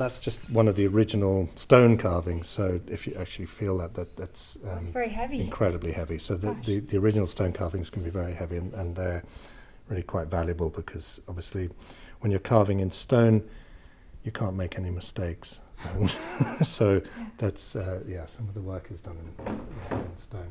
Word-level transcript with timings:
That's 0.00 0.18
just 0.18 0.48
one 0.48 0.66
of 0.66 0.76
the 0.76 0.86
original 0.86 1.50
stone 1.56 1.98
carvings. 1.98 2.48
So 2.48 2.80
if 2.88 3.06
you 3.06 3.14
actually 3.20 3.44
feel 3.44 3.76
that, 3.78 3.92
that 3.96 4.16
that's 4.16 4.56
um, 4.64 4.78
it's 4.78 4.88
very 4.88 5.10
heavy, 5.10 5.42
incredibly 5.42 5.92
heavy. 5.92 6.16
So 6.16 6.38
the, 6.38 6.56
the, 6.64 6.80
the, 6.80 6.96
original 6.96 7.26
stone 7.26 7.52
carvings 7.52 7.90
can 7.90 8.02
be 8.02 8.08
very 8.08 8.32
heavy, 8.32 8.56
and, 8.56 8.72
and 8.72 8.96
they're 8.96 9.22
really 9.90 10.02
quite 10.02 10.28
valuable 10.28 10.70
because 10.70 11.20
obviously, 11.28 11.68
when 12.20 12.30
you're 12.30 12.40
carving 12.40 12.80
in 12.80 12.90
stone, 12.90 13.42
you 14.24 14.32
can't 14.32 14.56
make 14.56 14.78
any 14.78 14.88
mistakes. 14.88 15.60
And 15.92 16.08
so 16.62 16.94
yeah. 16.94 17.26
that's 17.36 17.76
uh, 17.76 18.00
yeah, 18.08 18.24
some 18.24 18.48
of 18.48 18.54
the 18.54 18.62
work 18.62 18.90
is 18.90 19.02
done 19.02 19.18
in, 19.18 19.98
in 19.98 20.16
stone. 20.16 20.48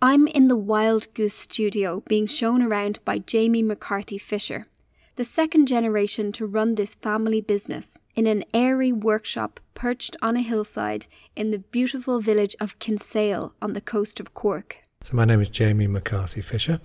I'm 0.00 0.28
in 0.28 0.46
the 0.46 0.56
Wild 0.56 1.12
Goose 1.12 1.34
studio 1.34 2.04
being 2.06 2.28
shown 2.28 2.62
around 2.62 3.00
by 3.04 3.18
Jamie 3.18 3.64
McCarthy 3.64 4.18
Fisher, 4.18 4.68
the 5.16 5.24
second 5.24 5.66
generation 5.66 6.30
to 6.30 6.46
run 6.46 6.74
this 6.74 6.94
family 6.94 7.40
business 7.40 7.96
in 8.14 8.26
an 8.26 8.44
airy 8.52 8.92
workshop 8.92 9.60
perched 9.74 10.14
on 10.20 10.36
a 10.36 10.42
hillside 10.42 11.06
in 11.34 11.50
the 11.50 11.58
beautiful 11.58 12.20
village 12.20 12.54
of 12.60 12.78
Kinsale 12.78 13.54
on 13.62 13.72
the 13.72 13.80
coast 13.80 14.20
of 14.20 14.34
Cork. 14.34 14.82
So, 15.02 15.16
my 15.16 15.24
name 15.24 15.40
is 15.40 15.48
Jamie 15.48 15.86
McCarthy 15.86 16.42
Fisher. 16.42 16.80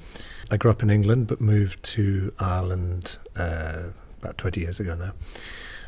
I 0.50 0.58
grew 0.58 0.72
up 0.72 0.82
in 0.82 0.90
England 0.90 1.28
but 1.28 1.42
moved 1.42 1.84
to 1.84 2.34
Ireland 2.40 3.18
uh, 3.36 3.90
about 4.22 4.38
20 4.38 4.62
years 4.62 4.80
ago 4.80 4.96
now. 4.96 5.12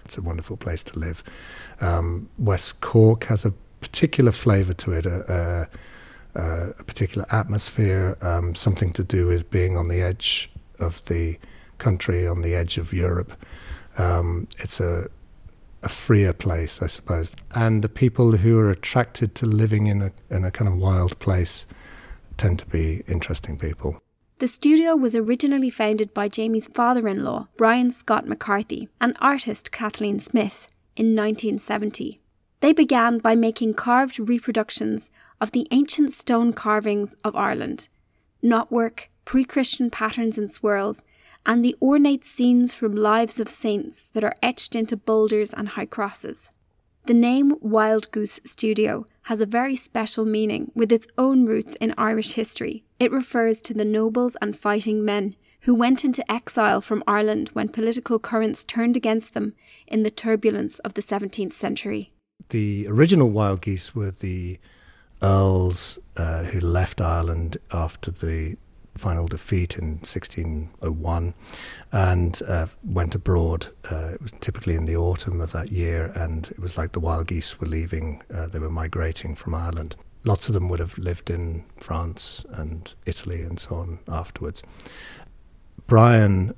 It's 0.03 0.17
a 0.17 0.21
wonderful 0.21 0.57
place 0.57 0.83
to 0.83 0.99
live. 0.99 1.23
Um, 1.80 2.30
West 2.38 2.81
Cork 2.81 3.25
has 3.25 3.45
a 3.45 3.53
particular 3.80 4.33
flavour 4.33 4.73
to 4.73 4.91
it, 4.91 5.05
a, 5.05 5.69
a, 6.35 6.41
a 6.41 6.83
particular 6.83 7.25
atmosphere, 7.31 8.17
um, 8.21 8.53
something 8.53 8.91
to 8.94 9.03
do 9.03 9.27
with 9.27 9.49
being 9.49 9.77
on 9.77 9.88
the 9.88 10.02
edge 10.02 10.52
of 10.80 11.05
the 11.05 11.38
country, 11.85 12.27
on 12.27 12.41
the 12.41 12.53
edge 12.55 12.77
of 12.77 12.93
Europe. 12.93 13.31
Um, 13.97 14.47
it's 14.59 14.79
a 14.79 15.09
a 15.83 15.89
freer 15.89 16.33
place, 16.33 16.81
I 16.81 16.87
suppose. 16.87 17.35
And 17.53 17.81
the 17.81 17.89
people 17.89 18.37
who 18.37 18.57
are 18.57 18.69
attracted 18.69 19.35
to 19.35 19.45
living 19.45 19.88
in 19.88 20.02
a 20.02 20.11
in 20.30 20.45
a 20.45 20.52
kind 20.52 20.67
of 20.67 20.77
wild 20.77 21.19
place 21.19 21.66
tend 22.38 22.59
to 22.59 22.66
be 22.66 23.03
interesting 23.08 23.58
people. 23.58 23.91
The 24.39 24.47
studio 24.47 24.95
was 24.95 25.16
originally 25.16 25.69
founded 25.69 26.13
by 26.13 26.27
Jamie's 26.27 26.67
father 26.67 27.08
in 27.08 27.23
law, 27.23 27.47
Brian 27.55 27.91
Scott 27.91 28.27
McCarthy, 28.27 28.89
and 28.99 29.15
artist 29.21 29.71
Kathleen 29.71 30.19
Smith, 30.19 30.67
in 30.95 31.15
1970. 31.15 32.19
They 32.59 32.73
began 32.73 33.19
by 33.19 33.36
making 33.36 33.75
carved 33.75 34.19
reproductions 34.19 35.09
of 35.39 35.52
the 35.52 35.67
ancient 35.71 36.11
stone 36.11 36.53
carvings 36.53 37.15
of 37.23 37.36
Ireland, 37.36 37.88
knotwork, 38.43 39.08
pre 39.25 39.43
Christian 39.43 39.89
patterns 39.89 40.38
and 40.38 40.49
swirls, 40.49 41.02
and 41.45 41.63
the 41.63 41.75
ornate 41.81 42.25
scenes 42.25 42.73
from 42.73 42.95
lives 42.95 43.39
of 43.39 43.49
saints 43.49 44.08
that 44.13 44.23
are 44.23 44.36
etched 44.41 44.75
into 44.75 44.97
boulders 44.97 45.53
and 45.53 45.69
high 45.69 45.86
crosses. 45.86 46.52
The 47.05 47.13
name 47.13 47.55
Wild 47.59 48.09
Goose 48.11 48.39
Studio 48.45 49.05
has 49.23 49.41
a 49.41 49.45
very 49.45 49.75
special 49.75 50.23
meaning 50.23 50.71
with 50.73 50.91
its 50.91 51.08
own 51.17 51.45
roots 51.45 51.75
in 51.75 51.94
Irish 51.97 52.33
history. 52.33 52.86
It 52.99 53.11
refers 53.11 53.61
to 53.64 53.73
the 53.73 53.83
nobles 53.83 54.38
and 54.41 54.58
fighting 54.58 55.03
men 55.03 55.36
who 55.61 55.75
went 55.75 56.05
into 56.05 56.30
exile 56.31 56.81
from 56.81 57.03
Ireland 57.08 57.49
when 57.49 57.69
political 57.69 58.19
currents 58.19 58.64
turned 58.64 58.95
against 58.95 59.33
them 59.33 59.53
in 59.88 60.03
the 60.03 60.11
turbulence 60.11 60.80
of 60.80 60.94
the 60.94 61.02
17th 61.02 61.53
century. 61.53 62.14
The 62.49 62.88
original 62.88 63.30
wild 63.30 63.61
geese 63.61 63.95
were 63.95 64.11
the 64.11 64.59
earls 65.21 65.99
uh, 66.17 66.44
who 66.44 66.59
left 66.59 66.99
Ireland 66.99 67.58
after 67.71 68.11
the 68.11 68.58
final 68.95 69.27
defeat 69.27 69.77
in 69.77 69.97
1601 69.99 71.33
and 71.91 72.41
uh, 72.47 72.67
went 72.83 73.16
abroad. 73.16 73.67
Uh, 73.91 74.11
it 74.13 74.22
was 74.22 74.31
typically 74.39 74.75
in 74.75 74.86
the 74.86 74.95
autumn 74.95 75.41
of 75.41 75.52
that 75.52 75.72
year, 75.72 76.11
and 76.16 76.47
it 76.52 76.59
was 76.59 76.77
like 76.77 76.91
the 76.91 76.99
wild 76.99 77.27
geese 77.27 77.59
were 77.59 77.67
leaving, 77.67 78.21
uh, 78.33 78.47
they 78.47 78.59
were 78.59 78.69
migrating 78.69 79.36
from 79.36 79.55
Ireland. 79.55 79.95
Lots 80.23 80.47
of 80.47 80.53
them 80.53 80.69
would 80.69 80.80
have 80.80 80.97
lived 80.97 81.30
in 81.30 81.66
France 81.77 82.45
and 82.52 82.93
Italy 83.05 83.42
and 83.42 83.59
so 83.59 83.76
on 83.77 83.99
afterwards. 84.08 84.64
Brian 85.87 86.55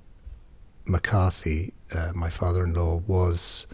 McCarthy, 0.85 1.73
uh, 1.91 2.11
my 2.13 2.29
father 2.29 2.63
in 2.63 2.73
law, 2.73 3.01
was 3.07 3.65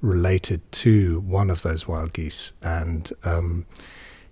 related 0.00 0.70
to 0.72 1.20
one 1.20 1.50
of 1.50 1.62
those 1.62 1.88
wild 1.88 2.12
geese, 2.12 2.52
and 2.62 3.12
um, 3.24 3.66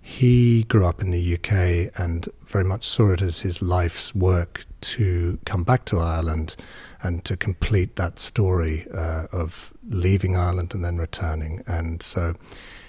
he 0.01 0.63
grew 0.63 0.85
up 0.85 1.01
in 1.01 1.11
the 1.11 1.33
UK 1.35 1.91
and 1.99 2.27
very 2.45 2.63
much 2.63 2.85
saw 2.85 3.11
it 3.11 3.21
as 3.21 3.41
his 3.41 3.61
life's 3.61 4.15
work 4.15 4.65
to 4.81 5.37
come 5.45 5.63
back 5.63 5.85
to 5.85 5.99
Ireland 5.99 6.55
and 7.01 7.23
to 7.25 7.37
complete 7.37 7.95
that 7.97 8.19
story 8.19 8.87
uh, 8.93 9.27
of 9.31 9.73
leaving 9.87 10.35
Ireland 10.35 10.73
and 10.73 10.83
then 10.83 10.97
returning. 10.97 11.63
And 11.67 12.01
so 12.01 12.35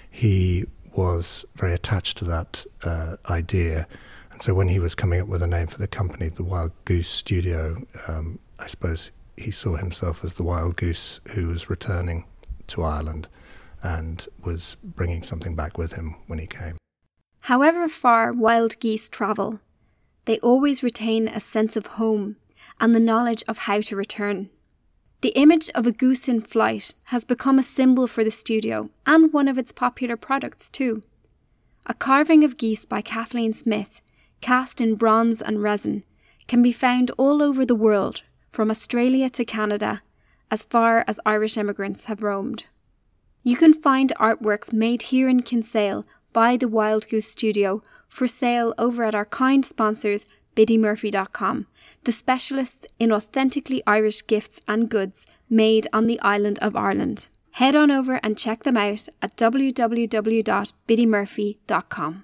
he 0.09 0.65
was 0.93 1.45
very 1.55 1.73
attached 1.73 2.17
to 2.19 2.25
that 2.25 2.65
uh, 2.83 3.17
idea. 3.29 3.87
And 4.31 4.41
so 4.41 4.53
when 4.53 4.67
he 4.67 4.79
was 4.79 4.95
coming 4.95 5.21
up 5.21 5.27
with 5.27 5.43
a 5.43 5.47
name 5.47 5.67
for 5.67 5.77
the 5.77 5.87
company, 5.87 6.29
the 6.29 6.43
Wild 6.43 6.71
Goose 6.85 7.09
Studio, 7.09 7.85
um, 8.07 8.39
I 8.59 8.67
suppose 8.67 9.11
he 9.37 9.51
saw 9.51 9.75
himself 9.75 10.23
as 10.23 10.35
the 10.35 10.43
wild 10.43 10.75
goose 10.75 11.19
who 11.33 11.47
was 11.47 11.69
returning 11.69 12.25
to 12.67 12.83
Ireland 12.83 13.27
and 13.83 14.27
was 14.43 14.75
bringing 14.83 15.23
something 15.23 15.55
back 15.55 15.77
with 15.77 15.93
him 15.93 16.15
when 16.27 16.39
he 16.39 16.47
came. 16.47 16.80
However 17.41 17.87
far 17.89 18.31
wild 18.31 18.79
geese 18.79 19.09
travel, 19.09 19.59
they 20.25 20.39
always 20.39 20.83
retain 20.83 21.27
a 21.27 21.39
sense 21.39 21.75
of 21.75 21.97
home 21.97 22.37
and 22.79 22.93
the 22.93 22.99
knowledge 22.99 23.43
of 23.47 23.59
how 23.59 23.81
to 23.81 23.95
return. 23.95 24.49
The 25.21 25.29
image 25.29 25.69
of 25.75 25.85
a 25.85 25.91
goose 25.91 26.27
in 26.27 26.41
flight 26.41 26.93
has 27.05 27.25
become 27.25 27.59
a 27.59 27.63
symbol 27.63 28.07
for 28.07 28.23
the 28.23 28.31
studio 28.31 28.89
and 29.05 29.33
one 29.33 29.47
of 29.47 29.57
its 29.57 29.71
popular 29.71 30.17
products, 30.17 30.69
too. 30.69 31.03
A 31.85 31.93
carving 31.93 32.43
of 32.43 32.57
geese 32.57 32.85
by 32.85 33.01
Kathleen 33.01 33.53
Smith, 33.53 34.01
cast 34.41 34.79
in 34.79 34.95
bronze 34.95 35.41
and 35.41 35.61
resin, 35.61 36.03
can 36.47 36.61
be 36.61 36.71
found 36.71 37.11
all 37.17 37.41
over 37.41 37.65
the 37.65 37.75
world, 37.75 38.23
from 38.51 38.69
Australia 38.69 39.29
to 39.29 39.45
Canada, 39.45 40.01
as 40.51 40.63
far 40.63 41.03
as 41.07 41.19
Irish 41.25 41.57
immigrants 41.57 42.05
have 42.05 42.23
roamed. 42.23 42.67
You 43.43 43.55
can 43.55 43.73
find 43.73 44.13
artworks 44.19 44.71
made 44.71 45.03
here 45.03 45.27
in 45.27 45.41
Kinsale 45.41 46.05
by 46.33 46.57
the 46.57 46.67
Wild 46.67 47.07
Goose 47.09 47.27
Studio 47.27 47.81
for 48.07 48.27
sale 48.27 48.75
over 48.77 49.03
at 49.03 49.15
our 49.15 49.25
kind 49.25 49.65
sponsors 49.65 50.25
biddymurphy.com, 50.55 51.67
the 52.03 52.11
specialists 52.11 52.85
in 52.99 53.11
authentically 53.11 53.81
Irish 53.87 54.27
gifts 54.27 54.59
and 54.67 54.89
goods 54.89 55.25
made 55.49 55.87
on 55.93 56.05
the 56.07 56.19
island 56.19 56.59
of 56.59 56.75
Ireland. 56.75 57.27
Head 57.51 57.73
on 57.75 57.89
over 57.91 58.19
and 58.23 58.37
check 58.37 58.63
them 58.63 58.77
out 58.77 59.07
at 59.21 59.35
www.biddymurphy.com. 59.37 62.23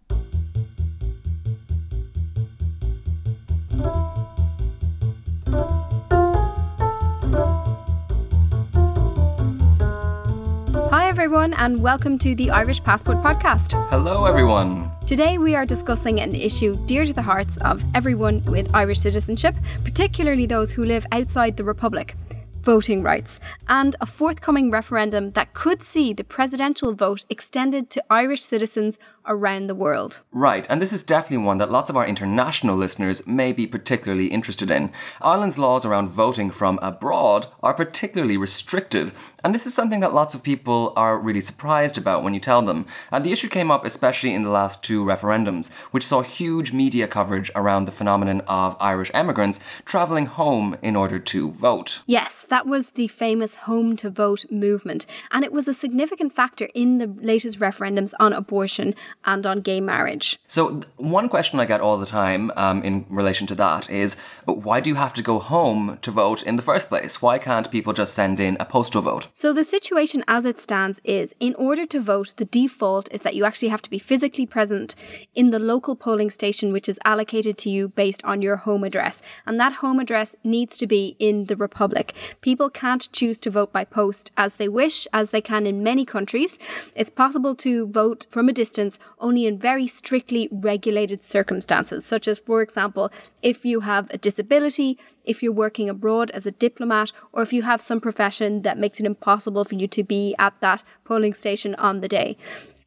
Everyone, 11.21 11.53
and 11.53 11.83
welcome 11.83 12.17
to 12.17 12.33
the 12.33 12.49
Irish 12.49 12.83
Passport 12.83 13.17
Podcast. 13.17 13.73
Hello, 13.91 14.25
everyone. 14.25 14.89
Today, 15.05 15.37
we 15.37 15.53
are 15.53 15.67
discussing 15.67 16.19
an 16.19 16.33
issue 16.33 16.75
dear 16.87 17.05
to 17.05 17.13
the 17.13 17.21
hearts 17.21 17.57
of 17.57 17.83
everyone 17.93 18.41
with 18.45 18.73
Irish 18.73 18.97
citizenship, 18.97 19.55
particularly 19.83 20.47
those 20.47 20.71
who 20.71 20.83
live 20.83 21.05
outside 21.11 21.57
the 21.57 21.63
Republic 21.63 22.15
voting 22.63 23.03
rights, 23.03 23.39
and 23.67 23.95
a 24.01 24.05
forthcoming 24.07 24.71
referendum 24.71 25.29
that 25.31 25.53
could 25.53 25.83
see 25.83 26.11
the 26.11 26.23
presidential 26.23 26.91
vote 26.93 27.23
extended 27.29 27.91
to 27.91 28.03
Irish 28.09 28.41
citizens 28.41 28.97
around 29.25 29.67
the 29.67 29.75
world. 29.75 30.21
Right, 30.31 30.67
and 30.69 30.81
this 30.81 30.93
is 30.93 31.03
definitely 31.03 31.45
one 31.45 31.57
that 31.57 31.71
lots 31.71 31.89
of 31.89 31.97
our 31.97 32.05
international 32.05 32.75
listeners 32.75 33.25
may 33.27 33.51
be 33.51 33.67
particularly 33.67 34.27
interested 34.27 34.71
in. 34.71 34.91
Ireland's 35.21 35.57
laws 35.57 35.85
around 35.85 36.09
voting 36.09 36.51
from 36.51 36.79
abroad 36.81 37.47
are 37.61 37.73
particularly 37.73 38.37
restrictive, 38.37 39.33
and 39.43 39.53
this 39.53 39.65
is 39.65 39.73
something 39.73 39.99
that 40.01 40.13
lots 40.13 40.35
of 40.35 40.43
people 40.43 40.93
are 40.95 41.19
really 41.19 41.41
surprised 41.41 41.97
about 41.97 42.23
when 42.23 42.33
you 42.33 42.39
tell 42.39 42.61
them. 42.61 42.85
And 43.11 43.23
the 43.23 43.31
issue 43.31 43.49
came 43.49 43.71
up 43.71 43.85
especially 43.85 44.33
in 44.33 44.43
the 44.43 44.49
last 44.49 44.83
two 44.83 45.03
referendums, 45.03 45.71
which 45.91 46.05
saw 46.05 46.21
huge 46.21 46.71
media 46.73 47.07
coverage 47.07 47.51
around 47.55 47.85
the 47.85 47.91
phenomenon 47.91 48.41
of 48.47 48.77
Irish 48.79 49.11
emigrants 49.13 49.59
travelling 49.85 50.25
home 50.25 50.77
in 50.81 50.95
order 50.95 51.19
to 51.19 51.51
vote. 51.51 52.01
Yes, 52.05 52.45
that 52.49 52.67
was 52.67 52.91
the 52.91 53.07
famous 53.07 53.55
home 53.55 53.95
to 53.97 54.09
vote 54.09 54.45
movement, 54.51 55.05
and 55.31 55.43
it 55.43 55.51
was 55.51 55.67
a 55.67 55.73
significant 55.73 56.33
factor 56.33 56.69
in 56.73 56.97
the 56.97 57.07
latest 57.07 57.59
referendums 57.59 58.13
on 58.19 58.33
abortion 58.33 58.95
and 59.25 59.45
on 59.45 59.59
gay 59.61 59.81
marriage. 59.81 60.39
So, 60.47 60.81
one 60.97 61.29
question 61.29 61.59
I 61.59 61.65
get 61.65 61.81
all 61.81 61.97
the 61.97 62.05
time 62.05 62.51
um, 62.55 62.83
in 62.83 63.05
relation 63.09 63.47
to 63.47 63.55
that 63.55 63.89
is 63.89 64.15
why 64.45 64.79
do 64.79 64.89
you 64.89 64.95
have 64.95 65.13
to 65.13 65.23
go 65.23 65.39
home 65.39 65.97
to 66.01 66.11
vote 66.11 66.43
in 66.43 66.55
the 66.55 66.61
first 66.61 66.89
place? 66.89 67.21
Why 67.21 67.37
can't 67.37 67.71
people 67.71 67.93
just 67.93 68.13
send 68.13 68.39
in 68.39 68.57
a 68.59 68.65
postal 68.65 69.01
vote? 69.01 69.27
So, 69.33 69.53
the 69.53 69.63
situation 69.63 70.23
as 70.27 70.45
it 70.45 70.59
stands 70.59 71.01
is 71.03 71.33
in 71.39 71.55
order 71.55 71.85
to 71.87 71.99
vote, 71.99 72.33
the 72.37 72.45
default 72.45 73.11
is 73.11 73.21
that 73.21 73.35
you 73.35 73.45
actually 73.45 73.69
have 73.69 73.81
to 73.83 73.89
be 73.89 73.99
physically 73.99 74.45
present 74.45 74.95
in 75.35 75.49
the 75.51 75.59
local 75.59 75.95
polling 75.95 76.29
station, 76.29 76.71
which 76.71 76.89
is 76.89 76.99
allocated 77.05 77.57
to 77.59 77.69
you 77.69 77.89
based 77.89 78.23
on 78.25 78.41
your 78.41 78.57
home 78.57 78.83
address. 78.83 79.21
And 79.45 79.59
that 79.59 79.73
home 79.73 79.99
address 79.99 80.35
needs 80.43 80.77
to 80.77 80.87
be 80.87 81.15
in 81.19 81.45
the 81.45 81.55
Republic. 81.55 82.13
People 82.41 82.69
can't 82.69 83.11
choose 83.11 83.37
to 83.39 83.49
vote 83.49 83.71
by 83.71 83.83
post 83.83 84.31
as 84.37 84.55
they 84.55 84.67
wish, 84.67 85.07
as 85.13 85.29
they 85.29 85.41
can 85.41 85.65
in 85.65 85.83
many 85.83 86.05
countries. 86.05 86.57
It's 86.95 87.09
possible 87.09 87.55
to 87.55 87.87
vote 87.87 88.27
from 88.29 88.49
a 88.49 88.53
distance 88.53 88.99
only 89.19 89.45
in 89.45 89.57
very 89.57 89.87
strictly 89.87 90.47
regulated 90.51 91.23
circumstances, 91.23 92.05
such 92.05 92.27
as, 92.27 92.39
for 92.39 92.61
example, 92.61 93.11
if 93.41 93.65
you 93.65 93.81
have 93.81 94.09
a 94.11 94.17
disability, 94.17 94.97
if 95.23 95.41
you're 95.41 95.51
working 95.51 95.89
abroad 95.89 96.31
as 96.31 96.45
a 96.45 96.51
diplomat, 96.51 97.11
or 97.31 97.41
if 97.41 97.53
you 97.53 97.63
have 97.63 97.81
some 97.81 97.99
profession 97.99 98.61
that 98.63 98.77
makes 98.77 98.99
it 98.99 99.05
impossible 99.05 99.63
for 99.63 99.75
you 99.75 99.87
to 99.87 100.03
be 100.03 100.35
at 100.39 100.59
that 100.61 100.83
polling 101.03 101.33
station 101.33 101.75
on 101.75 102.01
the 102.01 102.07
day. 102.07 102.37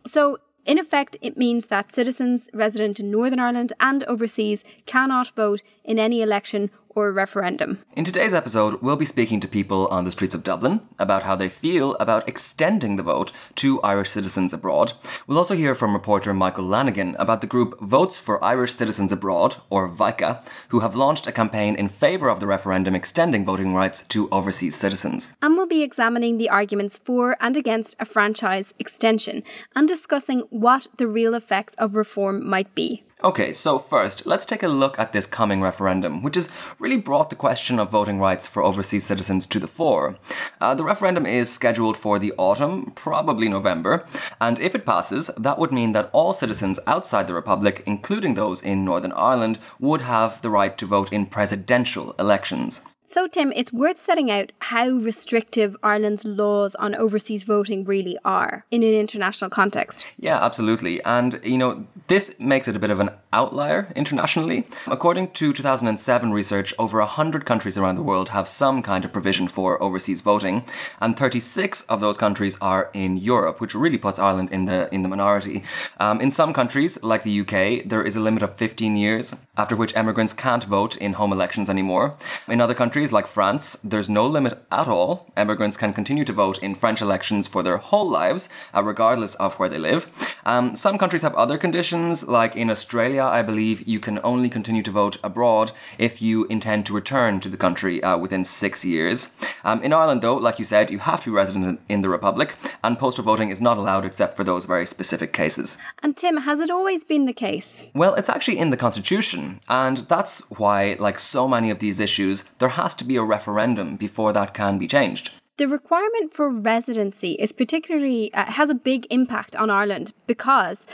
So, 0.07 0.39
in 0.65 0.79
effect, 0.79 1.19
it 1.21 1.37
means 1.37 1.67
that 1.67 1.93
citizens 1.93 2.49
resident 2.55 2.99
in 2.99 3.11
Northern 3.11 3.39
Ireland 3.39 3.75
and 3.81 4.03
overseas 4.05 4.65
cannot 4.87 5.35
vote 5.37 5.63
in 5.85 5.99
any 5.99 6.23
election 6.23 6.71
or 6.95 7.13
referendum. 7.13 7.79
In 7.95 8.05
today's 8.05 8.35
episode, 8.35 8.81
we'll 8.83 8.97
be 8.97 9.05
speaking 9.05 9.41
to 9.41 9.49
people 9.49 9.87
on 9.89 10.05
the 10.05 10.11
streets 10.11 10.35
of 10.35 10.43
Dublin 10.43 10.81
about 10.99 11.23
how 11.25 11.37
they 11.37 11.49
feel 11.49 11.95
about 11.97 12.29
extending 12.29 12.97
the 12.97 13.03
vote 13.03 13.33
to 13.57 13.81
Irish 13.83 14.11
citizens 14.11 14.53
abroad. 14.53 14.93
We'll 15.27 15.39
also 15.39 15.55
hear 15.55 15.75
from 15.75 15.93
reporter 15.93 16.35
Michael 16.35 16.65
Lanigan 16.65 17.17
about 17.19 17.41
the 17.41 17.47
group 17.47 17.81
Votes 17.81 18.19
for 18.19 18.43
Irish 18.43 18.73
Citizens 18.73 19.13
Abroad, 19.13 19.57
or 19.71 19.89
VICA, 19.89 20.43
who 20.69 20.81
have 20.81 20.97
launched 20.97 21.27
a 21.27 21.33
campaign 21.33 21.75
in 21.77 21.89
favour 21.89 22.29
of 22.29 22.41
the 22.41 22.47
referendum 22.47 22.95
extending 22.95 23.45
voting 23.45 23.75
rights 23.75 24.03
to 24.09 24.29
overseas 24.31 24.75
citizens. 24.75 25.37
And 25.43 25.57
we'll 25.57 25.67
be 25.67 25.83
examining 25.83 26.39
the 26.39 26.51
arguments 26.51 26.99
for 26.99 27.37
and 27.41 27.57
against 27.57 27.97
a 28.01 28.05
franchise 28.05 28.75
extension 28.79 29.43
and 29.75 29.89
discussing 29.89 30.41
what 30.51 30.89
the 30.97 31.07
real 31.07 31.35
effects 31.35 31.75
of 31.75 31.95
reform 31.95 32.47
might 32.47 32.75
be. 32.75 33.05
Okay, 33.25 33.55
so 33.55 33.79
first, 33.79 34.27
let's 34.27 34.45
take 34.45 34.63
a 34.63 34.69
look 34.69 34.99
at 34.99 35.15
this 35.15 35.25
coming 35.25 35.63
referendum, 35.63 36.21
which 36.21 36.35
has 36.35 36.51
really 36.79 36.99
brought 36.99 37.31
the 37.31 37.37
question 37.37 37.79
of 37.79 37.91
voting 37.91 38.21
rights 38.21 38.47
for 38.47 38.63
overseas 38.63 39.07
citizens 39.07 39.47
to 39.47 39.59
the 39.59 39.67
fore. 39.67 40.19
Uh, 40.61 40.75
the 40.75 40.85
referendum 40.85 41.25
is 41.25 41.51
scheduled 41.51 41.97
for 41.97 42.19
the 42.19 42.35
autumn, 42.37 42.93
probably 42.95 43.49
November, 43.49 44.05
and 44.43 44.59
if 44.59 44.75
it 44.75 44.85
passes, 44.85 45.31
that 45.39 45.59
would 45.59 45.73
mean 45.73 45.93
that 45.93 46.11
all 46.13 46.35
citizens 46.35 46.79
outside 46.87 47.27
the 47.27 47.33
Republic, 47.33 47.83
including 47.87 48.35
those 48.35 48.61
in 48.61 48.85
Northern 48.85 49.13
Ireland, 49.13 49.59
would 49.81 50.03
have 50.03 50.43
the 50.43 50.51
right 50.51 50.77
to 50.77 50.85
vote 50.85 51.11
in 51.11 51.25
presidential 51.25 52.13
elections. 52.19 52.83
So, 53.07 53.27
Tim, 53.29 53.53
it's 53.55 53.71
worth 53.71 53.99
setting 53.99 54.31
out 54.31 54.51
how 54.61 54.89
restrictive 54.89 55.77
Ireland's 55.83 56.25
laws 56.25 56.75
on 56.77 56.95
overseas 56.95 57.43
voting 57.43 57.85
really 57.85 58.19
are 58.25 58.65
in 58.71 58.83
an 58.83 58.95
international 58.95 59.51
context. 59.51 60.07
Yeah, 60.19 60.43
absolutely. 60.43 61.03
And, 61.05 61.39
you 61.45 61.59
know, 61.59 61.87
this 62.07 62.35
makes 62.39 62.69
it 62.69 62.77
a 62.77 62.79
bit 62.79 62.91
of 62.91 63.01
an 63.01 63.11
outlier 63.33 63.93
internationally. 63.97 64.67
According 64.87 65.33
to 65.33 65.53
2007 65.53 66.33
research, 66.33 66.75
over 66.79 66.99
100 66.99 67.47
countries 67.47 67.79
around 67.79 67.97
the 67.97 68.03
world 68.03 68.29
have 68.29 68.47
some 68.47 68.83
kind 68.83 69.05
of 69.05 69.13
provision 69.13 69.49
for 69.49 69.83
overseas 69.83 70.21
voting, 70.21 70.65
and 71.01 71.17
36 71.17 71.83
of 71.87 72.01
those 72.01 72.19
countries 72.19 72.59
are 72.61 72.91
in 72.93 73.17
Europe, 73.17 73.61
which 73.61 73.75
really 73.75 73.99
puts 73.99 74.19
Ireland 74.19 74.51
in 74.53 74.67
the 74.67 74.93
in 74.95 75.03
the 75.03 75.09
minority. 75.09 75.65
Um, 75.99 76.21
in 76.21 76.31
some 76.31 76.53
countries, 76.53 77.03
like 77.03 77.23
the 77.23 77.41
UK, 77.41 77.89
there 77.89 78.05
is 78.05 78.17
a 78.17 78.21
limit 78.21 78.43
of 78.43 78.55
15 78.55 78.97
years, 78.97 79.35
after 79.57 79.75
which 79.75 79.97
emigrants 79.97 80.35
can't 80.35 80.65
vote 80.65 80.97
in 80.97 81.15
home 81.15 81.33
elections 81.33 81.71
anymore. 81.71 82.17
In 82.49 82.61
other 82.61 82.75
countries, 82.75 83.13
like 83.13 83.27
France, 83.27 83.79
there's 83.83 84.11
no 84.11 84.27
limit 84.27 84.55
at 84.71 84.89
all. 84.89 85.33
Emigrants 85.37 85.77
can 85.77 85.93
continue 85.93 86.25
to 86.25 86.33
vote 86.33 86.59
in 86.63 86.75
French 86.75 87.01
elections 87.01 87.49
for 87.49 87.63
their 87.63 87.79
whole 87.79 88.09
lives, 88.09 88.49
uh, 88.75 88.83
regardless 88.83 89.35
of 89.37 89.59
where 89.59 89.69
they 89.69 89.79
live. 89.79 90.07
Um, 90.45 90.77
some 90.77 90.99
countries 90.99 91.23
have 91.23 91.35
other 91.35 91.57
conditions, 91.57 91.94
like 91.95 92.57
in 92.57 92.71
Australia, 92.71 93.23
I 93.23 93.43
believe 93.43 93.87
you 93.87 94.01
can 94.01 94.19
only 94.25 94.49
continue 94.49 94.83
to 94.83 94.91
vote 94.91 95.17
abroad 95.23 95.73
if 95.99 96.21
you 96.21 96.45
intend 96.47 96.87
to 96.87 96.93
return 96.93 97.41
to 97.41 97.49
the 97.49 97.57
country 97.57 98.03
uh, 98.03 98.19
within 98.19 98.45
six 98.45 98.85
years. 98.85 99.35
Um, 99.65 99.83
in 99.83 99.93
Ireland, 99.93 100.23
though, 100.23 100.35
like 100.35 100.59
you 100.59 100.65
said, 100.65 100.91
you 100.91 100.99
have 100.99 101.21
to 101.21 101.31
be 101.31 101.37
resident 101.37 101.81
in 101.89 102.03
the 102.03 102.09
Republic, 102.09 102.57
and 102.83 102.99
postal 102.99 103.25
voting 103.25 103.51
is 103.51 103.61
not 103.61 103.79
allowed 103.79 104.05
except 104.05 104.37
for 104.37 104.45
those 104.45 104.67
very 104.67 104.87
specific 104.87 105.33
cases. 105.33 105.79
And 106.03 106.17
Tim, 106.17 106.39
has 106.39 106.61
it 106.61 106.71
always 106.71 107.05
been 107.05 107.27
the 107.27 107.33
case? 107.33 107.85
Well, 107.95 108.15
it's 108.15 108.29
actually 108.29 108.59
in 108.59 108.71
the 108.71 108.77
Constitution, 108.77 109.61
and 109.69 109.99
that's 109.99 110.51
why, 110.51 110.97
like 110.99 111.19
so 111.19 111.47
many 111.47 111.71
of 111.71 111.79
these 111.79 112.01
issues, 112.01 112.45
there 112.59 112.71
has 112.71 112.95
to 112.97 113.05
be 113.05 113.17
a 113.17 113.23
referendum 113.23 113.97
before 113.97 114.33
that 114.33 114.55
can 114.55 114.79
be 114.79 114.87
changed. 114.87 115.31
The 115.57 115.69
requirement 115.69 116.35
for 116.35 116.51
residency 116.51 117.33
is 117.35 117.53
particularly 117.53 118.35
uh, 118.35 118.47
has 118.47 118.71
a 118.71 118.75
big 118.75 119.07
impact 119.09 119.55
on 119.55 119.71
Ireland 119.71 120.13
because 120.27 120.85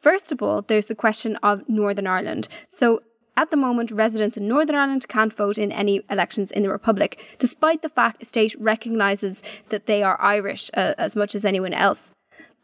first 0.00 0.32
of 0.32 0.42
all 0.42 0.62
there's 0.62 0.86
the 0.86 0.94
question 0.94 1.36
of 1.42 1.68
Northern 1.68 2.06
Ireland. 2.06 2.48
So 2.68 3.00
at 3.38 3.52
the 3.52 3.56
moment, 3.56 3.92
residents 3.92 4.36
in 4.36 4.48
Northern 4.48 4.74
Ireland 4.74 5.06
can't 5.08 5.32
vote 5.32 5.58
in 5.58 5.70
any 5.70 6.02
elections 6.10 6.50
in 6.50 6.64
the 6.64 6.70
Republic, 6.70 7.24
despite 7.38 7.82
the 7.82 7.88
fact 7.88 8.18
the 8.18 8.26
state 8.26 8.52
recognises 8.58 9.44
that 9.68 9.86
they 9.86 10.02
are 10.02 10.20
Irish 10.20 10.72
uh, 10.74 10.94
as 10.98 11.14
much 11.14 11.36
as 11.36 11.44
anyone 11.44 11.72
else. 11.72 12.10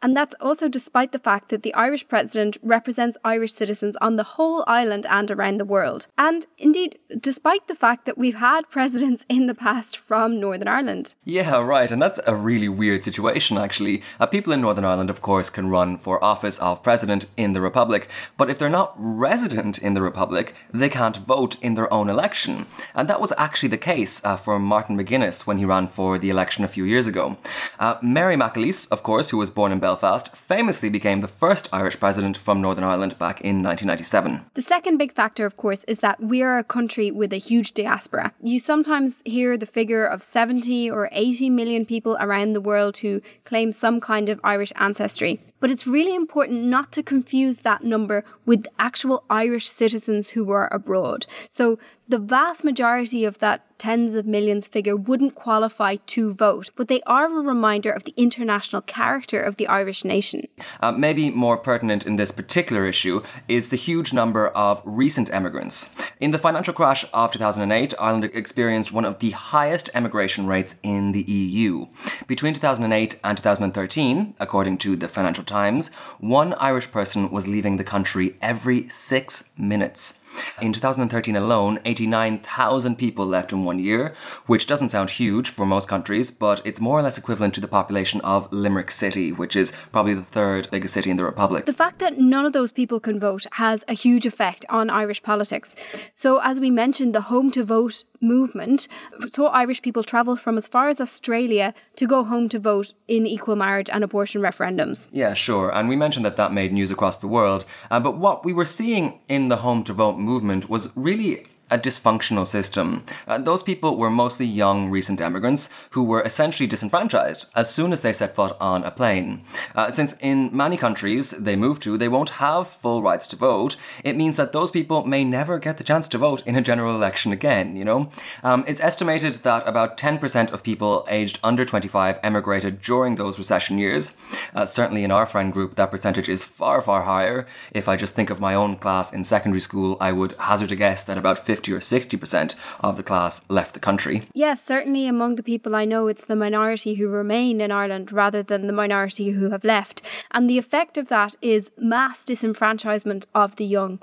And 0.05 0.15
that's 0.15 0.35
also 0.39 0.69
despite 0.69 1.13
the 1.13 1.17
fact 1.17 1.49
that 1.49 1.63
the 1.63 1.73
Irish 1.73 2.07
president 2.07 2.59
represents 2.61 3.17
Irish 3.25 3.53
citizens 3.53 3.95
on 3.95 4.17
the 4.17 4.35
whole 4.35 4.63
island 4.67 5.07
and 5.09 5.31
around 5.31 5.57
the 5.57 5.65
world. 5.65 6.05
And 6.15 6.45
indeed, 6.59 6.99
despite 7.19 7.65
the 7.65 7.73
fact 7.73 8.05
that 8.05 8.15
we've 8.15 8.35
had 8.35 8.69
presidents 8.69 9.25
in 9.27 9.47
the 9.47 9.55
past 9.55 9.97
from 9.97 10.39
Northern 10.39 10.67
Ireland. 10.67 11.15
Yeah, 11.23 11.57
right. 11.57 11.91
And 11.91 11.99
that's 11.99 12.19
a 12.27 12.35
really 12.35 12.69
weird 12.69 13.03
situation, 13.03 13.57
actually. 13.57 14.03
Uh, 14.19 14.27
people 14.27 14.53
in 14.53 14.61
Northern 14.61 14.85
Ireland, 14.85 15.09
of 15.09 15.23
course, 15.23 15.49
can 15.49 15.69
run 15.69 15.97
for 15.97 16.23
office 16.23 16.59
of 16.59 16.83
president 16.83 17.25
in 17.35 17.53
the 17.53 17.61
Republic. 17.61 18.07
But 18.37 18.51
if 18.51 18.59
they're 18.59 18.69
not 18.69 18.93
resident 18.95 19.79
in 19.79 19.95
the 19.95 20.03
Republic, 20.03 20.53
they 20.71 20.89
can't 20.89 21.17
vote 21.17 21.59
in 21.63 21.73
their 21.73 21.91
own 21.91 22.09
election. 22.09 22.67
And 22.93 23.09
that 23.09 23.19
was 23.19 23.33
actually 23.39 23.69
the 23.69 23.79
case 23.79 24.23
uh, 24.23 24.37
for 24.37 24.59
Martin 24.59 24.99
McGuinness 24.99 25.47
when 25.47 25.57
he 25.57 25.65
ran 25.65 25.87
for 25.87 26.19
the 26.19 26.29
election 26.29 26.63
a 26.63 26.67
few 26.67 26.83
years 26.83 27.07
ago. 27.07 27.37
Uh, 27.79 27.95
Mary 28.03 28.35
McAleese, 28.35 28.87
of 28.91 29.01
course, 29.01 29.31
who 29.31 29.39
was 29.39 29.49
born 29.49 29.71
in 29.71 29.79
Belfast, 29.79 29.94
famously 30.35 30.89
became 30.89 31.21
the 31.21 31.27
first 31.27 31.67
Irish 31.71 31.99
president 31.99 32.37
from 32.37 32.61
Northern 32.61 32.83
Ireland 32.83 33.17
back 33.17 33.41
in 33.41 33.63
1997. 33.63 34.45
The 34.53 34.61
second 34.61 34.97
big 34.97 35.13
factor, 35.13 35.45
of 35.45 35.57
course, 35.57 35.83
is 35.85 35.99
that 35.99 36.21
we 36.21 36.41
are 36.41 36.57
a 36.57 36.63
country 36.63 37.11
with 37.11 37.33
a 37.33 37.37
huge 37.37 37.73
diaspora. 37.73 38.33
You 38.41 38.59
sometimes 38.59 39.21
hear 39.25 39.57
the 39.57 39.65
figure 39.65 40.05
of 40.05 40.23
70 40.23 40.89
or 40.89 41.09
80 41.11 41.49
million 41.49 41.85
people 41.85 42.17
around 42.19 42.53
the 42.53 42.61
world 42.61 42.97
who 42.97 43.21
claim 43.43 43.71
some 43.71 43.99
kind 43.99 44.29
of 44.29 44.39
Irish 44.43 44.73
ancestry. 44.75 45.41
But 45.59 45.71
it's 45.71 45.87
really 45.87 46.13
important 46.13 46.63
not 46.63 46.91
to 46.91 47.01
confuse 47.01 47.57
that 47.57 47.83
number 47.83 48.23
with 48.45 48.67
actual 48.77 49.23
Irish 49.29 49.67
citizens 49.67 50.29
who 50.29 50.43
were 50.45 50.67
abroad. 50.71 51.25
So 51.49 51.79
the 52.07 52.19
vast 52.19 52.63
majority 52.63 53.25
of 53.25 53.39
that 53.39 53.64
tens 53.77 54.15
of 54.15 54.25
millions 54.25 54.67
figure 54.67 54.95
wouldn't 54.95 55.35
qualify 55.35 55.97
to 56.07 56.33
vote, 56.33 56.69
but 56.75 56.87
they 56.87 57.01
are 57.03 57.25
a 57.25 57.41
reminder 57.41 57.91
of 57.91 58.03
the 58.03 58.13
international 58.17 58.81
character 58.81 59.41
of 59.41 59.57
the 59.57 59.67
Irish 59.67 60.03
nation. 60.03 60.47
Uh, 60.81 60.91
maybe 60.91 61.29
more 61.29 61.57
pertinent 61.57 62.05
in 62.05 62.15
this 62.15 62.31
particular 62.31 62.85
issue 62.85 63.21
is 63.47 63.69
the 63.69 63.77
huge 63.77 64.13
number 64.13 64.47
of 64.49 64.81
recent 64.85 65.31
emigrants. 65.33 65.95
In 66.19 66.31
the 66.31 66.37
financial 66.37 66.73
crash 66.73 67.05
of 67.13 67.31
2008, 67.31 67.93
Ireland 67.99 68.25
experienced 68.33 68.93
one 68.93 69.05
of 69.05 69.19
the 69.19 69.31
highest 69.31 69.89
emigration 69.93 70.47
rates 70.47 70.79
in 70.83 71.11
the 71.11 71.23
EU. 71.23 71.87
Between 72.27 72.53
2008 72.53 73.19
and 73.23 73.37
2013, 73.37 74.35
according 74.39 74.77
to 74.79 74.95
the 74.95 75.07
Financial 75.07 75.43
Times, 75.43 75.89
one 76.19 76.53
Irish 76.55 76.91
person 76.91 77.29
was 77.31 77.47
leaving 77.47 77.77
the 77.77 77.83
country 77.83 78.37
every 78.41 78.89
six 78.89 79.49
minutes. 79.57 80.21
In 80.61 80.73
2013 80.73 81.35
alone, 81.35 81.79
89,000 81.85 82.97
people 82.97 83.25
left 83.25 83.51
in 83.51 83.63
one 83.63 83.79
year, 83.79 84.13
which 84.45 84.67
doesn't 84.67 84.89
sound 84.89 85.09
huge 85.11 85.49
for 85.49 85.65
most 85.65 85.87
countries, 85.87 86.31
but 86.31 86.61
it's 86.65 86.79
more 86.79 86.99
or 86.99 87.01
less 87.01 87.17
equivalent 87.17 87.53
to 87.55 87.61
the 87.61 87.67
population 87.67 88.21
of 88.21 88.51
Limerick 88.51 88.91
City, 88.91 89.31
which 89.31 89.55
is 89.55 89.71
probably 89.91 90.13
the 90.13 90.21
third 90.21 90.67
biggest 90.71 90.93
city 90.93 91.09
in 91.09 91.17
the 91.17 91.25
Republic. 91.25 91.65
The 91.65 91.73
fact 91.73 91.99
that 91.99 92.17
none 92.17 92.45
of 92.45 92.53
those 92.53 92.71
people 92.71 92.99
can 92.99 93.19
vote 93.19 93.45
has 93.53 93.83
a 93.87 93.93
huge 93.93 94.25
effect 94.25 94.65
on 94.69 94.89
Irish 94.89 95.21
politics. 95.23 95.75
So, 96.13 96.39
as 96.41 96.59
we 96.59 96.69
mentioned, 96.69 97.13
the 97.15 97.21
home 97.21 97.51
to 97.51 97.63
vote 97.63 98.03
movement 98.21 98.87
saw 99.27 99.47
Irish 99.47 99.81
people 99.81 100.03
travel 100.03 100.35
from 100.35 100.57
as 100.57 100.67
far 100.67 100.89
as 100.89 100.99
Australia 100.99 101.73
to 101.95 102.07
go 102.07 102.23
home 102.23 102.49
to 102.49 102.59
vote 102.59 102.93
in 103.07 103.25
equal 103.27 103.55
marriage 103.55 103.89
and 103.91 104.03
abortion 104.03 104.41
referendums. 104.41 105.09
Yeah, 105.11 105.33
sure. 105.33 105.73
And 105.73 105.87
we 105.87 105.95
mentioned 105.95 106.25
that 106.25 106.35
that 106.37 106.53
made 106.53 106.73
news 106.73 106.91
across 106.91 107.17
the 107.17 107.27
world. 107.27 107.65
Uh, 107.91 107.99
but 107.99 108.17
what 108.17 108.43
we 108.43 108.53
were 108.53 108.65
seeing 108.65 109.19
in 109.27 109.49
the 109.49 109.57
home 109.57 109.83
to 109.83 109.93
vote 109.93 110.17
movement 110.17 110.34
was 110.69 110.91
really 110.95 111.45
a 111.71 111.77
dysfunctional 111.77 112.45
system. 112.45 113.03
Uh, 113.27 113.37
those 113.37 113.63
people 113.63 113.97
were 113.97 114.09
mostly 114.09 114.45
young, 114.45 114.89
recent 114.89 115.19
immigrants 115.19 115.69
who 115.91 116.03
were 116.03 116.21
essentially 116.21 116.67
disenfranchised 116.67 117.49
as 117.55 117.73
soon 117.73 117.91
as 117.91 118.01
they 118.01 118.13
set 118.13 118.35
foot 118.35 118.55
on 118.59 118.83
a 118.83 118.91
plane. 118.91 119.43
Uh, 119.73 119.89
since 119.89 120.15
in 120.19 120.49
many 120.55 120.77
countries 120.77 121.31
they 121.31 121.55
move 121.55 121.79
to, 121.79 121.97
they 121.97 122.07
won't 122.07 122.41
have 122.41 122.67
full 122.67 123.01
rights 123.01 123.27
to 123.27 123.35
vote, 123.35 123.75
it 124.03 124.15
means 124.15 124.37
that 124.37 124.51
those 124.51 124.71
people 124.71 125.05
may 125.05 125.23
never 125.23 125.57
get 125.57 125.77
the 125.77 125.83
chance 125.83 126.07
to 126.07 126.17
vote 126.17 126.45
in 126.45 126.55
a 126.55 126.61
general 126.61 126.95
election 126.95 127.31
again, 127.31 127.75
you 127.75 127.83
know? 127.83 128.09
Um, 128.43 128.63
it's 128.67 128.81
estimated 128.81 129.33
that 129.35 129.67
about 129.67 129.97
10% 129.97 130.51
of 130.51 130.63
people 130.63 131.05
aged 131.09 131.39
under 131.43 131.65
25 131.65 132.19
emigrated 132.21 132.81
during 132.81 133.15
those 133.15 133.39
recession 133.39 133.79
years. 133.79 134.17
Uh, 134.53 134.65
certainly 134.65 135.03
in 135.03 135.11
our 135.11 135.25
friend 135.25 135.51
group, 135.51 135.75
that 135.75 135.91
percentage 135.91 136.29
is 136.29 136.43
far, 136.43 136.81
far 136.81 137.03
higher. 137.03 137.47
If 137.71 137.87
I 137.87 137.95
just 137.95 138.15
think 138.15 138.29
of 138.29 138.39
my 138.39 138.53
own 138.53 138.75
class 138.75 139.11
in 139.11 139.23
secondary 139.23 139.61
school, 139.61 139.97
I 139.99 140.11
would 140.11 140.33
hazard 140.39 140.71
a 140.71 140.75
guess 140.75 141.05
that 141.05 141.17
about 141.17 141.39
50 141.39 141.54
or 141.59 141.79
60% 141.79 142.55
of 142.79 142.97
the 142.97 143.03
class 143.03 143.43
left 143.49 143.73
the 143.73 143.79
country. 143.79 144.23
Yes, 144.33 144.63
certainly 144.63 145.07
among 145.07 145.35
the 145.35 145.43
people 145.43 145.75
I 145.75 145.85
know, 145.85 146.07
it's 146.07 146.25
the 146.25 146.35
minority 146.35 146.95
who 146.95 147.07
remain 147.07 147.61
in 147.61 147.71
Ireland 147.71 148.11
rather 148.11 148.43
than 148.43 148.67
the 148.67 148.73
minority 148.73 149.31
who 149.31 149.49
have 149.49 149.63
left. 149.63 150.01
And 150.31 150.49
the 150.49 150.57
effect 150.57 150.97
of 150.97 151.09
that 151.09 151.35
is 151.41 151.71
mass 151.77 152.23
disenfranchisement 152.23 153.25
of 153.33 153.55
the 153.55 153.65
young. 153.65 153.99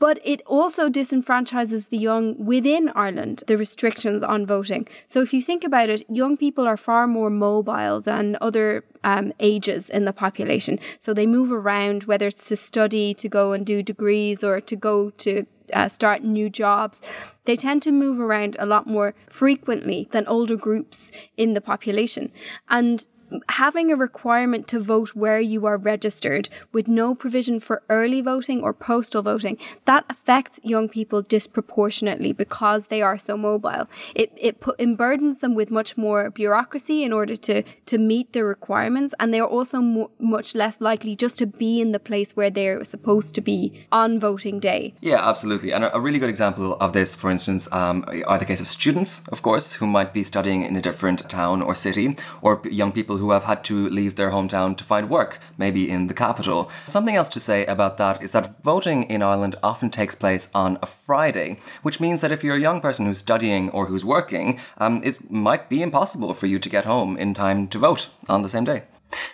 But 0.00 0.18
it 0.24 0.40
also 0.46 0.88
disenfranchises 0.88 1.90
the 1.90 1.98
young 1.98 2.42
within 2.42 2.90
Ireland, 2.94 3.44
the 3.46 3.58
restrictions 3.58 4.22
on 4.22 4.46
voting. 4.46 4.88
So 5.06 5.20
if 5.20 5.34
you 5.34 5.42
think 5.42 5.62
about 5.62 5.90
it, 5.90 6.02
young 6.08 6.38
people 6.38 6.66
are 6.66 6.78
far 6.78 7.06
more 7.06 7.28
mobile 7.28 8.00
than 8.00 8.38
other 8.40 8.82
um, 9.04 9.34
ages 9.40 9.90
in 9.90 10.06
the 10.06 10.14
population. 10.14 10.78
So 10.98 11.12
they 11.12 11.26
move 11.26 11.52
around, 11.52 12.04
whether 12.04 12.28
it's 12.28 12.48
to 12.48 12.56
study, 12.56 13.12
to 13.12 13.28
go 13.28 13.52
and 13.52 13.66
do 13.66 13.82
degrees, 13.82 14.42
or 14.42 14.62
to 14.62 14.74
go 14.74 15.10
to 15.18 15.46
uh, 15.72 15.88
start 15.88 16.22
new 16.22 16.50
jobs. 16.50 17.00
They 17.44 17.56
tend 17.56 17.82
to 17.82 17.92
move 17.92 18.20
around 18.20 18.56
a 18.58 18.66
lot 18.66 18.86
more 18.86 19.14
frequently 19.28 20.08
than 20.12 20.26
older 20.26 20.56
groups 20.56 21.10
in 21.36 21.54
the 21.54 21.60
population. 21.60 22.32
And 22.68 23.06
having 23.48 23.90
a 23.90 23.96
requirement 23.96 24.66
to 24.68 24.80
vote 24.80 25.10
where 25.14 25.40
you 25.40 25.66
are 25.66 25.76
registered 25.76 26.48
with 26.72 26.88
no 26.88 27.14
provision 27.14 27.60
for 27.60 27.82
early 27.88 28.20
voting 28.20 28.62
or 28.62 28.72
postal 28.72 29.22
voting, 29.22 29.58
that 29.84 30.04
affects 30.08 30.60
young 30.62 30.88
people 30.88 31.22
disproportionately 31.22 32.32
because 32.32 32.86
they 32.86 33.02
are 33.02 33.18
so 33.18 33.36
mobile. 33.36 33.88
It, 34.14 34.32
it, 34.36 34.60
put, 34.60 34.78
burdens 34.96 35.40
them 35.40 35.54
with 35.54 35.70
much 35.70 35.96
more 35.96 36.30
bureaucracy 36.30 37.04
in 37.04 37.12
order 37.12 37.36
to, 37.36 37.62
to 37.86 37.98
meet 37.98 38.32
the 38.32 38.44
requirements, 38.44 39.14
and 39.20 39.32
they 39.32 39.40
are 39.40 39.48
also 39.48 39.80
mo- 39.80 40.10
much 40.18 40.54
less 40.54 40.80
likely 40.80 41.16
just 41.16 41.38
to 41.38 41.46
be 41.46 41.80
in 41.80 41.92
the 41.92 42.00
place 42.00 42.32
where 42.36 42.50
they're 42.50 42.82
supposed 42.84 43.34
to 43.34 43.40
be 43.40 43.86
on 43.92 44.18
voting 44.18 44.60
day. 44.60 44.94
Yeah, 45.00 45.26
absolutely. 45.28 45.72
And 45.72 45.84
a, 45.84 45.96
a 45.96 46.00
really 46.00 46.18
good 46.18 46.30
example 46.30 46.76
of 46.80 46.92
this, 46.92 47.14
for 47.14 47.30
instance, 47.30 47.70
um, 47.72 48.04
are 48.26 48.38
the 48.38 48.44
case 48.44 48.60
of 48.60 48.66
students, 48.66 49.26
of 49.28 49.42
course, 49.42 49.74
who 49.74 49.86
might 49.86 50.12
be 50.12 50.22
studying 50.22 50.62
in 50.62 50.76
a 50.76 50.82
different 50.82 51.28
town 51.28 51.62
or 51.62 51.74
city, 51.74 52.16
or 52.42 52.60
young 52.64 52.92
people 52.92 53.16
who 53.20 53.30
have 53.30 53.44
had 53.44 53.62
to 53.64 53.88
leave 53.88 54.16
their 54.16 54.30
hometown 54.30 54.76
to 54.76 54.84
find 54.84 55.08
work, 55.08 55.38
maybe 55.56 55.88
in 55.88 56.08
the 56.08 56.14
capital. 56.14 56.70
Something 56.86 57.16
else 57.16 57.28
to 57.28 57.40
say 57.40 57.64
about 57.66 57.98
that 57.98 58.22
is 58.22 58.32
that 58.32 58.62
voting 58.62 59.04
in 59.04 59.22
Ireland 59.22 59.56
often 59.62 59.90
takes 59.90 60.14
place 60.14 60.50
on 60.54 60.78
a 60.82 60.86
Friday, 60.86 61.60
which 61.82 62.00
means 62.00 62.20
that 62.20 62.32
if 62.32 62.42
you're 62.42 62.56
a 62.56 62.60
young 62.60 62.80
person 62.80 63.06
who's 63.06 63.18
studying 63.18 63.70
or 63.70 63.86
who's 63.86 64.04
working, 64.04 64.58
um, 64.78 65.00
it 65.04 65.30
might 65.30 65.68
be 65.68 65.82
impossible 65.82 66.34
for 66.34 66.46
you 66.46 66.58
to 66.58 66.68
get 66.68 66.84
home 66.84 67.16
in 67.16 67.34
time 67.34 67.68
to 67.68 67.78
vote 67.78 68.08
on 68.28 68.42
the 68.42 68.48
same 68.48 68.64
day. 68.64 68.82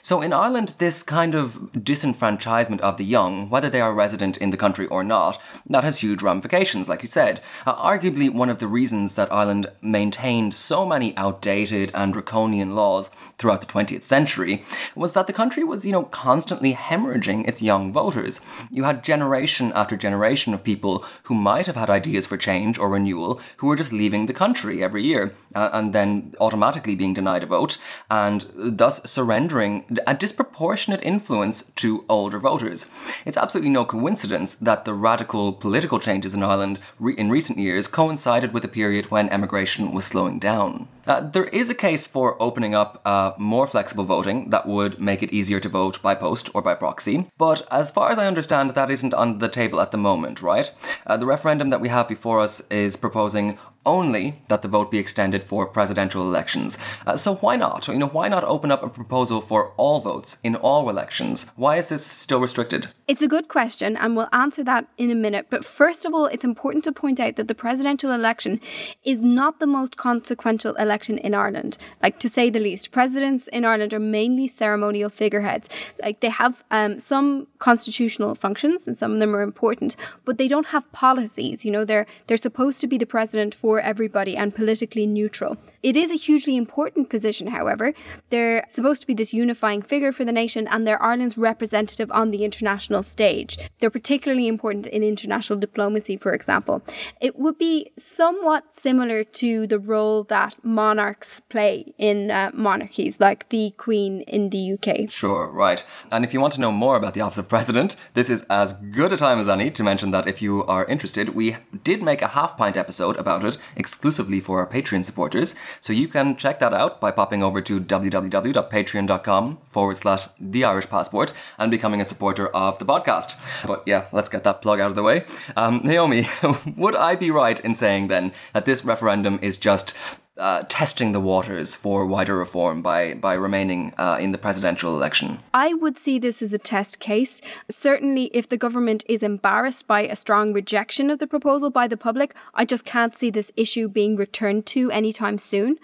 So 0.03 0.23
in 0.23 0.33
Ireland, 0.33 0.75
this 0.79 1.03
kind 1.03 1.35
of 1.35 1.71
disenfranchisement 1.73 2.81
of 2.81 2.97
the 2.97 3.05
young, 3.05 3.51
whether 3.51 3.69
they 3.69 3.81
are 3.81 3.93
resident 3.93 4.37
in 4.37 4.51
the 4.51 4.57
country 4.57 4.87
or 4.87 5.03
not, 5.03 5.41
that 5.69 5.85
has 5.85 6.01
huge 6.01 6.23
ramifications, 6.23 6.89
like 6.89 7.03
you 7.03 7.09
said. 7.09 7.41
Uh, 7.67 7.75
arguably, 7.75 8.33
one 8.33 8.49
of 8.49 8.59
the 8.59 8.67
reasons 8.67 9.15
that 9.17 9.33
Ireland 9.33 9.67
maintained 9.83 10.55
so 10.55 10.87
many 10.87 11.17
outdated 11.17 11.91
and 11.95 12.13
draconian 12.13 12.75
laws 12.75 13.11
throughout 13.39 13.61
the 13.61 13.67
20th 13.67 14.03
century 14.03 14.65
was 14.95 15.13
that 15.13 15.27
the 15.27 15.33
country 15.33 15.65
was, 15.65 15.85
you 15.85 15.93
know, 15.93 16.05
constantly 16.05 16.75
hemorrhaging 16.75 17.47
its 17.49 17.63
young 17.63 17.93
voters. 17.93 18.41
You 18.71 18.85
had 18.85 19.03
generation 19.03 19.73
after 19.75 19.97
generation 19.97 20.55
of 20.55 20.65
people 20.65 21.05
who 21.25 21.35
might 21.35 21.67
have 21.67 21.77
had 21.77 21.91
ideas 21.91 22.27
for 22.27 22.37
change 22.37 22.79
or 22.79 22.89
renewal 22.91 23.41
who 23.59 23.67
were 23.67 23.77
just 23.77 23.93
leaving 23.93 24.27
the 24.27 24.33
country 24.33 24.83
every 24.83 25.03
year 25.03 25.35
uh, 25.55 25.71
and 25.73 25.93
then 25.93 26.35
automatically 26.41 26.95
being 26.95 27.15
denied 27.15 27.43
a 27.43 27.47
vote 27.47 27.79
and 28.11 28.47
thus 28.55 29.03
surrendering 29.11 29.66
a 30.07 30.15
disproportionate 30.15 31.03
influence 31.03 31.71
to 31.83 32.05
older 32.09 32.39
voters. 32.39 32.87
It's 33.25 33.37
absolutely 33.37 33.71
no 33.71 33.85
coincidence 33.85 34.55
that 34.57 34.85
the 34.85 34.95
radical 34.95 35.53
political 35.53 35.99
changes 35.99 36.35
in 36.35 36.43
Ireland 36.43 36.79
re- 36.99 37.15
in 37.17 37.31
recent 37.31 37.59
years 37.59 37.89
coincided 37.89 38.53
with 38.53 38.65
a 38.65 38.77
period 38.81 39.11
when 39.11 39.29
emigration 39.29 39.93
was 39.93 40.05
slowing 40.05 40.39
down. 40.39 40.89
Uh, 41.07 41.21
there 41.21 41.45
is 41.45 41.71
a 41.71 41.75
case 41.75 42.07
for 42.07 42.41
opening 42.43 42.75
up 42.75 43.01
uh, 43.05 43.33
more 43.39 43.67
flexible 43.67 44.05
voting 44.05 44.51
that 44.51 44.67
would 44.67 45.01
make 45.01 45.23
it 45.23 45.33
easier 45.33 45.61
to 45.61 45.69
vote 45.69 46.03
by 46.03 46.15
post 46.15 46.51
or 46.55 46.61
by 46.63 46.75
proxy, 46.75 47.27
but 47.39 47.63
as 47.71 47.93
far 47.93 48.11
as 48.11 48.19
I 48.19 48.27
understand, 48.27 48.71
that 48.71 48.91
isn't 48.91 49.15
on 49.15 49.39
the 49.39 49.49
table 49.49 49.81
at 49.81 49.93
the 49.93 49.99
moment, 49.99 50.43
right? 50.43 50.73
Uh, 51.07 51.17
the 51.17 51.27
referendum 51.27 51.71
that 51.71 51.81
we 51.81 51.91
have 51.91 52.09
before 52.09 52.41
us 52.41 52.61
is 52.71 52.97
proposing 52.97 53.59
only 53.87 54.43
that 54.49 54.63
the 54.63 54.69
vote 54.69 54.91
be 54.91 54.99
extended 54.99 55.45
for 55.45 55.67
presidential 55.67 56.23
elections. 56.23 56.77
Uh, 57.07 57.17
so 57.17 57.37
why 57.37 57.57
not? 57.57 57.89
You 57.89 57.99
know, 57.99 58.09
why 58.09 58.29
not 58.29 58.45
open 58.45 58.71
up 58.71 58.83
a 58.83 58.89
proposal 58.89 59.41
for 59.41 59.73
all 59.77 60.01
votes 60.01 60.37
in 60.43 60.57
all 60.57 60.91
elections? 60.91 61.51
Why 61.57 61.77
is 61.77 61.89
this 61.89 62.05
still 62.05 62.41
restricted? 62.41 62.89
It's 63.07 63.23
a 63.23 63.29
good 63.29 63.49
question, 63.49 63.97
and 63.97 64.17
we'll 64.17 64.29
answer 64.33 64.65
that 64.65 64.89
in 64.99 65.11
a 65.11 65.15
minute. 65.15 65.47
But 65.49 65.65
first 65.65 66.05
of 66.05 66.13
all, 66.13 66.27
it's 66.27 66.45
important 66.45 66.83
to 66.85 66.93
point 66.93 67.21
out 67.21 67.37
that 67.37 67.47
the 67.47 67.55
presidential 67.55 68.11
election 68.11 68.61
is 69.05 69.21
not 69.21 69.61
the 69.61 69.67
most 69.67 69.97
consequential 69.97 70.75
election 70.75 71.19
in 71.19 71.33
Ireland. 71.33 71.79
Like 72.03 72.19
to 72.19 72.29
say 72.29 72.51
the 72.51 72.59
least, 72.59 72.91
presidents 72.91 73.47
in 73.49 73.65
Ireland 73.65 73.95
are 73.95 74.01
mainly 74.01 74.49
ceremonial 74.49 75.09
figureheads. 75.09 75.69
Like 76.03 76.21
they 76.21 76.31
have 76.31 76.65
um, 76.73 76.99
some 76.99 77.47
constitutional 77.59 78.35
functions, 78.35 78.89
and 78.89 78.99
some 78.99 79.13
of 79.13 79.21
them 79.21 79.37
are 79.37 79.43
important, 79.43 79.95
but 80.25 80.39
they 80.39 80.49
don't 80.49 80.69
have 80.69 80.91
policies. 80.93 81.65
You 81.65 81.71
know, 81.71 81.85
they're 81.85 82.07
they're 82.27 82.37
supposed 82.37 82.81
to 82.81 82.89
be 82.89 82.99
the 82.99 83.07
president 83.07 83.55
for 83.55 83.76
for 83.77 83.81
everybody 83.81 84.35
and 84.39 84.55
politically 84.55 85.07
neutral. 85.07 85.59
It 85.83 85.97
is 85.97 86.11
a 86.11 86.15
hugely 86.15 86.57
important 86.57 87.11
position, 87.11 87.49
however. 87.49 87.93
They're 88.31 88.65
supposed 88.71 89.03
to 89.03 89.07
be 89.07 89.13
this 89.13 89.35
unifying 89.35 89.83
figure 89.83 90.13
for 90.13 90.25
the 90.25 90.33
nation 90.33 90.67
and 90.67 90.87
they're 90.87 91.03
Ireland's 91.03 91.37
representative 91.37 92.11
on 92.11 92.31
the 92.31 92.43
international 92.43 93.03
stage. 93.03 93.59
They're 93.79 93.91
particularly 93.91 94.49
important 94.49 94.87
in 94.87 95.03
international 95.03 95.59
diplomacy, 95.59 96.17
for 96.17 96.33
example. 96.33 96.83
It 97.21 97.39
would 97.39 97.59
be 97.59 97.93
somewhat 97.99 98.75
similar 98.75 99.25
to 99.43 99.67
the 99.67 99.79
role 99.79 100.25
that 100.25 100.57
monarchs 100.65 101.41
play 101.41 101.93
in 101.99 102.31
uh, 102.31 102.53
monarchies, 102.55 103.21
like 103.21 103.51
the 103.51 103.75
Queen 103.77 104.23
in 104.23 104.49
the 104.49 104.73
UK. 104.73 105.11
Sure, 105.11 105.53
right. 105.53 105.85
And 106.11 106.25
if 106.25 106.33
you 106.33 106.41
want 106.41 106.55
to 106.55 106.63
know 106.63 106.73
more 106.73 106.97
about 106.97 107.13
the 107.13 107.21
Office 107.21 107.39
of 107.45 107.51
President, 107.51 107.95
this 108.15 108.31
is 108.31 108.43
as 108.49 108.73
good 108.73 109.13
a 109.13 109.19
time 109.19 109.39
as 109.39 109.51
any 109.51 109.71
to 109.73 109.83
mention 109.83 110.13
that 110.13 110.27
if 110.27 110.41
you 110.41 110.65
are 110.65 110.87
interested, 110.87 111.35
we 111.35 111.59
did 111.85 112.03
make 112.03 112.23
a 112.23 112.29
half 112.29 112.57
pint 112.57 112.79
episode 112.79 113.17
about 113.19 113.45
it 113.45 113.59
exclusively 113.75 114.41
for 114.41 114.61
our 114.61 114.67
Patreon 114.67 115.05
supporters. 115.05 115.55
So 115.81 115.93
you 115.93 116.09
can 116.09 116.37
check 116.37 116.59
that 116.61 116.75
out 116.75 117.01
by 117.01 117.11
popping 117.11 117.43
over 117.43 117.61
to 117.63 117.81
www.patreon.com 117.81 119.59
forward 119.65 119.97
slash 119.97 120.29
the 120.41 120.65
Irish 120.65 120.89
Passport 120.89 121.33
and 121.59 121.71
becoming 121.71 122.01
a 122.01 122.05
supporter 122.05 122.49
of 122.49 122.79
the 122.79 122.87
podcast. 122.87 123.37
But 123.67 123.83
yeah, 123.87 124.07
let's 124.13 124.29
get 124.29 124.45
that 124.45 124.63
plug 124.63 124.81
out 124.81 124.91
of 124.91 124.97
the 124.97 125.03
way. 125.03 125.25
Um, 125.57 125.81
Naomi, 125.85 126.29
would 126.77 126.97
I 126.97 127.17
be 127.17 127.31
right 127.31 127.59
in 127.61 127.75
saying 127.75 128.09
then 128.09 128.33
that 128.53 128.67
this 128.67 128.85
referendum 128.85 129.39
is 129.43 129.57
just 129.57 129.95
uh, 130.39 130.65
testing 130.69 131.13
the 131.13 131.21
waters 131.21 131.75
for 131.75 132.05
wider 132.07 132.37
reform 132.37 132.83
by 132.83 133.15
by 133.15 133.35
remaining 133.35 133.95
uh, 133.97 134.19
in 134.21 134.33
the 134.33 134.39
presidential 134.39 134.95
election? 134.95 135.39
I 135.55 135.75
would 135.75 135.99
see 135.99 136.19
this 136.19 136.43
as 136.43 136.53
a 136.53 136.59
test 136.59 137.01
case. 137.01 137.41
Certainly, 137.71 138.27
if 138.35 138.49
the 138.49 138.57
government 138.57 139.05
is 139.09 139.23
embarrassed 139.23 139.87
by 139.87 140.03
a 140.03 140.17
strong 140.17 140.53
rejection 140.53 141.11
of 141.11 141.19
the 141.19 141.27
proposal 141.27 141.71
by 141.71 141.89
the 141.89 141.97
public, 141.97 142.35
I 142.55 142.65
just 142.65 142.85
can't 142.85 143.17
see 143.17 143.31
this 143.31 143.51
issue 143.57 143.89
being 143.89 144.17
returned 144.17 144.67
to 144.67 144.91
anytime 144.91 145.39
soon. 145.39 145.79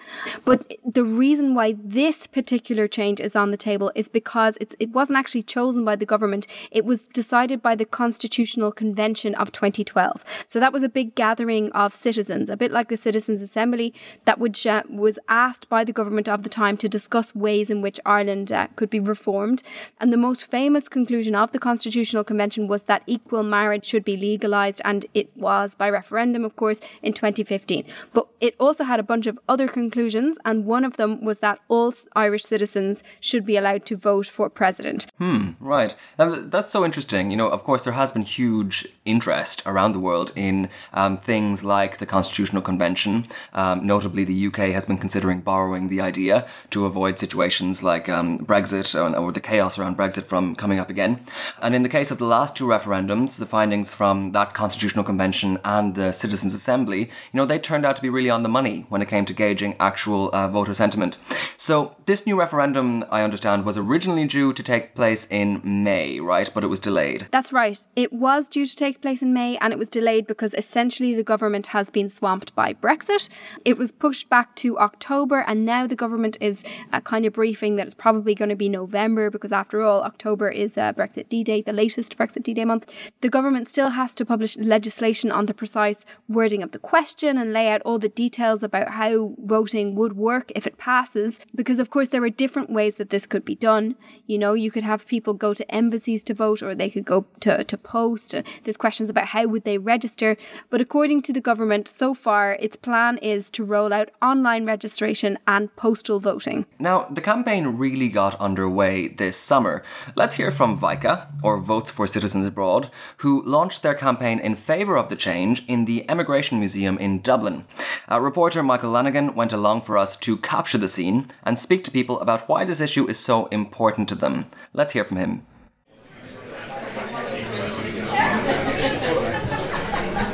But 0.44 0.74
the 0.84 1.04
reason 1.04 1.54
why 1.54 1.76
this 1.82 2.26
particular 2.26 2.88
change 2.88 3.20
is 3.20 3.34
on 3.34 3.50
the 3.50 3.56
table 3.56 3.90
is 3.94 4.08
because 4.08 4.58
it 4.60 4.90
wasn't 4.90 5.18
actually 5.18 5.44
chosen 5.44 5.84
by 5.84 5.96
the 5.96 6.06
government. 6.06 6.46
It 6.70 6.84
was 6.84 7.06
decided 7.06 7.62
by 7.62 7.74
the 7.74 7.84
Constitutional 7.84 8.72
Convention 8.72 9.34
of 9.36 9.52
2012. 9.52 10.24
So 10.46 10.60
that 10.60 10.72
was 10.72 10.82
a 10.82 10.88
big 10.88 11.14
gathering 11.14 11.72
of 11.72 11.94
citizens, 11.94 12.50
a 12.50 12.56
bit 12.56 12.72
like 12.72 12.88
the 12.88 12.96
Citizens 12.96 13.40
Assembly 13.40 13.94
that 14.24 14.38
which 14.42 14.66
uh, 14.66 14.82
was 14.88 15.20
asked 15.28 15.68
by 15.68 15.84
the 15.84 15.92
government 15.92 16.28
of 16.28 16.42
the 16.42 16.48
time 16.48 16.76
to 16.76 16.88
discuss 16.88 17.32
ways 17.32 17.70
in 17.70 17.80
which 17.80 18.00
Ireland 18.04 18.50
uh, 18.50 18.66
could 18.74 18.90
be 18.90 18.98
reformed. 18.98 19.62
And 20.00 20.12
the 20.12 20.16
most 20.16 20.50
famous 20.50 20.88
conclusion 20.88 21.36
of 21.36 21.52
the 21.52 21.60
Constitutional 21.60 22.24
Convention 22.24 22.66
was 22.66 22.82
that 22.82 23.04
equal 23.06 23.44
marriage 23.44 23.84
should 23.84 24.04
be 24.04 24.16
legalised, 24.16 24.80
and 24.84 25.06
it 25.14 25.30
was 25.36 25.76
by 25.76 25.88
referendum, 25.88 26.44
of 26.44 26.56
course, 26.56 26.80
in 27.02 27.12
2015. 27.12 27.84
But 28.12 28.26
it 28.40 28.56
also 28.58 28.82
had 28.82 28.98
a 28.98 29.04
bunch 29.04 29.28
of 29.28 29.38
other 29.48 29.68
conclusions, 29.68 30.36
and 30.44 30.66
one 30.66 30.84
of 30.84 30.96
them 30.96 31.24
was 31.24 31.38
that 31.38 31.60
all 31.68 31.94
Irish 32.16 32.44
citizens 32.44 33.04
should 33.20 33.46
be 33.46 33.56
allowed 33.56 33.84
to 33.86 33.96
vote 33.96 34.26
for 34.26 34.50
president. 34.50 35.06
Hmm, 35.18 35.50
right. 35.60 35.94
that's 36.16 36.68
so 36.68 36.84
interesting. 36.84 37.30
You 37.30 37.36
know, 37.36 37.48
of 37.48 37.62
course, 37.62 37.84
there 37.84 37.92
has 37.92 38.10
been 38.10 38.22
huge 38.22 38.88
interest 39.04 39.62
around 39.66 39.92
the 39.92 40.00
world 40.00 40.32
in 40.34 40.68
um, 40.92 41.16
things 41.16 41.62
like 41.62 41.98
the 41.98 42.06
Constitutional 42.06 42.62
Convention. 42.62 43.28
Um, 43.52 43.86
notably, 43.86 44.24
the 44.24 44.31
UK 44.46 44.72
has 44.72 44.84
been 44.84 44.98
considering 44.98 45.40
borrowing 45.40 45.88
the 45.88 46.00
idea 46.00 46.46
to 46.70 46.86
avoid 46.86 47.18
situations 47.18 47.82
like 47.82 48.08
um, 48.08 48.38
Brexit 48.38 48.94
or, 48.94 49.16
or, 49.16 49.32
the 49.32 49.40
chaos 49.40 49.78
around 49.78 49.96
Brexit 49.96 50.24
from 50.24 50.54
coming 50.54 50.78
up 50.78 50.90
again. 50.90 51.20
And 51.60 51.74
in 51.74 51.82
the 51.82 51.88
case 51.88 52.10
of 52.10 52.18
the 52.18 52.24
last 52.24 52.56
two 52.56 52.66
referendums, 52.66 53.38
the 53.38 53.46
findings 53.46 53.94
from 53.94 54.32
that 54.32 54.54
Constitutional 54.54 55.04
Convention 55.04 55.58
and 55.64 55.94
the 55.94 56.12
Citizens' 56.12 56.54
Assembly, 56.54 57.00
you 57.00 57.34
know, 57.34 57.44
they 57.44 57.58
turned 57.58 57.86
out 57.86 57.96
to 57.96 58.02
be 58.02 58.08
really 58.08 58.30
on 58.30 58.42
the 58.42 58.48
money 58.48 58.86
when 58.88 59.02
it 59.02 59.08
came 59.08 59.24
to 59.24 59.34
gauging 59.34 59.76
actual 59.80 60.30
uh, 60.32 60.48
voter 60.48 60.74
sentiment. 60.74 61.18
So 61.56 61.96
this 62.06 62.26
new 62.26 62.38
referendum, 62.38 63.04
I 63.10 63.22
understand, 63.22 63.64
was 63.64 63.78
originally 63.78 64.26
due 64.26 64.52
to 64.52 64.62
take 64.62 64.94
place 64.94 65.26
in 65.30 65.60
May, 65.64 66.20
right? 66.20 66.50
But 66.52 66.64
it 66.64 66.68
was 66.68 66.80
delayed. 66.80 67.28
That's 67.30 67.52
right. 67.52 67.78
It 67.96 68.12
was 68.12 68.48
due 68.48 68.66
to 68.66 68.76
take 68.76 69.00
place 69.00 69.22
in 69.22 69.32
May 69.32 69.56
and 69.58 69.72
it 69.72 69.78
was 69.78 69.88
delayed 69.88 70.26
because 70.26 70.54
essentially 70.54 71.14
the 71.14 71.22
government 71.22 71.68
has 71.68 71.90
been 71.90 72.08
swamped 72.08 72.54
by 72.54 72.74
Brexit. 72.74 73.28
It 73.64 73.78
was 73.78 73.92
pushed 73.92 74.21
back 74.28 74.54
to 74.56 74.78
October 74.78 75.40
and 75.46 75.64
now 75.64 75.86
the 75.86 75.96
government 75.96 76.36
is 76.40 76.64
uh, 76.92 77.00
kind 77.00 77.26
of 77.26 77.32
briefing 77.32 77.76
that 77.76 77.86
it's 77.86 77.94
probably 77.94 78.34
going 78.34 78.48
to 78.48 78.56
be 78.56 78.68
November 78.68 79.30
because 79.30 79.52
after 79.52 79.82
all, 79.82 80.02
October 80.02 80.48
is 80.48 80.78
uh, 80.78 80.92
Brexit 80.92 81.28
D-Day, 81.28 81.62
the 81.62 81.72
latest 81.72 82.16
Brexit 82.16 82.42
D-Day 82.42 82.64
month. 82.64 82.92
The 83.20 83.28
government 83.28 83.68
still 83.68 83.90
has 83.90 84.14
to 84.16 84.24
publish 84.24 84.56
legislation 84.56 85.30
on 85.30 85.46
the 85.46 85.54
precise 85.54 86.04
wording 86.28 86.62
of 86.62 86.72
the 86.72 86.78
question 86.78 87.36
and 87.36 87.52
lay 87.52 87.68
out 87.68 87.82
all 87.82 87.98
the 87.98 88.08
details 88.08 88.62
about 88.62 88.90
how 88.90 89.34
voting 89.38 89.94
would 89.94 90.14
work 90.16 90.52
if 90.54 90.66
it 90.66 90.78
passes 90.78 91.40
because 91.54 91.78
of 91.78 91.90
course 91.90 92.08
there 92.08 92.22
are 92.22 92.30
different 92.30 92.70
ways 92.70 92.94
that 92.96 93.10
this 93.10 93.26
could 93.26 93.44
be 93.44 93.54
done. 93.54 93.96
You 94.26 94.38
know, 94.38 94.54
you 94.54 94.70
could 94.70 94.84
have 94.84 95.06
people 95.06 95.34
go 95.34 95.54
to 95.54 95.74
embassies 95.74 96.24
to 96.24 96.34
vote 96.34 96.62
or 96.62 96.74
they 96.74 96.90
could 96.90 97.04
go 97.04 97.26
to, 97.40 97.64
to 97.64 97.78
post. 97.78 98.34
There's 98.62 98.76
questions 98.76 99.10
about 99.10 99.28
how 99.28 99.46
would 99.46 99.64
they 99.64 99.78
register. 99.78 100.36
But 100.70 100.80
according 100.80 101.22
to 101.22 101.32
the 101.32 101.40
government, 101.40 101.88
so 101.88 102.14
far, 102.14 102.54
its 102.54 102.76
plan 102.76 103.18
is 103.18 103.50
to 103.50 103.64
roll 103.64 103.92
out 103.92 104.10
online 104.20 104.66
registration 104.66 105.38
and 105.46 105.74
postal 105.76 106.20
voting. 106.20 106.66
Now, 106.78 107.06
the 107.10 107.20
campaign 107.20 107.68
really 107.68 108.08
got 108.08 108.38
underway 108.40 109.08
this 109.08 109.36
summer. 109.36 109.82
Let's 110.16 110.36
hear 110.36 110.50
from 110.50 110.76
VICA, 110.76 111.28
or 111.42 111.60
Votes 111.60 111.90
for 111.90 112.06
Citizens 112.06 112.46
Abroad, 112.46 112.90
who 113.18 113.42
launched 113.44 113.82
their 113.82 113.94
campaign 113.94 114.38
in 114.38 114.54
favour 114.54 114.96
of 114.96 115.08
the 115.08 115.16
change 115.16 115.64
in 115.66 115.84
the 115.84 116.08
Emigration 116.10 116.58
Museum 116.58 116.98
in 116.98 117.20
Dublin. 117.20 117.64
Uh, 118.10 118.20
reporter 118.20 118.62
Michael 118.62 118.90
Lanigan 118.90 119.34
went 119.34 119.52
along 119.52 119.82
for 119.82 119.96
us 119.96 120.16
to 120.18 120.36
capture 120.36 120.78
the 120.78 120.88
scene 120.88 121.28
and 121.44 121.58
speak 121.58 121.84
to 121.84 121.90
people 121.90 122.20
about 122.20 122.48
why 122.48 122.64
this 122.64 122.80
issue 122.80 123.08
is 123.08 123.18
so 123.18 123.46
important 123.46 124.08
to 124.08 124.14
them. 124.14 124.46
Let's 124.72 124.92
hear 124.92 125.04
from 125.04 125.18
him. 125.18 125.46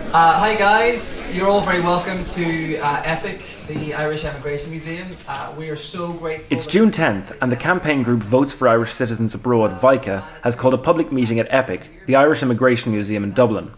Uh, 0.08 0.38
hi 0.38 0.54
guys, 0.54 1.30
you're 1.34 1.46
all 1.46 1.60
very 1.60 1.82
welcome 1.82 2.24
to 2.24 2.78
uh, 2.78 3.02
EPIC, 3.04 3.42
the 3.66 3.92
Irish 3.92 4.24
Emigration 4.24 4.70
Museum. 4.70 5.10
Uh, 5.28 5.54
we 5.54 5.68
are 5.68 5.76
so 5.76 6.14
grateful. 6.14 6.56
It's 6.56 6.64
June 6.64 6.88
10th, 6.88 7.36
and 7.42 7.52
the 7.52 7.56
campaign 7.56 8.02
group 8.02 8.22
Votes 8.22 8.50
for 8.50 8.68
Irish 8.68 8.94
Citizens 8.94 9.34
Abroad, 9.34 9.82
VICA, 9.82 10.26
has 10.44 10.56
called 10.56 10.72
a 10.72 10.78
public 10.78 11.12
meeting 11.12 11.38
at 11.38 11.46
EPIC, 11.52 12.06
the 12.06 12.16
Irish 12.16 12.42
Emigration 12.42 12.90
Museum 12.90 13.22
in 13.22 13.34
Dublin. 13.34 13.70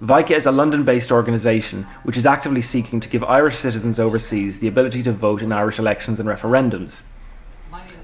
VICA 0.00 0.34
is 0.34 0.46
a 0.46 0.50
London 0.50 0.82
based 0.82 1.12
organisation 1.12 1.82
which 2.04 2.16
is 2.16 2.24
actively 2.24 2.62
seeking 2.62 2.98
to 2.98 3.08
give 3.10 3.22
Irish 3.22 3.58
citizens 3.58 4.00
overseas 4.00 4.60
the 4.60 4.68
ability 4.68 5.02
to 5.02 5.12
vote 5.12 5.42
in 5.42 5.52
Irish 5.52 5.78
elections 5.78 6.18
and 6.18 6.26
referendums. 6.26 7.02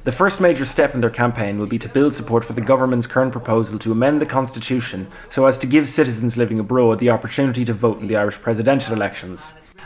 The 0.05 0.13
first 0.13 0.39
major 0.39 0.67
step 0.67 0.95
in 0.95 1.01
their 1.01 1.09
campaign 1.09 1.59
will 1.59 1.67
be 1.67 1.79
to 1.79 1.89
build 1.89 2.15
support 2.15 2.45
for 2.45 2.53
the 2.53 2.61
government's 2.61 3.07
current 3.07 3.33
proposal 3.33 3.79
to 3.79 3.91
amend 3.91 4.21
the 4.21 4.27
constitution 4.27 5.07
so 5.31 5.47
as 5.47 5.57
to 5.61 5.67
give 5.67 5.89
citizens 5.89 6.37
living 6.37 6.59
abroad 6.59 6.99
the 6.99 7.09
opportunity 7.09 7.65
to 7.65 7.73
vote 7.73 8.01
in 8.01 8.07
the 8.09 8.15
Irish 8.15 8.39
presidential 8.43 8.93
elections. 8.93 9.41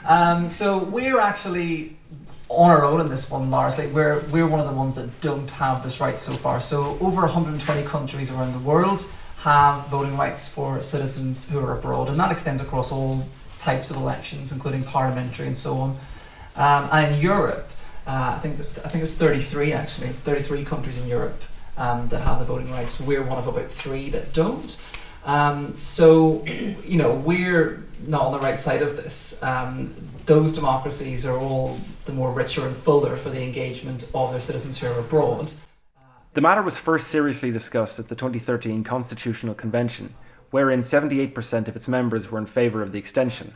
Um, 0.04 0.48
so 0.48 0.82
we're 0.82 1.20
actually 1.20 1.96
on 2.48 2.68
our 2.68 2.84
own 2.84 3.00
in 3.00 3.08
this 3.08 3.30
one 3.30 3.48
largely. 3.48 3.87
We're 3.87 4.22
we're 4.32 4.48
one 4.48 4.58
of 4.58 4.66
the 4.66 4.72
ones 4.72 4.96
that 4.96 5.20
don't 5.20 5.48
have 5.52 5.84
this 5.84 6.00
right 6.00 6.18
so 6.18 6.32
far. 6.32 6.60
So 6.60 6.98
over 7.00 7.20
120 7.20 7.84
countries 7.84 8.32
around 8.32 8.54
the 8.54 8.68
world 8.68 9.04
have 9.42 9.87
voting 9.87 10.16
rights 10.16 10.52
for 10.52 10.82
citizens 10.82 11.48
who 11.48 11.60
are 11.60 11.78
abroad, 11.78 12.08
and 12.08 12.18
that 12.18 12.32
extends 12.32 12.60
across 12.60 12.90
all 12.90 13.25
types 13.60 13.92
of 13.92 13.96
elections, 13.96 14.50
including 14.50 14.82
parliamentary 14.82 15.46
and 15.46 15.56
so 15.56 15.76
on. 15.76 15.90
Um, 16.56 16.88
and 16.90 17.14
in 17.14 17.20
Europe, 17.20 17.70
uh, 18.09 18.33
I 18.37 18.38
think 18.38 18.59
I 18.85 18.88
think 18.88 19.03
it's 19.05 19.17
33 19.17 19.75
actually, 19.75 20.09
33 20.09 20.65
countries 20.65 20.97
in 20.97 21.07
Europe 21.07 21.40
um, 21.77 22.09
that 22.09 22.23
have 22.23 22.38
the 22.38 22.44
voting 22.47 22.71
rights. 22.71 23.01
We're 23.01 23.23
one 23.23 23.38
of 23.38 23.47
about 23.47 23.71
three 23.71 24.09
that 24.11 24.33
don't. 24.33 24.83
Um, 25.25 25.79
so, 25.79 26.42
you 26.47 26.97
know, 26.97 27.14
we're 27.14 27.85
not 28.07 28.23
on 28.23 28.33
the 28.33 28.38
right 28.38 28.59
side 28.59 28.81
of 28.81 28.97
this. 28.97 29.42
Um, 29.42 29.94
those 30.25 30.55
democracies 30.55 31.27
are 31.27 31.38
all 31.38 31.79
the 32.07 32.12
more 32.12 32.33
richer 32.33 32.66
and 32.66 32.75
fuller 32.75 33.14
for 33.16 33.29
the 33.29 33.42
engagement 33.42 34.11
of 34.14 34.31
their 34.31 34.40
citizens 34.40 34.81
who 34.81 34.87
are 34.87 34.99
abroad. 34.99 35.53
The 36.33 36.40
matter 36.40 36.62
was 36.62 36.79
first 36.79 37.09
seriously 37.09 37.51
discussed 37.51 37.99
at 37.99 38.09
the 38.09 38.14
2013 38.14 38.85
Constitutional 38.85 39.55
Convention, 39.55 40.14
wherein 40.51 40.83
78% 40.83 41.68
of 41.68 41.77
its 41.77 41.88
members 41.88 42.31
were 42.31 42.38
in 42.38 42.47
favour 42.47 42.83
of 42.83 42.92
the 42.92 42.99
extension. 42.99 43.55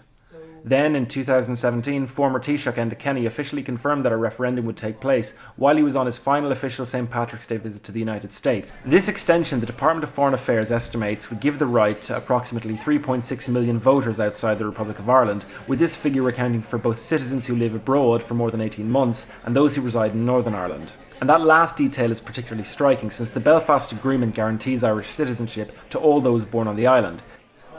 Then, 0.65 0.95
in 0.95 1.07
2017, 1.07 2.07
former 2.07 2.39
Taoiseach 2.39 2.75
Enda 2.75 2.97
Kenny 2.97 3.27
officially 3.27 3.63
confirmed 3.63 4.05
that 4.05 4.13
a 4.13 4.17
referendum 4.17 4.65
would 4.67 4.77
take 4.77 5.01
place 5.01 5.35
while 5.57 5.77
he 5.77 5.83
was 5.83 5.97
on 5.97 6.07
his 6.07 6.19
final 6.19 6.53
official 6.53 6.87
St. 6.87 7.11
Patrick's 7.11 7.49
Day 7.49 7.57
visit 7.57 7.83
to 7.85 7.93
the 7.93 7.99
United 7.99 8.33
States. 8.33 8.73
This 8.85 9.09
extension, 9.09 9.59
the 9.59 9.67
Department 9.67 10.05
of 10.05 10.11
Foreign 10.11 10.35
Affairs 10.35 10.71
estimates, 10.71 11.31
would 11.31 11.41
give 11.41 11.59
the 11.59 11.67
right 11.67 12.01
to 12.03 12.17
approximately 12.17 12.77
3.6 12.77 13.49
million 13.49 13.81
voters 13.81 14.21
outside 14.21 14.59
the 14.59 14.67
Republic 14.67 15.01
of 15.01 15.11
Ireland, 15.11 15.45
with 15.67 15.81
this 15.81 15.97
figure 15.97 16.29
accounting 16.29 16.63
for 16.63 16.79
both 16.79 17.03
citizens 17.03 17.47
who 17.47 17.57
live 17.57 17.75
abroad 17.75 18.23
for 18.23 18.35
more 18.35 18.51
than 18.53 18.61
18 18.61 18.89
months 18.89 19.31
and 19.45 19.57
those 19.57 19.75
who 19.75 19.83
reside 19.83 20.13
in 20.13 20.25
Northern 20.25 20.55
Ireland. 20.55 20.93
And 21.21 21.31
that 21.31 21.43
last 21.43 21.77
detail 21.77 22.11
is 22.11 22.21
particularly 22.21 22.65
striking 22.65 23.13
since 23.13 23.31
the 23.31 23.39
Belfast 23.39 23.93
Agreement 23.93 24.35
guarantees 24.35 24.83
Irish 24.83 25.11
citizenship 25.11 25.71
to 25.91 25.99
all 25.99 26.21
those 26.21 26.45
born 26.45 26.67
on 26.67 26.75
the 26.75 26.89
island. 26.89 27.23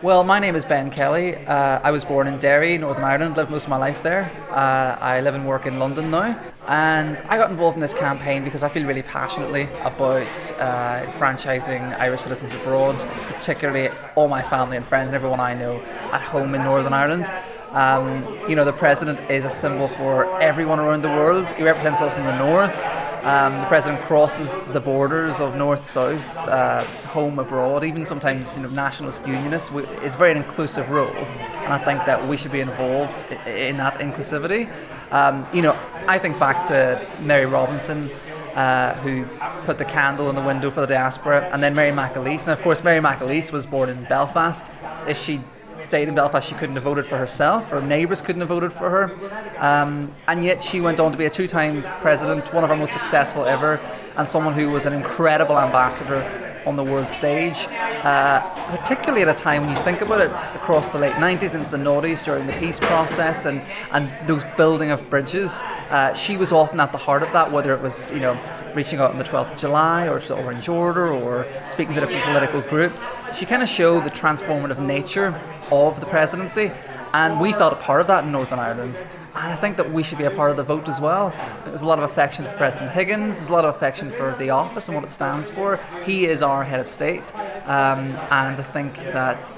Well, 0.03 0.25
my 0.25 0.37
name 0.37 0.53
is 0.57 0.65
Ben 0.65 0.91
Kelly. 0.91 1.37
Uh, 1.37 1.79
I 1.81 1.91
was 1.91 2.03
born 2.03 2.27
in 2.27 2.37
Derry, 2.37 2.77
Northern 2.77 3.05
Ireland, 3.05 3.37
lived 3.37 3.49
most 3.49 3.63
of 3.63 3.69
my 3.69 3.77
life 3.77 4.03
there. 4.03 4.29
Uh, 4.49 4.97
I 4.99 5.21
live 5.21 5.33
and 5.33 5.47
work 5.47 5.65
in 5.65 5.79
London 5.79 6.11
now. 6.11 6.37
And 6.67 7.21
I 7.29 7.37
got 7.37 7.49
involved 7.51 7.77
in 7.77 7.79
this 7.79 7.93
campaign 7.93 8.43
because 8.43 8.63
I 8.63 8.67
feel 8.67 8.85
really 8.85 9.01
passionately 9.01 9.69
about 9.79 10.27
uh, 10.59 11.09
franchising 11.13 11.97
Irish 12.01 12.19
citizens 12.19 12.53
abroad, 12.53 12.99
particularly 13.27 13.91
all 14.17 14.27
my 14.27 14.41
family 14.41 14.75
and 14.75 14.85
friends 14.85 15.07
and 15.07 15.15
everyone 15.15 15.39
I 15.39 15.53
know 15.53 15.81
at 16.11 16.21
home 16.21 16.53
in 16.53 16.65
Northern 16.65 16.91
Ireland. 16.91 17.31
Um, 17.71 18.27
you 18.49 18.57
know, 18.57 18.65
the 18.65 18.73
president 18.73 19.21
is 19.31 19.45
a 19.45 19.49
symbol 19.49 19.87
for 19.87 20.37
everyone 20.41 20.79
around 20.79 21.03
the 21.03 21.11
world. 21.11 21.49
He 21.51 21.63
represents 21.63 22.01
us 22.01 22.17
in 22.17 22.25
the 22.25 22.37
north. 22.37 22.75
Um, 23.23 23.61
the 23.61 23.67
president 23.67 24.01
crosses 24.01 24.59
the 24.73 24.81
borders 24.81 25.39
of 25.39 25.55
north 25.55 25.81
south, 25.81 26.27
uh, 26.35 26.83
home 27.07 27.39
abroad, 27.39 27.85
even 27.85 28.03
sometimes 28.03 28.57
you 28.57 28.63
know 28.63 28.69
nationalist 28.69 29.25
unionists. 29.25 29.71
It's 29.73 30.17
very 30.17 30.31
an 30.31 30.37
inclusive 30.37 30.89
role, 30.89 31.15
and 31.15 31.73
I 31.73 31.77
think 31.77 32.05
that 32.05 32.27
we 32.27 32.35
should 32.35 32.51
be 32.51 32.59
involved 32.59 33.31
in 33.47 33.77
that 33.77 33.99
inclusivity. 33.99 34.69
Um, 35.13 35.47
you 35.53 35.61
know, 35.61 35.73
I 36.05 36.19
think 36.19 36.37
back 36.37 36.63
to 36.67 37.07
Mary 37.21 37.45
Robinson. 37.45 38.11
Uh, 38.53 38.93
who 38.97 39.25
put 39.65 39.79
the 39.79 39.85
candle 39.85 40.29
in 40.29 40.35
the 40.35 40.41
window 40.43 40.69
for 40.69 40.81
the 40.81 40.85
diaspora, 40.85 41.49
and 41.51 41.63
then 41.63 41.73
Mary 41.73 41.89
McAleese. 41.89 42.43
And 42.43 42.49
of 42.49 42.61
course, 42.61 42.83
Mary 42.83 42.99
McAleese 42.99 43.51
was 43.51 43.65
born 43.65 43.89
in 43.89 44.03
Belfast. 44.03 44.71
If 45.07 45.17
she 45.17 45.41
stayed 45.83 46.07
in 46.07 46.15
Belfast, 46.15 46.47
she 46.47 46.55
couldn't 46.55 46.75
have 46.75 46.83
voted 46.83 47.05
for 47.05 47.17
herself. 47.17 47.69
Her 47.69 47.81
neighbours 47.81 48.21
couldn't 48.21 48.41
have 48.41 48.49
voted 48.49 48.73
for 48.73 48.89
her. 48.89 49.17
Um, 49.57 50.13
and 50.27 50.43
yet 50.43 50.63
she 50.63 50.81
went 50.81 50.99
on 50.99 51.11
to 51.11 51.17
be 51.17 51.25
a 51.25 51.29
two 51.29 51.47
time 51.47 51.83
president, 52.01 52.53
one 52.53 52.63
of 52.63 52.71
our 52.71 52.77
most 52.77 52.93
successful 52.93 53.45
ever, 53.45 53.79
and 54.17 54.27
someone 54.27 54.53
who 54.53 54.69
was 54.69 54.85
an 54.85 54.93
incredible 54.93 55.59
ambassador 55.59 56.52
on 56.65 56.75
the 56.75 56.83
world 56.83 57.09
stage, 57.09 57.67
uh, 57.69 58.39
particularly 58.77 59.21
at 59.21 59.29
a 59.29 59.33
time 59.33 59.65
when 59.65 59.75
you 59.75 59.83
think 59.83 60.01
about 60.01 60.21
it 60.21 60.31
across 60.55 60.89
the 60.89 60.97
late 60.97 61.13
90s 61.13 61.55
into 61.55 61.69
the 61.69 61.77
noughties 61.77 62.23
during 62.23 62.47
the 62.47 62.53
peace 62.53 62.79
process 62.79 63.45
and, 63.45 63.61
and 63.91 64.11
those 64.27 64.43
building 64.57 64.91
of 64.91 65.09
bridges. 65.09 65.61
Uh, 65.89 66.13
she 66.13 66.37
was 66.37 66.51
often 66.51 66.79
at 66.79 66.91
the 66.91 66.97
heart 66.97 67.23
of 67.23 67.31
that, 67.33 67.51
whether 67.51 67.73
it 67.73 67.81
was 67.81 68.11
you 68.11 68.19
know 68.19 68.39
reaching 68.75 68.99
out 68.99 69.11
on 69.11 69.17
the 69.17 69.23
12th 69.23 69.53
of 69.53 69.59
July 69.59 70.07
or 70.07 70.19
to 70.19 70.35
Orange 70.35 70.67
Order 70.69 71.13
or 71.13 71.47
speaking 71.65 71.93
to 71.93 71.99
different 71.99 72.23
political 72.25 72.61
groups. 72.61 73.09
She 73.33 73.45
kind 73.45 73.61
of 73.61 73.69
showed 73.69 74.03
the 74.03 74.09
transformative 74.09 74.79
nature 74.79 75.39
of 75.71 75.99
the 75.99 76.05
presidency 76.05 76.71
And 77.13 77.39
we 77.39 77.53
felt 77.53 77.73
a 77.73 77.75
part 77.75 78.01
of 78.01 78.07
that 78.07 78.23
in 78.23 78.31
Northern 78.31 78.57
Ireland. 78.59 79.03
And 79.35 79.53
I 79.53 79.55
think 79.55 79.77
that 79.77 79.91
we 79.91 80.01
should 80.01 80.17
be 80.17 80.23
a 80.23 80.31
part 80.31 80.49
of 80.51 80.57
the 80.57 80.63
vote 80.63 80.87
as 80.87 80.99
well. 80.99 81.33
There's 81.63 81.83
a 81.83 81.85
lot 81.85 81.99
of 81.99 82.05
affection 82.05 82.45
for 82.45 82.55
President 82.57 82.91
Higgins, 82.91 83.37
there's 83.37 83.49
a 83.49 83.53
lot 83.53 83.65
of 83.65 83.75
affection 83.75 84.09
for 84.09 84.35
the 84.39 84.49
office 84.49 84.87
and 84.87 84.95
what 84.95 85.03
it 85.03 85.11
stands 85.11 85.49
for. 85.49 85.79
He 86.03 86.25
is 86.25 86.41
our 86.41 86.63
head 86.63 86.79
of 86.79 86.87
state. 86.87 87.33
Um, 87.65 88.15
and 88.31 88.59
I 88.59 88.63
think 88.63 88.95
that 88.95 89.51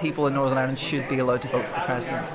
people 0.00 0.26
in 0.26 0.34
Northern 0.34 0.58
Ireland 0.58 0.78
should 0.78 1.08
be 1.08 1.18
allowed 1.18 1.42
to 1.42 1.48
vote 1.48 1.66
for 1.66 1.74
the 1.74 1.80
president. 1.80 2.30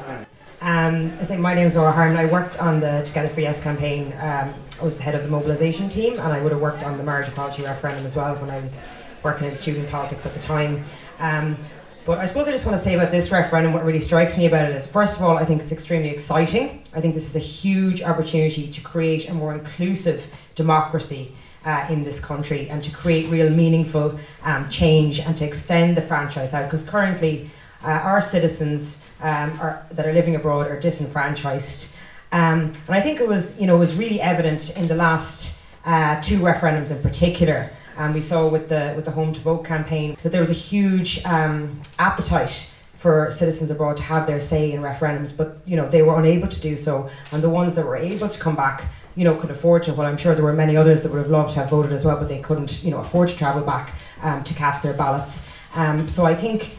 Um, 0.62 1.13
I 1.19 1.25
think 1.25 1.41
my 1.41 1.53
name 1.53 1.67
is 1.67 1.75
Laura 1.75 1.91
Harmon. 1.91 2.17
I 2.17 2.25
worked 2.25 2.62
on 2.62 2.79
the 2.79 3.01
Together 3.03 3.29
for 3.29 3.41
Yes 3.41 3.62
campaign. 3.62 4.13
Um, 4.19 4.53
I 4.79 4.86
was 4.86 4.95
the 4.95 5.03
head 5.03 5.15
of 5.15 5.23
the 5.23 5.29
mobilisation 5.29 5.89
team, 5.89 6.13
and 6.13 6.31
I 6.34 6.41
would 6.41 6.51
have 6.51 6.62
worked 6.62 6.84
on 6.84 6.97
the 6.97 7.03
marriage 7.03 7.27
equality 7.27 7.63
referendum 7.63 8.05
as 8.05 8.15
well 8.15 8.36
when 8.36 8.51
I 8.51 8.60
was 8.60 8.86
working 9.23 9.47
in 9.47 9.55
student 9.55 9.89
politics 9.89 10.25
at 10.25 10.34
the 10.34 10.39
time. 10.39 10.84
Um, 11.19 11.57
but 12.06 12.18
I 12.18 12.26
suppose 12.26 12.48
I 12.48 12.52
just 12.52 12.66
want 12.66 12.78
to 12.78 12.84
say 12.84 12.96
about 12.96 13.12
this 13.12 13.32
referendum 13.32 13.74
what 13.74 13.86
really 13.86 14.00
strikes 14.00 14.38
me 14.38 14.48
about 14.48 14.70
it 14.70 14.76
is 14.76 14.88
first 14.88 15.18
of 15.18 15.24
all, 15.24 15.38
I 15.38 15.46
think 15.46 15.62
it's 15.62 15.72
extremely 15.72 16.10
exciting. 16.10 16.84
I 16.94 17.02
think 17.02 17.14
this 17.14 17.30
is 17.30 17.36
a 17.36 17.40
huge 17.40 18.02
opportunity 18.02 18.68
to 18.72 18.82
create 18.82 19.30
a 19.30 19.34
more 19.34 19.54
inclusive 19.54 20.26
democracy 20.56 21.36
uh, 21.66 21.86
in 21.90 22.04
this 22.04 22.20
country 22.20 22.70
and 22.70 22.84
to 22.84 22.92
create 22.92 23.30
real 23.30 23.50
meaningful 23.50 24.20
um, 24.44 24.70
change 24.70 25.20
and 25.20 25.38
to 25.38 25.46
extend 25.46 25.96
the 25.96 26.02
franchise 26.02 26.54
out 26.54 26.66
because 26.66 26.88
currently 26.88 27.52
uh, 27.84 27.88
our 27.88 28.22
citizens 28.22 29.06
um, 29.22 29.60
are, 29.60 29.86
that 29.92 30.06
are 30.08 30.14
living 30.14 30.36
abroad 30.36 30.68
are 30.68 30.80
disenfranchised. 30.80 31.96
Um, 32.32 32.72
and 32.88 32.96
I 32.96 33.02
think 33.02 33.20
it 33.20 33.28
was, 33.28 33.60
you 33.60 33.68
know, 33.68 33.76
it 33.76 33.80
was 33.80 33.96
really 33.96 34.22
evident 34.22 34.76
in 34.78 34.88
the 34.88 34.96
last 34.96 35.62
uh, 35.86 36.22
two 36.22 36.40
referendums 36.40 36.92
in 36.92 37.02
particular. 37.02 37.70
And 38.02 38.16
we 38.16 38.22
saw 38.22 38.48
with 38.48 38.68
the 38.70 38.94
with 38.96 39.06
the 39.06 39.12
Home 39.12 39.32
to 39.32 39.40
Vote 39.40 39.64
campaign 39.64 40.18
that 40.24 40.32
there 40.32 40.42
was 40.42 40.50
a 40.50 40.62
huge 40.72 41.24
um, 41.24 41.82
appetite 42.00 42.74
for 42.98 43.32
citizens 43.32 43.70
abroad 43.70 43.98
to 43.98 44.04
have 44.04 44.26
their 44.26 44.40
say 44.40 44.72
in 44.72 44.82
referendums, 44.82 45.36
but 45.36 45.58
you 45.66 45.76
know 45.76 45.88
they 45.88 46.02
were 46.02 46.18
unable 46.20 46.48
to 46.48 46.60
do 46.60 46.76
so. 46.76 47.10
And 47.32 47.44
the 47.44 47.50
ones 47.50 47.76
that 47.76 47.86
were 47.86 47.96
able 47.96 48.28
to 48.28 48.40
come 48.40 48.56
back, 48.56 48.86
you 49.16 49.24
know, 49.24 49.36
could 49.36 49.52
afford 49.52 49.84
to. 49.84 49.94
Well, 49.94 50.08
I'm 50.08 50.18
sure 50.18 50.34
there 50.34 50.44
were 50.44 50.54
many 50.54 50.76
others 50.76 51.04
that 51.04 51.12
would 51.12 51.20
have 51.20 51.30
loved 51.30 51.54
to 51.54 51.60
have 51.60 51.70
voted 51.70 51.94
as 51.94 52.04
well, 52.04 52.18
but 52.18 52.28
they 52.28 52.40
couldn't, 52.40 52.84
you 52.84 52.90
know, 52.90 53.02
afford 53.02 53.30
to 53.30 53.38
travel 53.38 53.62
back 53.62 53.94
um, 54.24 54.44
to 54.46 54.54
cast 54.56 54.82
their 54.82 54.94
ballots. 54.94 55.48
Um, 55.76 56.10
so 56.10 56.26
I 56.26 56.34
think 56.34 56.76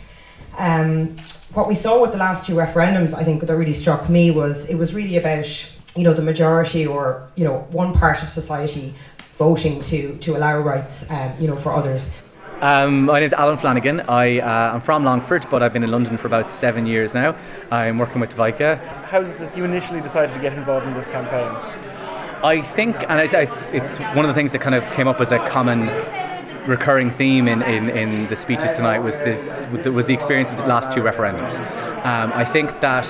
um, 0.58 1.16
what 1.54 1.68
we 1.68 1.76
saw 1.76 2.02
with 2.02 2.10
the 2.10 2.18
last 2.18 2.46
two 2.48 2.54
referendums, 2.54 3.14
I 3.14 3.22
think 3.22 3.42
that 3.42 3.56
really 3.56 3.74
struck 3.74 4.08
me 4.08 4.32
was 4.32 4.68
it 4.68 4.74
was 4.74 4.92
really 4.92 5.16
about 5.18 5.46
you 5.94 6.04
know 6.04 6.14
the 6.14 6.22
majority 6.22 6.86
or 6.86 7.28
you 7.36 7.44
know 7.44 7.66
one 7.70 7.92
part 7.92 8.22
of 8.22 8.30
society 8.30 8.94
voting 9.38 9.82
to 9.84 10.16
to 10.18 10.36
allow 10.36 10.58
rights 10.58 11.10
um, 11.10 11.32
you 11.38 11.46
know 11.48 11.56
for 11.56 11.72
others. 11.72 12.12
Um, 12.60 13.06
my 13.06 13.14
name 13.14 13.26
is 13.26 13.32
Alan 13.32 13.56
Flanagan. 13.56 14.02
I, 14.02 14.38
uh, 14.38 14.74
I'm 14.74 14.80
from 14.80 15.02
Longford, 15.02 15.50
but 15.50 15.64
I've 15.64 15.72
been 15.72 15.82
in 15.82 15.90
London 15.90 16.16
for 16.16 16.28
about 16.28 16.48
seven 16.48 16.86
years 16.86 17.12
now. 17.12 17.34
I'm 17.72 17.98
working 17.98 18.20
with 18.20 18.34
VICA. 18.34 18.76
How 19.10 19.20
is 19.20 19.30
it 19.30 19.38
that 19.40 19.56
you 19.56 19.64
initially 19.64 20.00
decided 20.00 20.32
to 20.32 20.40
get 20.40 20.52
involved 20.52 20.86
in 20.86 20.94
this 20.94 21.08
campaign? 21.08 21.48
I 22.44 22.62
think, 22.62 22.94
and 23.10 23.20
it's, 23.20 23.34
it's, 23.34 23.72
it's 23.72 23.98
one 24.14 24.20
of 24.20 24.28
the 24.28 24.34
things 24.34 24.52
that 24.52 24.60
kind 24.60 24.76
of 24.76 24.84
came 24.92 25.08
up 25.08 25.20
as 25.20 25.32
a 25.32 25.38
common 25.48 25.88
recurring 26.68 27.10
theme 27.10 27.48
in, 27.48 27.62
in, 27.62 27.88
in 27.90 28.28
the 28.28 28.36
speeches 28.36 28.72
tonight 28.74 29.00
was 29.00 29.18
this 29.20 29.66
was 29.84 30.06
the 30.06 30.14
experience 30.14 30.50
of 30.50 30.56
the 30.56 30.66
last 30.66 30.92
two 30.92 31.00
referendums. 31.00 31.58
Um, 32.06 32.32
I 32.32 32.44
think 32.44 32.80
that 32.80 33.08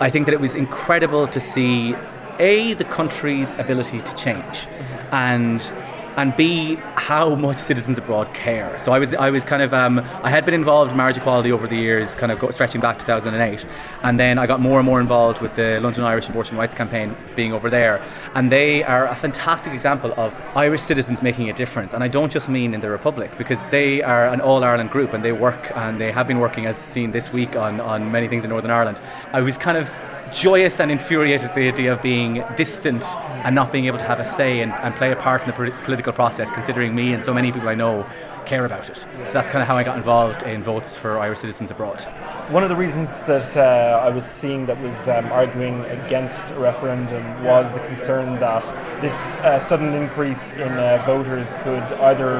I 0.00 0.10
think 0.10 0.26
that 0.26 0.34
it 0.34 0.40
was 0.40 0.56
incredible 0.56 1.28
to 1.28 1.40
see 1.40 1.94
a 2.38 2.74
the 2.74 2.84
country's 2.84 3.54
ability 3.54 4.00
to 4.00 4.14
change, 4.14 4.66
and 5.10 5.72
and 6.16 6.36
B, 6.36 6.76
how 6.94 7.34
much 7.34 7.58
citizens 7.58 7.96
abroad 7.98 8.32
care. 8.34 8.78
So 8.78 8.92
I 8.92 8.98
was, 8.98 9.14
I 9.14 9.30
was 9.30 9.44
kind 9.44 9.62
of, 9.62 9.72
um, 9.72 9.98
I 10.22 10.30
had 10.30 10.44
been 10.44 10.54
involved 10.54 10.90
in 10.90 10.96
marriage 10.96 11.16
equality 11.16 11.52
over 11.52 11.66
the 11.66 11.76
years, 11.76 12.14
kind 12.14 12.30
of 12.30 12.38
go, 12.38 12.50
stretching 12.50 12.80
back 12.80 12.98
to 12.98 13.06
2008, 13.06 13.64
and 14.02 14.20
then 14.20 14.38
I 14.38 14.46
got 14.46 14.60
more 14.60 14.78
and 14.78 14.86
more 14.86 15.00
involved 15.00 15.40
with 15.40 15.54
the 15.54 15.80
London 15.80 16.04
Irish 16.04 16.28
Abortion 16.28 16.56
Rights 16.56 16.74
Campaign 16.74 17.16
being 17.34 17.52
over 17.52 17.70
there, 17.70 18.04
and 18.34 18.52
they 18.52 18.82
are 18.84 19.06
a 19.06 19.16
fantastic 19.16 19.72
example 19.72 20.12
of 20.16 20.34
Irish 20.54 20.82
citizens 20.82 21.22
making 21.22 21.48
a 21.48 21.52
difference. 21.52 21.94
And 21.94 22.04
I 22.04 22.08
don't 22.08 22.30
just 22.30 22.48
mean 22.48 22.74
in 22.74 22.80
the 22.80 22.90
Republic, 22.90 23.30
because 23.38 23.68
they 23.68 24.02
are 24.02 24.26
an 24.26 24.40
All 24.40 24.62
Ireland 24.62 24.90
group, 24.90 25.14
and 25.14 25.24
they 25.24 25.32
work, 25.32 25.72
and 25.76 26.00
they 26.00 26.12
have 26.12 26.28
been 26.28 26.40
working, 26.40 26.66
as 26.66 26.76
seen 26.76 27.12
this 27.12 27.32
week, 27.32 27.56
on 27.56 27.80
on 27.80 28.12
many 28.12 28.28
things 28.28 28.44
in 28.44 28.50
Northern 28.50 28.70
Ireland. 28.70 29.00
I 29.32 29.40
was 29.40 29.56
kind 29.56 29.78
of 29.78 29.90
joyous 30.32 30.80
and 30.80 30.90
infuriated 30.90 31.48
at 31.48 31.54
the 31.54 31.68
idea 31.68 31.92
of 31.92 32.02
being 32.02 32.42
distant 32.56 33.04
and 33.44 33.54
not 33.54 33.70
being 33.72 33.86
able 33.86 33.98
to 33.98 34.04
have 34.04 34.18
a 34.18 34.24
say 34.24 34.60
and, 34.60 34.72
and 34.82 34.94
play 34.94 35.12
a 35.12 35.16
part 35.16 35.42
in 35.42 35.48
the 35.48 35.72
political 35.84 36.12
process, 36.12 36.50
considering 36.50 36.94
me 36.94 37.12
and 37.12 37.22
so 37.22 37.34
many 37.34 37.52
people 37.52 37.68
I 37.68 37.74
know 37.74 38.06
care 38.46 38.64
about 38.64 38.88
it. 38.88 38.96
So 38.96 39.32
that's 39.32 39.48
kind 39.48 39.62
of 39.62 39.68
how 39.68 39.76
I 39.76 39.84
got 39.84 39.96
involved 39.96 40.42
in 40.42 40.62
votes 40.62 40.96
for 40.96 41.18
Irish 41.18 41.40
citizens 41.40 41.70
abroad. 41.70 42.02
One 42.50 42.62
of 42.62 42.68
the 42.68 42.76
reasons 42.76 43.22
that 43.24 43.56
uh, 43.56 44.00
I 44.02 44.08
was 44.08 44.24
seeing 44.24 44.66
that 44.66 44.80
was 44.80 45.08
um, 45.08 45.26
arguing 45.32 45.84
against 45.86 46.48
a 46.50 46.58
referendum 46.58 47.44
was 47.44 47.72
the 47.72 47.80
concern 47.80 48.38
that 48.40 48.64
this 49.00 49.14
uh, 49.36 49.60
sudden 49.60 49.94
increase 49.94 50.52
in 50.52 50.72
uh, 50.72 51.02
voters 51.06 51.48
could 51.64 51.82
either 52.04 52.38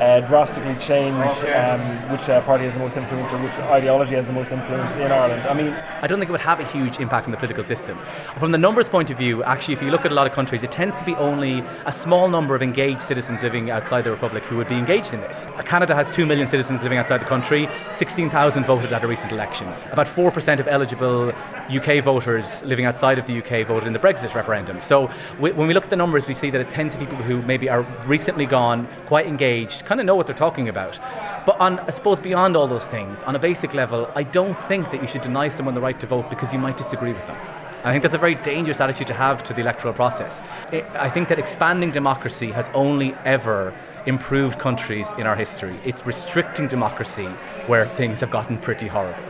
uh, 0.00 0.20
drastically 0.20 0.76
change 0.76 1.16
um, 1.44 2.10
which 2.10 2.28
uh, 2.28 2.40
party 2.42 2.64
has 2.64 2.72
the 2.72 2.78
most 2.78 2.96
influence 2.96 3.30
or 3.32 3.42
which 3.42 3.54
ideology 3.70 4.14
has 4.14 4.26
the 4.26 4.32
most 4.32 4.52
influence 4.52 4.94
in 4.94 5.12
Ireland. 5.12 5.46
I 5.46 5.54
mean, 5.54 5.72
I 6.02 6.06
don't 6.06 6.18
think 6.18 6.28
it 6.28 6.32
would 6.32 6.40
have 6.40 6.60
a 6.60 6.66
huge 6.66 6.98
impact 6.98 7.26
on 7.26 7.30
the 7.30 7.36
political 7.36 7.64
system. 7.64 7.98
From 8.38 8.52
the 8.52 8.58
numbers 8.58 8.88
point 8.88 9.10
of 9.10 9.18
view, 9.18 9.42
actually, 9.44 9.74
if 9.74 9.82
you 9.82 9.90
look 9.90 10.04
at 10.04 10.12
a 10.12 10.14
lot 10.14 10.26
of 10.26 10.32
countries, 10.32 10.62
it 10.62 10.72
tends 10.72 10.96
to 10.96 11.04
be 11.04 11.14
only 11.16 11.60
a 11.86 11.92
small 11.92 12.28
number 12.28 12.54
of 12.54 12.62
engaged 12.62 13.00
citizens 13.00 13.42
living 13.42 13.70
outside 13.70 14.04
the 14.04 14.10
Republic 14.10 14.44
who 14.44 14.56
would 14.56 14.68
be 14.68 14.76
engaged 14.76 15.14
in 15.14 15.20
this. 15.20 15.39
Canada 15.64 15.94
has 15.94 16.10
2 16.10 16.26
million 16.26 16.46
citizens 16.46 16.82
living 16.82 16.98
outside 16.98 17.20
the 17.20 17.26
country, 17.26 17.68
16,000 17.92 18.64
voted 18.64 18.92
at 18.92 19.04
a 19.04 19.06
recent 19.06 19.32
election. 19.32 19.68
About 19.90 20.06
4% 20.06 20.60
of 20.60 20.68
eligible 20.68 21.32
UK 21.70 22.02
voters 22.04 22.62
living 22.62 22.84
outside 22.84 23.18
of 23.18 23.26
the 23.26 23.38
UK 23.38 23.66
voted 23.66 23.86
in 23.86 23.92
the 23.92 23.98
Brexit 23.98 24.34
referendum. 24.34 24.80
So 24.80 25.06
when 25.38 25.66
we 25.66 25.74
look 25.74 25.84
at 25.84 25.90
the 25.90 25.96
numbers, 25.96 26.28
we 26.28 26.34
see 26.34 26.50
that 26.50 26.60
it 26.60 26.68
tends 26.68 26.94
to 26.94 27.00
be 27.00 27.06
people 27.06 27.24
who 27.24 27.42
maybe 27.42 27.68
are 27.68 27.82
recently 28.06 28.46
gone, 28.46 28.88
quite 29.06 29.26
engaged, 29.26 29.84
kind 29.84 30.00
of 30.00 30.06
know 30.06 30.14
what 30.14 30.26
they're 30.26 30.36
talking 30.36 30.68
about. 30.68 30.98
But 31.46 31.58
on, 31.60 31.78
I 31.80 31.90
suppose, 31.90 32.20
beyond 32.20 32.56
all 32.56 32.66
those 32.66 32.86
things, 32.86 33.22
on 33.22 33.36
a 33.36 33.38
basic 33.38 33.74
level, 33.74 34.10
I 34.14 34.22
don't 34.22 34.58
think 34.68 34.90
that 34.90 35.00
you 35.00 35.08
should 35.08 35.22
deny 35.22 35.48
someone 35.48 35.74
the 35.74 35.80
right 35.80 35.98
to 36.00 36.06
vote 36.06 36.30
because 36.30 36.52
you 36.52 36.58
might 36.58 36.76
disagree 36.76 37.12
with 37.12 37.26
them. 37.26 37.36
I 37.82 37.92
think 37.92 38.02
that's 38.02 38.14
a 38.14 38.18
very 38.18 38.34
dangerous 38.34 38.78
attitude 38.78 39.06
to 39.06 39.14
have 39.14 39.42
to 39.44 39.54
the 39.54 39.62
electoral 39.62 39.94
process. 39.94 40.42
I 40.70 41.08
think 41.08 41.28
that 41.28 41.38
expanding 41.38 41.90
democracy 41.90 42.50
has 42.50 42.68
only 42.74 43.14
ever 43.24 43.74
improved 44.06 44.58
countries 44.58 45.12
in 45.18 45.26
our 45.26 45.36
history. 45.36 45.78
It's 45.84 46.06
restricting 46.06 46.68
democracy 46.68 47.26
where 47.66 47.88
things 47.96 48.20
have 48.20 48.30
gotten 48.30 48.58
pretty 48.58 48.86
horrible. 48.86 49.22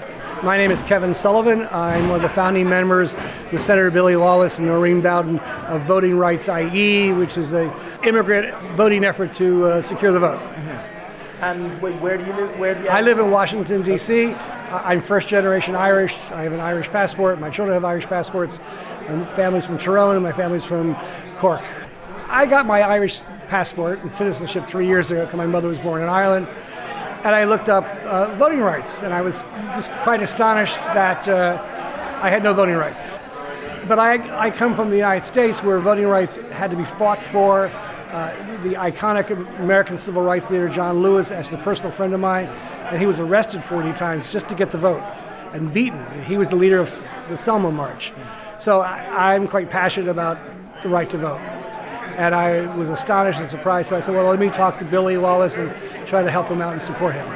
My 0.42 0.56
name 0.56 0.70
is 0.70 0.82
Kevin 0.82 1.12
Sullivan. 1.12 1.68
I'm 1.70 2.08
one 2.08 2.16
of 2.16 2.22
the 2.22 2.28
founding 2.28 2.68
members 2.68 3.14
with 3.52 3.60
Senator 3.60 3.90
Billy 3.90 4.16
Lawless 4.16 4.58
and 4.58 4.66
Noreen 4.66 5.02
Bowden 5.02 5.38
of 5.38 5.82
Voting 5.82 6.16
Rights 6.16 6.48
IE, 6.48 7.12
which 7.12 7.36
is 7.36 7.52
an 7.52 7.70
immigrant 8.04 8.54
voting 8.76 9.04
effort 9.04 9.34
to 9.34 9.66
uh, 9.66 9.82
secure 9.82 10.12
the 10.12 10.20
vote. 10.20 10.38
Mm-hmm. 10.38 11.42
And 11.42 11.82
wait, 11.82 12.00
where 12.00 12.16
do 12.16 12.24
you 12.24 12.32
live? 12.32 12.58
Where 12.58 12.74
do 12.74 12.84
you 12.84 12.88
I 12.88 13.00
live 13.00 13.18
in 13.18 13.30
Washington 13.30 13.82
D.C. 13.82 14.34
I'm 14.34 15.00
first 15.00 15.26
generation 15.26 15.74
Irish. 15.74 16.16
I 16.30 16.42
have 16.42 16.52
an 16.52 16.60
Irish 16.60 16.88
passport. 16.88 17.40
My 17.40 17.50
children 17.50 17.74
have 17.74 17.84
Irish 17.84 18.06
passports. 18.06 18.60
My 19.08 19.24
family's 19.34 19.66
from 19.66 19.78
Tyrone. 19.78 20.16
And 20.16 20.22
my 20.22 20.32
family's 20.32 20.64
from 20.64 20.96
Cork. 21.38 21.62
I 22.28 22.46
got 22.46 22.66
my 22.66 22.82
Irish 22.82 23.20
passport 23.50 23.98
and 23.98 24.10
citizenship 24.10 24.64
three 24.64 24.86
years 24.86 25.10
ago 25.10 25.24
because 25.26 25.36
my 25.36 25.46
mother 25.46 25.68
was 25.68 25.80
born 25.80 26.00
in 26.00 26.08
Ireland. 26.08 26.46
And 27.24 27.34
I 27.34 27.44
looked 27.44 27.68
up 27.68 27.84
uh, 28.04 28.34
voting 28.36 28.60
rights, 28.60 29.02
and 29.02 29.12
I 29.12 29.20
was 29.20 29.42
just 29.74 29.90
quite 30.04 30.22
astonished 30.22 30.76
that 30.76 31.28
uh, 31.28 31.60
I 32.22 32.30
had 32.30 32.42
no 32.42 32.54
voting 32.54 32.76
rights. 32.76 33.10
But 33.86 33.98
I, 33.98 34.46
I 34.46 34.50
come 34.50 34.74
from 34.74 34.88
the 34.88 34.96
United 34.96 35.26
States 35.26 35.62
where 35.62 35.80
voting 35.80 36.06
rights 36.06 36.36
had 36.52 36.70
to 36.70 36.76
be 36.78 36.84
fought 36.84 37.22
for. 37.22 37.66
Uh, 37.66 38.34
the 38.62 38.74
iconic 38.74 39.30
American 39.60 39.96
civil 39.96 40.22
rights 40.22 40.50
leader 40.50 40.68
John 40.68 41.00
Lewis, 41.00 41.30
as 41.30 41.52
a 41.52 41.58
personal 41.58 41.92
friend 41.92 42.12
of 42.12 42.20
mine, 42.20 42.46
and 42.90 42.98
he 42.98 43.06
was 43.06 43.20
arrested 43.20 43.64
40 43.64 43.92
times 43.92 44.32
just 44.32 44.48
to 44.48 44.54
get 44.54 44.72
the 44.72 44.78
vote 44.78 45.02
and 45.52 45.72
beaten. 45.72 46.04
He 46.22 46.36
was 46.36 46.48
the 46.48 46.56
leader 46.56 46.78
of 46.78 47.04
the 47.28 47.36
Selma 47.36 47.70
March. 47.70 48.12
So 48.58 48.80
I, 48.80 49.34
I'm 49.34 49.46
quite 49.46 49.70
passionate 49.70 50.08
about 50.08 50.38
the 50.82 50.88
right 50.88 51.08
to 51.10 51.18
vote 51.18 51.40
and 52.16 52.34
I 52.34 52.74
was 52.76 52.90
astonished 52.90 53.40
and 53.40 53.48
surprised. 53.48 53.88
So 53.88 53.96
I 53.96 54.00
said, 54.00 54.14
well, 54.14 54.26
let 54.26 54.38
me 54.38 54.50
talk 54.50 54.78
to 54.78 54.84
Billy 54.84 55.16
Lawless 55.16 55.56
and 55.56 55.74
try 56.06 56.22
to 56.22 56.30
help 56.30 56.48
him 56.48 56.60
out 56.60 56.72
and 56.72 56.82
support 56.82 57.14
him. 57.14 57.26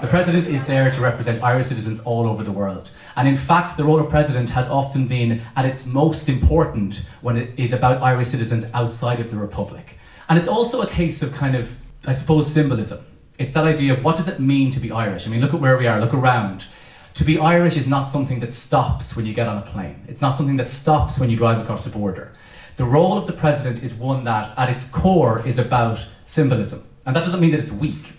The 0.00 0.06
president 0.06 0.46
is 0.46 0.64
there 0.64 0.90
to 0.90 1.00
represent 1.00 1.42
Irish 1.42 1.66
citizens 1.66 1.98
all 2.00 2.28
over 2.28 2.44
the 2.44 2.52
world. 2.52 2.92
And 3.16 3.26
in 3.26 3.36
fact, 3.36 3.76
the 3.76 3.82
role 3.82 3.98
of 3.98 4.08
president 4.08 4.48
has 4.50 4.68
often 4.68 5.08
been 5.08 5.42
at 5.56 5.64
its 5.64 5.86
most 5.86 6.28
important 6.28 7.04
when 7.20 7.36
it 7.36 7.58
is 7.58 7.72
about 7.72 8.00
Irish 8.00 8.28
citizens 8.28 8.66
outside 8.74 9.18
of 9.18 9.30
the 9.30 9.36
republic. 9.36 9.98
And 10.28 10.38
it's 10.38 10.46
also 10.46 10.82
a 10.82 10.86
case 10.86 11.20
of 11.20 11.32
kind 11.32 11.56
of, 11.56 11.74
I 12.06 12.12
suppose, 12.12 12.46
symbolism. 12.46 13.04
It's 13.38 13.54
that 13.54 13.64
idea 13.64 13.92
of 13.92 14.04
what 14.04 14.16
does 14.16 14.28
it 14.28 14.38
mean 14.38 14.70
to 14.70 14.78
be 14.78 14.92
Irish? 14.92 15.26
I 15.26 15.30
mean, 15.30 15.40
look 15.40 15.52
at 15.52 15.60
where 15.60 15.76
we 15.76 15.88
are, 15.88 16.00
look 16.00 16.14
around. 16.14 16.66
To 17.14 17.24
be 17.24 17.36
Irish 17.36 17.76
is 17.76 17.88
not 17.88 18.04
something 18.04 18.38
that 18.38 18.52
stops 18.52 19.16
when 19.16 19.26
you 19.26 19.34
get 19.34 19.48
on 19.48 19.58
a 19.58 19.62
plane. 19.62 20.04
It's 20.06 20.20
not 20.20 20.36
something 20.36 20.56
that 20.58 20.68
stops 20.68 21.18
when 21.18 21.28
you 21.28 21.36
drive 21.36 21.58
across 21.58 21.82
the 21.82 21.90
border. 21.90 22.32
The 22.78 22.84
role 22.84 23.18
of 23.18 23.26
the 23.26 23.32
president 23.32 23.82
is 23.82 23.92
one 23.92 24.22
that, 24.22 24.56
at 24.56 24.70
its 24.70 24.88
core, 24.88 25.44
is 25.44 25.58
about 25.58 25.98
symbolism. 26.24 26.86
And 27.04 27.16
that 27.16 27.24
doesn't 27.24 27.40
mean 27.40 27.50
that 27.50 27.58
it's 27.58 27.72
weak, 27.72 28.12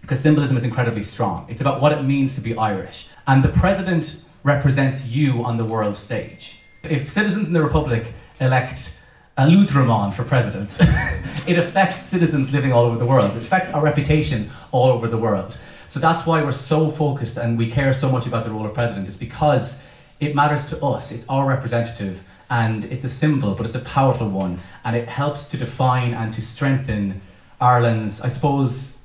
because 0.00 0.20
symbolism 0.20 0.56
is 0.56 0.62
incredibly 0.62 1.02
strong. 1.02 1.44
It's 1.48 1.60
about 1.60 1.80
what 1.80 1.90
it 1.90 2.02
means 2.04 2.36
to 2.36 2.40
be 2.40 2.56
Irish. 2.56 3.08
And 3.26 3.42
the 3.42 3.48
president 3.48 4.24
represents 4.44 5.06
you 5.06 5.44
on 5.44 5.56
the 5.56 5.64
world 5.64 5.96
stage. 5.96 6.60
If 6.84 7.10
citizens 7.10 7.48
in 7.48 7.52
the 7.52 7.60
Republic 7.60 8.12
elect 8.38 9.02
a 9.38 9.44
Luthraman 9.44 10.14
for 10.14 10.22
president, 10.22 10.78
it 11.48 11.58
affects 11.58 12.06
citizens 12.06 12.52
living 12.52 12.72
all 12.72 12.84
over 12.84 12.98
the 12.98 13.06
world. 13.06 13.36
It 13.36 13.42
affects 13.42 13.72
our 13.72 13.82
reputation 13.82 14.50
all 14.70 14.86
over 14.86 15.08
the 15.08 15.18
world. 15.18 15.58
So 15.88 15.98
that's 15.98 16.24
why 16.24 16.44
we're 16.44 16.52
so 16.52 16.92
focused 16.92 17.38
and 17.38 17.58
we 17.58 17.68
care 17.68 17.92
so 17.92 18.08
much 18.08 18.28
about 18.28 18.44
the 18.44 18.52
role 18.52 18.66
of 18.66 18.72
president, 18.72 19.08
is 19.08 19.16
because 19.16 19.84
it 20.20 20.36
matters 20.36 20.68
to 20.68 20.80
us. 20.84 21.10
It's 21.10 21.28
our 21.28 21.44
representative 21.44 22.22
and 22.50 22.84
it's 22.86 23.04
a 23.04 23.08
symbol, 23.08 23.54
but 23.54 23.66
it's 23.66 23.74
a 23.74 23.80
powerful 23.80 24.28
one, 24.28 24.60
and 24.84 24.96
it 24.96 25.08
helps 25.08 25.48
to 25.48 25.56
define 25.56 26.14
and 26.14 26.32
to 26.34 26.42
strengthen 26.42 27.20
Ireland's. 27.60 28.20
I 28.20 28.28
suppose 28.28 29.02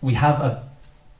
we 0.00 0.14
have 0.14 0.40
a, 0.40 0.68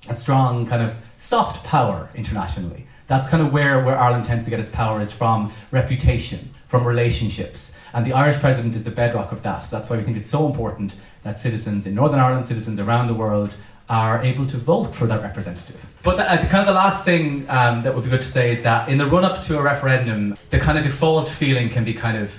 a 0.08 0.14
strong 0.14 0.66
kind 0.66 0.82
of 0.82 0.94
soft 1.16 1.64
power 1.64 2.10
internationally. 2.14 2.86
That's 3.06 3.28
kind 3.28 3.42
of 3.42 3.52
where, 3.52 3.84
where 3.84 3.98
Ireland 3.98 4.24
tends 4.24 4.44
to 4.44 4.50
get 4.50 4.60
its 4.60 4.70
power 4.70 5.00
is 5.00 5.12
from 5.12 5.52
reputation, 5.70 6.50
from 6.68 6.86
relationships. 6.86 7.78
And 7.92 8.06
the 8.06 8.12
Irish 8.12 8.38
president 8.38 8.74
is 8.74 8.84
the 8.84 8.90
bedrock 8.90 9.30
of 9.30 9.42
that. 9.42 9.60
So 9.60 9.76
that's 9.76 9.90
why 9.90 9.96
we 9.96 10.04
think 10.04 10.16
it's 10.16 10.28
so 10.28 10.46
important 10.46 10.96
that 11.22 11.38
citizens 11.38 11.86
in 11.86 11.94
Northern 11.94 12.20
Ireland, 12.20 12.46
citizens 12.46 12.78
around 12.78 13.08
the 13.08 13.14
world, 13.14 13.56
are 13.88 14.22
able 14.22 14.46
to 14.46 14.56
vote 14.56 14.94
for 14.94 15.06
that 15.06 15.22
representative. 15.22 15.84
But 16.02 16.16
the, 16.16 16.30
uh, 16.30 16.36
kind 16.48 16.60
of 16.60 16.66
the 16.66 16.72
last 16.72 17.04
thing 17.04 17.46
um, 17.48 17.82
that 17.82 17.94
would 17.94 18.04
be 18.04 18.10
good 18.10 18.22
to 18.22 18.28
say 18.28 18.50
is 18.50 18.62
that 18.62 18.88
in 18.88 18.98
the 18.98 19.06
run 19.06 19.24
up 19.24 19.42
to 19.44 19.58
a 19.58 19.62
referendum, 19.62 20.36
the 20.50 20.58
kind 20.58 20.78
of 20.78 20.84
default 20.84 21.28
feeling 21.28 21.68
can 21.68 21.84
be 21.84 21.94
kind 21.94 22.16
of 22.16 22.30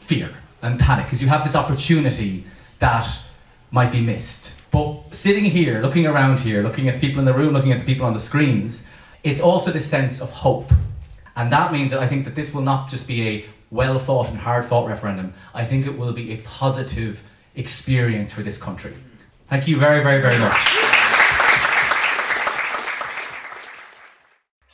fear 0.00 0.34
and 0.62 0.78
panic 0.78 1.06
because 1.06 1.20
you 1.20 1.28
have 1.28 1.44
this 1.44 1.54
opportunity 1.54 2.44
that 2.78 3.08
might 3.70 3.90
be 3.90 4.00
missed. 4.00 4.52
But 4.70 5.14
sitting 5.14 5.44
here, 5.44 5.80
looking 5.80 6.06
around 6.06 6.40
here, 6.40 6.62
looking 6.62 6.88
at 6.88 6.94
the 6.94 7.00
people 7.00 7.20
in 7.20 7.24
the 7.24 7.34
room, 7.34 7.52
looking 7.52 7.72
at 7.72 7.78
the 7.78 7.84
people 7.84 8.06
on 8.06 8.12
the 8.12 8.20
screens, 8.20 8.90
it's 9.22 9.40
also 9.40 9.70
this 9.70 9.88
sense 9.88 10.20
of 10.20 10.30
hope. 10.30 10.72
And 11.36 11.52
that 11.52 11.72
means 11.72 11.90
that 11.90 12.00
I 12.00 12.06
think 12.06 12.24
that 12.24 12.34
this 12.34 12.52
will 12.52 12.62
not 12.62 12.88
just 12.88 13.06
be 13.08 13.28
a 13.28 13.44
well 13.70 13.98
fought 13.98 14.28
and 14.28 14.38
hard 14.38 14.66
fought 14.66 14.88
referendum, 14.88 15.34
I 15.52 15.64
think 15.64 15.86
it 15.86 15.98
will 15.98 16.12
be 16.12 16.32
a 16.32 16.36
positive 16.42 17.20
experience 17.56 18.32
for 18.32 18.42
this 18.42 18.58
country. 18.58 18.94
Thank 19.48 19.68
you 19.68 19.78
very, 19.78 20.02
very, 20.02 20.20
very 20.20 20.38
much. 20.38 20.83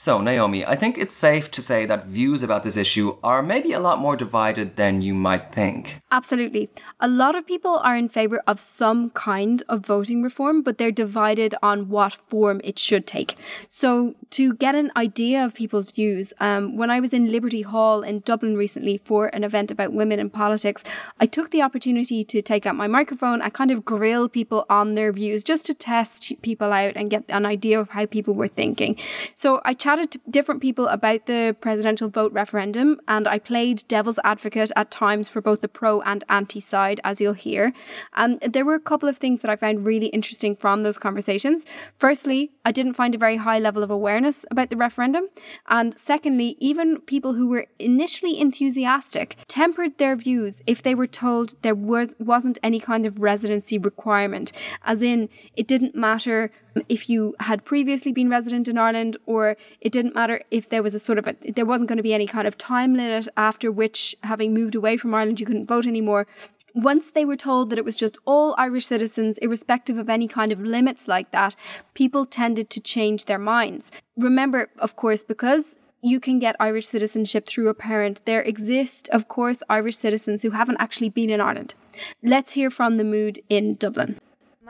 So, 0.03 0.19
Naomi, 0.19 0.65
I 0.65 0.77
think 0.77 0.97
it's 0.97 1.15
safe 1.15 1.51
to 1.51 1.61
say 1.61 1.85
that 1.85 2.07
views 2.07 2.43
about 2.43 2.63
this 2.65 2.79
issue 2.79 3.19
are 3.23 3.43
maybe 3.43 3.75
a 3.75 3.79
lot 3.79 3.99
more 3.99 4.17
divided 4.17 4.77
than 4.77 5.03
you 5.03 5.13
might 5.13 5.53
think. 5.53 6.01
Absolutely. 6.11 6.71
A 7.01 7.07
lot 7.07 7.35
of 7.35 7.47
people 7.47 7.77
are 7.77 7.95
in 7.95 8.09
favour 8.09 8.43
of 8.47 8.59
some 8.59 9.11
kind 9.11 9.63
of 9.69 9.85
voting 9.85 10.23
reform, 10.23 10.63
but 10.63 10.79
they're 10.79 10.91
divided 10.91 11.55
on 11.63 11.91
what 11.91 12.15
form 12.31 12.63
it 12.65 12.79
should 12.79 13.07
take. 13.07 13.37
So, 13.69 14.15
to 14.31 14.55
get 14.55 14.75
an 14.75 14.91
idea 14.97 15.45
of 15.45 15.53
people's 15.53 15.91
views, 15.91 16.33
um, 16.41 16.79
when 16.79 16.89
I 16.89 16.99
was 16.99 17.13
in 17.13 17.31
Liberty 17.31 17.61
Hall 17.61 18.03
in 18.03 18.21
Dublin 18.21 18.57
recently 18.57 19.03
for 19.05 19.27
an 19.35 19.45
event 19.45 19.71
about 19.71 19.93
women 19.93 20.19
in 20.19 20.31
politics, 20.31 20.83
I 21.19 21.27
took 21.27 21.51
the 21.51 21.61
opportunity 21.61 22.25
to 22.25 22.41
take 22.41 22.65
out 22.65 22.75
my 22.75 22.87
microphone 22.87 23.43
and 23.43 23.53
kind 23.53 23.71
of 23.71 23.85
grill 23.85 24.31
people 24.31 24.65
on 24.71 24.95
their 24.95 25.13
views 25.13 25.45
just 25.45 25.67
to 25.67 25.75
test 25.75 26.33
people 26.41 26.73
out 26.73 26.95
and 26.97 27.11
get 27.11 27.25
an 27.29 27.45
idea 27.45 27.79
of 27.79 27.91
how 27.91 28.07
people 28.07 28.33
were 28.33 28.49
thinking. 28.49 28.97
So, 29.35 29.61
I 29.63 29.75
chatted 29.91 30.11
to 30.13 30.21
different 30.31 30.61
people 30.61 30.87
about 30.87 31.27
the 31.27 31.57
presidential 31.61 32.09
vote 32.09 32.33
referendum, 32.33 33.01
and 33.09 33.27
I 33.27 33.41
played 33.41 33.83
devil's 33.89 34.21
advocate 34.23 34.71
at 34.77 34.91
times 34.93 35.29
for 35.29 35.41
both 35.41 35.63
the 35.63 35.69
pro 35.69 36.01
and 36.03 36.23
anti 36.29 36.61
side, 36.61 37.01
as 37.03 37.21
you'll 37.21 37.33
hear. 37.33 37.73
And 38.15 38.39
there 38.41 38.65
were 38.65 38.75
a 38.75 38.81
couple 38.91 39.09
of 39.09 39.19
things 39.19 39.43
that 39.43 39.51
I 39.51 39.57
found 39.57 39.85
really 39.85 40.07
interesting 40.07 40.55
from 40.55 40.85
those 40.85 40.97
conversations. 40.97 41.67
Firstly, 41.99 42.53
I 42.65 42.71
didn't 42.71 42.95
find 42.95 43.17
a 43.17 43.19
very 43.19 43.39
high 43.39 43.59
level 43.59 43.83
of 43.83 43.91
awareness 43.91 44.45
about 44.49 44.71
the 44.71 44.77
referendum. 44.77 45.25
And 45.69 45.99
secondly, 45.99 46.57
even 46.61 47.01
people 47.01 47.35
who 47.35 47.49
were 47.49 47.67
initially 47.81 48.41
enthusiastic 48.41 49.37
tempered 49.49 49.99
their 49.99 50.15
views 50.15 50.63
if 50.69 50.83
they 50.83 50.95
were 50.95 51.09
told 51.09 51.61
there 51.63 51.75
was, 51.75 52.15
wasn't 52.21 52.59
any 52.63 52.79
kind 52.79 53.07
of 53.07 53.19
residency 53.19 53.77
requirement, 53.77 54.53
as 54.85 55.03
in, 55.03 55.29
it 55.57 55.67
didn't 55.67 55.97
matter 55.97 56.53
if 56.89 57.09
you 57.09 57.35
had 57.41 57.65
previously 57.65 58.13
been 58.13 58.29
resident 58.29 58.69
in 58.69 58.79
Ireland, 58.79 59.17
or 59.27 59.57
it 59.81 59.93
didn't 59.93 60.15
matter 60.15 60.43
if 60.51 60.69
there 60.69 60.83
was 60.83 60.95
a 60.95 61.01
sort 61.01 61.19
of 61.19 61.27
a, 61.27 61.37
there 61.53 61.67
wasn't 61.67 61.89
going 61.89 61.97
to 61.97 62.03
be 62.03 62.15
any 62.15 62.27
kind 62.27 62.47
of 62.47 62.57
time 62.57 62.95
limit 62.95 63.29
after 63.37 63.71
which, 63.73 64.15
having 64.23 64.55
moved 64.55 64.75
away 64.75 64.97
from 64.97 65.15
Ireland, 65.15 65.41
you 65.41 65.47
couldn't 65.47 65.67
vote 65.67 65.87
anymore. 65.87 66.27
Once 66.75 67.11
they 67.11 67.25
were 67.25 67.37
told 67.37 67.69
that 67.69 67.79
it 67.79 67.85
was 67.85 67.97
just 67.97 68.17
all 68.25 68.55
Irish 68.57 68.87
citizens, 68.87 69.39
irrespective 69.39 69.99
of 69.99 70.09
any 70.09 70.29
kind 70.29 70.53
of 70.53 70.61
limits 70.61 71.09
like 71.09 71.33
that, 71.33 71.57
people 71.95 72.25
tended 72.25 72.71
to 72.71 72.81
change 72.81 73.25
their 73.25 73.41
minds. 73.41 73.91
Remember, 74.17 74.69
of 74.79 74.95
course, 74.95 75.25
because 75.25 75.77
you 76.03 76.21
can 76.21 76.39
get 76.39 76.57
Irish 76.61 76.89
citizenship 76.89 77.47
through 77.47 77.69
a 77.69 77.75
parent. 77.75 78.25
There 78.25 78.43
exist, 78.43 79.09
of 79.09 79.29
course, 79.29 79.63
Irish 79.69 79.97
citizens 79.97 80.43
who 80.43 80.51
haven't 80.51 80.81
actually 80.81 81.11
been 81.11 81.31
in 81.31 81.41
Ireland. 81.41 81.75
Let's 82.23 82.53
hear 82.53 82.71
from 82.71 82.97
the 82.97 83.05
mood 83.05 83.41
in 83.49 83.75
Dublin. 83.75 84.19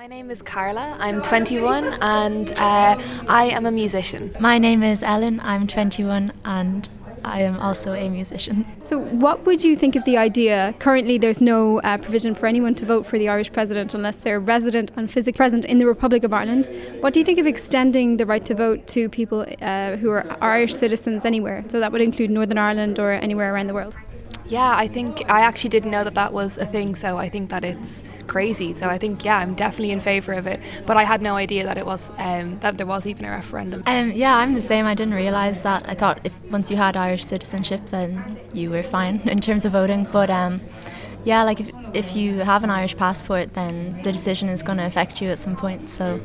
My 0.00 0.06
name 0.06 0.30
is 0.30 0.40
Carla. 0.40 0.96
I'm 0.98 1.20
21 1.20 1.92
and 2.00 2.52
uh, 2.52 2.98
I 3.28 3.50
am 3.50 3.66
a 3.66 3.70
musician. 3.70 4.34
My 4.40 4.56
name 4.56 4.82
is 4.82 5.02
Ellen. 5.02 5.40
I'm 5.40 5.66
21 5.66 6.32
and 6.46 6.88
I 7.22 7.42
am 7.42 7.58
also 7.58 7.92
a 7.92 8.08
musician. 8.08 8.64
So, 8.82 8.98
what 8.98 9.44
would 9.44 9.62
you 9.62 9.76
think 9.76 9.96
of 9.96 10.04
the 10.06 10.16
idea? 10.16 10.74
Currently, 10.78 11.18
there's 11.18 11.42
no 11.42 11.82
uh, 11.82 11.98
provision 11.98 12.34
for 12.34 12.46
anyone 12.46 12.74
to 12.76 12.86
vote 12.86 13.04
for 13.04 13.18
the 13.18 13.28
Irish 13.28 13.52
president 13.52 13.92
unless 13.92 14.16
they're 14.16 14.40
resident 14.40 14.90
and 14.96 15.10
physically 15.10 15.36
present 15.36 15.66
in 15.66 15.76
the 15.76 15.84
Republic 15.84 16.24
of 16.24 16.32
Ireland. 16.32 16.70
What 17.00 17.12
do 17.12 17.20
you 17.20 17.26
think 17.26 17.38
of 17.38 17.46
extending 17.46 18.16
the 18.16 18.24
right 18.24 18.46
to 18.46 18.54
vote 18.54 18.86
to 18.86 19.10
people 19.10 19.44
uh, 19.60 19.96
who 19.96 20.08
are 20.08 20.24
Irish 20.40 20.74
citizens 20.74 21.26
anywhere? 21.26 21.62
So, 21.68 21.78
that 21.78 21.92
would 21.92 22.00
include 22.00 22.30
Northern 22.30 22.56
Ireland 22.56 22.98
or 22.98 23.12
anywhere 23.12 23.52
around 23.52 23.66
the 23.66 23.74
world? 23.74 23.98
Yeah, 24.46 24.74
I 24.76 24.88
think 24.88 25.22
I 25.30 25.42
actually 25.42 25.70
didn't 25.70 25.92
know 25.92 26.02
that 26.02 26.14
that 26.14 26.32
was 26.32 26.58
a 26.58 26.66
thing, 26.66 26.96
so 26.96 27.16
I 27.18 27.28
think 27.28 27.50
that 27.50 27.64
it's 27.64 28.02
crazy. 28.26 28.74
So 28.74 28.86
I 28.88 28.98
think 28.98 29.24
yeah, 29.24 29.38
I'm 29.38 29.54
definitely 29.54 29.92
in 29.92 30.00
favour 30.00 30.32
of 30.32 30.46
it. 30.46 30.60
But 30.86 30.96
I 30.96 31.04
had 31.04 31.22
no 31.22 31.36
idea 31.36 31.64
that 31.64 31.78
it 31.78 31.86
was 31.86 32.10
um, 32.18 32.58
that 32.60 32.76
there 32.76 32.86
was 32.86 33.06
even 33.06 33.24
a 33.26 33.30
referendum. 33.30 33.82
Um, 33.86 34.12
yeah, 34.12 34.36
I'm 34.36 34.54
the 34.54 34.62
same. 34.62 34.86
I 34.86 34.94
didn't 34.94 35.14
realise 35.14 35.60
that. 35.60 35.88
I 35.88 35.94
thought 35.94 36.20
if 36.24 36.32
once 36.50 36.70
you 36.70 36.76
had 36.76 36.96
Irish 36.96 37.24
citizenship, 37.24 37.80
then 37.86 38.38
you 38.52 38.70
were 38.70 38.82
fine 38.82 39.20
in 39.24 39.38
terms 39.38 39.64
of 39.64 39.72
voting. 39.72 40.08
But 40.10 40.30
um, 40.30 40.60
yeah, 41.24 41.42
like 41.42 41.60
if 41.60 41.70
if 41.92 42.16
you 42.16 42.38
have 42.38 42.64
an 42.64 42.70
Irish 42.70 42.96
passport, 42.96 43.54
then 43.54 44.00
the 44.02 44.12
decision 44.12 44.48
is 44.48 44.62
going 44.62 44.78
to 44.78 44.86
affect 44.86 45.20
you 45.20 45.28
at 45.28 45.38
some 45.38 45.56
point. 45.56 45.90
So 45.90 46.20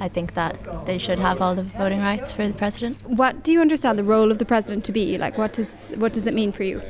I 0.00 0.08
think 0.08 0.34
that 0.34 0.86
they 0.86 0.98
should 0.98 1.18
have 1.18 1.40
all 1.40 1.54
the 1.54 1.64
voting 1.64 2.00
rights 2.00 2.32
for 2.32 2.46
the 2.48 2.54
president. 2.54 2.96
What 3.06 3.44
do 3.44 3.52
you 3.52 3.60
understand 3.60 3.98
the 3.98 4.04
role 4.04 4.30
of 4.30 4.38
the 4.38 4.44
president 4.44 4.84
to 4.86 4.92
be? 4.92 5.18
Like, 5.18 5.36
what 5.38 5.52
does 5.52 5.92
what 5.96 6.12
does 6.12 6.26
it 6.26 6.34
mean 6.34 6.52
for 6.52 6.64
you? 6.64 6.80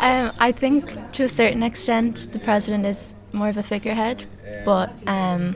Um, 0.00 0.32
I 0.40 0.50
think 0.50 1.12
to 1.12 1.24
a 1.24 1.28
certain 1.28 1.62
extent 1.62 2.28
the 2.32 2.38
president 2.38 2.86
is 2.86 3.14
more 3.32 3.50
of 3.50 3.58
a 3.58 3.62
figurehead, 3.62 4.24
but 4.64 4.90
um, 5.06 5.54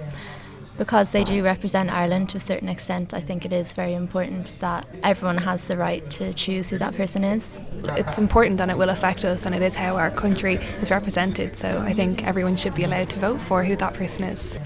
because 0.77 1.13
they 1.13 1.25
do 1.25 1.43
represent 1.43 1.89
Ireland 1.89 2.29
to 2.31 2.37
a 2.37 2.41
certain 2.41 2.69
extent, 2.69 3.15
I 3.15 3.21
think 3.21 3.47
it 3.47 3.55
is 3.55 3.73
very 3.73 3.95
important 3.95 4.55
that 4.61 4.87
everyone 5.03 5.39
has 5.39 5.65
the 5.65 5.79
right 5.79 6.09
to 6.11 6.35
choose 6.35 6.69
who 6.69 6.77
that 6.77 6.95
person 6.95 7.25
is. 7.25 7.59
It's 7.97 8.19
important 8.19 8.61
and 8.61 8.71
it 8.71 8.77
will 8.77 8.91
affect 8.91 9.25
us, 9.25 9.47
and 9.47 9.55
it 9.55 9.63
is 9.63 9.77
how 9.77 9.97
our 9.97 10.11
country 10.11 10.57
is 10.83 10.91
represented. 10.91 11.57
So 11.57 11.69
I 11.81 11.95
think 11.95 12.25
everyone 12.27 12.57
should 12.57 12.75
be 12.75 12.85
allowed 12.85 13.09
to 13.11 13.19
vote 13.19 13.41
for 13.41 13.65
who 13.65 13.77
that 13.77 13.95
person 13.95 14.25
is. 14.25 14.59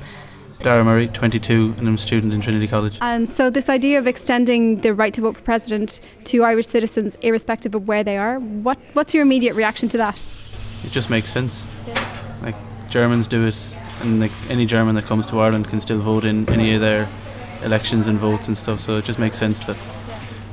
Dara 0.60 0.84
Murray, 0.84 1.06
22, 1.06 1.74
and 1.78 1.86
I'm 1.86 1.94
a 1.94 1.98
student 1.98 2.32
in 2.32 2.40
Trinity 2.40 2.66
College. 2.66 2.98
And 3.00 3.28
so, 3.28 3.48
this 3.48 3.68
idea 3.68 3.98
of 3.98 4.08
extending 4.08 4.80
the 4.80 4.92
right 4.92 5.14
to 5.14 5.20
vote 5.20 5.36
for 5.36 5.42
president 5.42 6.00
to 6.24 6.42
Irish 6.42 6.66
citizens, 6.66 7.16
irrespective 7.22 7.74
of 7.76 7.86
where 7.86 8.02
they 8.02 8.18
are, 8.18 8.40
what, 8.40 8.76
what's 8.92 9.14
your 9.14 9.22
immediate 9.22 9.54
reaction 9.54 9.88
to 9.90 9.96
that? 9.98 10.16
It 10.84 10.90
just 10.90 11.10
makes 11.10 11.28
sense. 11.28 11.68
Yeah. 11.86 12.38
Like, 12.42 12.56
Germans 12.90 13.28
do 13.28 13.46
it, 13.46 13.78
and 14.00 14.18
like 14.18 14.32
any 14.50 14.66
German 14.66 14.96
that 14.96 15.04
comes 15.04 15.26
to 15.26 15.38
Ireland 15.38 15.68
can 15.68 15.80
still 15.80 16.00
vote 16.00 16.24
in 16.24 16.48
any 16.48 16.74
of 16.74 16.80
their 16.80 17.08
elections 17.62 18.08
and 18.08 18.18
votes 18.18 18.48
and 18.48 18.56
stuff, 18.56 18.80
so 18.80 18.96
it 18.96 19.04
just 19.04 19.18
makes 19.18 19.36
sense 19.36 19.64
that 19.64 19.76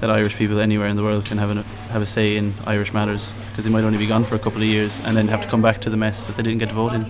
that 0.01 0.09
Irish 0.09 0.35
people 0.35 0.59
anywhere 0.59 0.87
in 0.87 0.97
the 0.97 1.03
world 1.03 1.25
can 1.25 1.37
have 1.37 1.49
a 1.49 1.63
have 1.93 2.01
a 2.01 2.05
say 2.05 2.35
in 2.35 2.53
Irish 2.67 2.93
matters 2.93 3.33
because 3.49 3.63
they 3.63 3.71
might 3.71 3.85
only 3.85 3.97
be 3.97 4.05
gone 4.05 4.25
for 4.25 4.35
a 4.35 4.39
couple 4.39 4.61
of 4.61 4.67
years 4.67 4.99
and 5.05 5.15
then 5.15 5.27
have 5.29 5.41
to 5.41 5.47
come 5.47 5.61
back 5.61 5.79
to 5.81 5.89
the 5.89 5.97
mess 5.97 6.27
that 6.27 6.35
they 6.35 6.43
didn't 6.43 6.59
get 6.59 6.69
to 6.69 6.75
vote 6.75 6.93
in. 6.93 7.01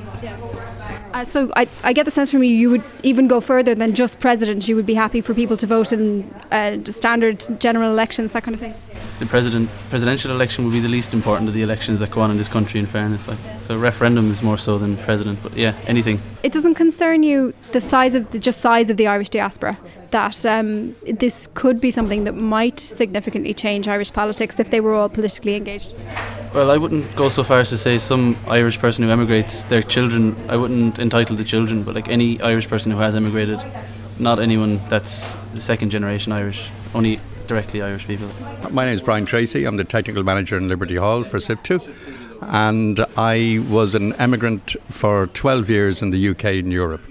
Uh, 1.15 1.23
so 1.23 1.49
I, 1.55 1.65
I 1.81 1.93
get 1.93 2.03
the 2.03 2.11
sense 2.11 2.29
from 2.29 2.43
you 2.43 2.53
you 2.53 2.69
would 2.69 2.83
even 3.01 3.29
go 3.29 3.39
further 3.39 3.73
than 3.73 3.95
just 3.95 4.19
president. 4.19 4.67
You 4.67 4.75
would 4.75 4.85
be 4.85 4.95
happy 4.95 5.21
for 5.21 5.33
people 5.33 5.55
to 5.55 5.65
vote 5.65 5.93
in 5.93 6.29
uh, 6.51 6.83
standard 6.91 7.45
general 7.57 7.89
elections, 7.89 8.33
that 8.33 8.43
kind 8.43 8.53
of 8.53 8.59
thing. 8.59 8.73
The 9.19 9.25
president 9.25 9.69
presidential 9.89 10.31
election 10.31 10.65
would 10.65 10.73
be 10.73 10.81
the 10.81 10.89
least 10.89 11.13
important 11.13 11.47
of 11.47 11.53
the 11.53 11.61
elections 11.61 12.01
that 12.01 12.11
go 12.11 12.19
on 12.19 12.31
in 12.31 12.37
this 12.37 12.49
country. 12.49 12.81
In 12.81 12.85
fairness, 12.85 13.29
like 13.29 13.37
so, 13.61 13.77
referendum 13.77 14.29
is 14.29 14.43
more 14.43 14.57
so 14.57 14.77
than 14.77 14.97
president. 14.97 15.41
But 15.41 15.55
yeah, 15.55 15.73
anything. 15.87 16.19
It 16.43 16.51
doesn't 16.51 16.75
concern 16.75 17.23
you 17.23 17.53
the 17.71 17.79
size 17.79 18.13
of 18.13 18.31
the 18.31 18.39
just 18.39 18.59
size 18.59 18.89
of 18.89 18.97
the 18.97 19.07
Irish 19.07 19.29
diaspora. 19.29 19.79
That 20.11 20.45
um, 20.45 20.95
this 21.07 21.47
could 21.53 21.79
be 21.79 21.91
something 21.91 22.25
that 22.25 22.35
might 22.35 22.77
significantly 22.77 23.53
change 23.53 23.87
Irish 23.87 24.11
politics 24.11 24.59
if 24.59 24.69
they 24.69 24.81
were 24.81 24.93
all 24.93 25.07
politically 25.07 25.55
engaged. 25.55 25.95
Well, 26.55 26.71
I 26.71 26.77
wouldn't 26.77 27.13
go 27.17 27.27
so 27.27 27.43
far 27.43 27.59
as 27.59 27.69
to 27.71 27.77
say 27.77 27.97
some 27.97 28.37
Irish 28.47 28.79
person 28.79 29.03
who 29.03 29.09
emigrates, 29.09 29.63
their 29.63 29.81
children, 29.81 30.37
I 30.47 30.55
wouldn't 30.55 30.99
entitle 30.99 31.35
the 31.35 31.43
children, 31.43 31.83
but 31.83 31.95
like 31.95 32.07
any 32.07 32.39
Irish 32.39 32.69
person 32.69 32.93
who 32.93 32.97
has 32.99 33.17
emigrated 33.17 33.59
not 34.19 34.39
anyone 34.39 34.79
that's 34.87 35.35
second 35.55 35.89
generation 35.89 36.31
Irish, 36.31 36.71
only 36.93 37.19
directly 37.47 37.81
Irish 37.81 38.07
people. 38.07 38.29
My 38.71 38.85
name 38.85 38.93
is 38.93 39.01
Brian 39.01 39.25
Tracy. 39.25 39.65
I'm 39.65 39.75
the 39.75 39.83
technical 39.83 40.23
manager 40.23 40.55
in 40.55 40.69
Liberty 40.69 40.95
Hall 40.95 41.25
for 41.25 41.39
SIPTU. 41.39 41.81
And 42.43 43.05
I 43.17 43.61
was 43.69 43.93
an 43.93 44.13
emigrant 44.13 44.77
for 44.89 45.27
12 45.27 45.69
years 45.69 46.01
in 46.01 46.11
the 46.11 46.29
UK 46.29 46.45
and 46.45 46.71
Europe. 46.71 47.05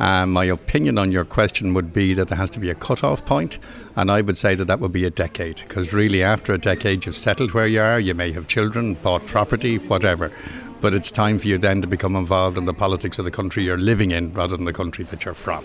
Um, 0.00 0.32
my 0.32 0.44
opinion 0.44 0.98
on 0.98 1.12
your 1.12 1.24
question 1.24 1.72
would 1.74 1.92
be 1.92 2.14
that 2.14 2.28
there 2.28 2.36
has 2.36 2.50
to 2.50 2.60
be 2.60 2.68
a 2.68 2.74
cut-off 2.74 3.24
point, 3.24 3.58
and 3.94 4.10
I 4.10 4.22
would 4.22 4.36
say 4.36 4.54
that 4.56 4.64
that 4.64 4.80
would 4.80 4.92
be 4.92 5.04
a 5.04 5.10
decade, 5.10 5.56
because 5.56 5.92
really, 5.92 6.22
after 6.22 6.52
a 6.52 6.58
decade, 6.58 7.06
you've 7.06 7.16
settled 7.16 7.52
where 7.52 7.68
you 7.68 7.80
are. 7.80 8.00
You 8.00 8.14
may 8.14 8.32
have 8.32 8.48
children, 8.48 8.94
bought 8.94 9.24
property, 9.26 9.78
whatever, 9.78 10.32
but 10.80 10.94
it's 10.94 11.12
time 11.12 11.38
for 11.38 11.46
you 11.46 11.58
then 11.58 11.80
to 11.80 11.86
become 11.86 12.16
involved 12.16 12.58
in 12.58 12.64
the 12.64 12.74
politics 12.74 13.18
of 13.20 13.24
the 13.24 13.30
country 13.30 13.62
you're 13.62 13.78
living 13.78 14.10
in, 14.10 14.32
rather 14.32 14.56
than 14.56 14.66
the 14.66 14.72
country 14.72 15.04
that 15.04 15.24
you're 15.24 15.32
from. 15.32 15.64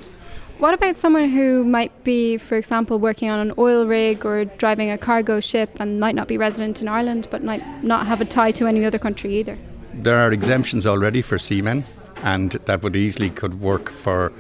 What 0.60 0.74
about 0.74 0.98
someone 0.98 1.30
who 1.30 1.64
might 1.64 2.04
be, 2.04 2.38
for 2.38 2.56
example, 2.56 3.00
working 3.00 3.30
on 3.30 3.40
an 3.40 3.54
oil 3.58 3.88
rig 3.88 4.26
or 4.26 4.46
driving 4.46 4.92
a 4.92 4.98
cargo 4.98 5.40
ship 5.40 5.80
and 5.80 6.00
might 6.00 6.16
not 6.16 6.28
be 6.28 6.38
resident 6.38 6.82
in 6.82 6.88
Ireland, 6.88 7.30
but 7.32 7.44
might 7.44 7.64
not 7.84 8.08
have 8.08 8.20
a 8.20 8.26
tie 8.26 8.52
to 8.52 8.68
any 8.68 8.84
other 8.84 9.00
country 9.00 9.34
either? 9.36 9.58
There 9.94 10.18
are 10.18 10.32
exemptions 10.32 10.86
already 10.86 11.22
for 11.22 11.40
seamen 11.40 11.86
and 12.24 12.52
that 12.52 12.84
would 12.84 12.96
easily 12.96 13.30
could 13.30 13.62
work 13.62 13.90
for 13.90 14.32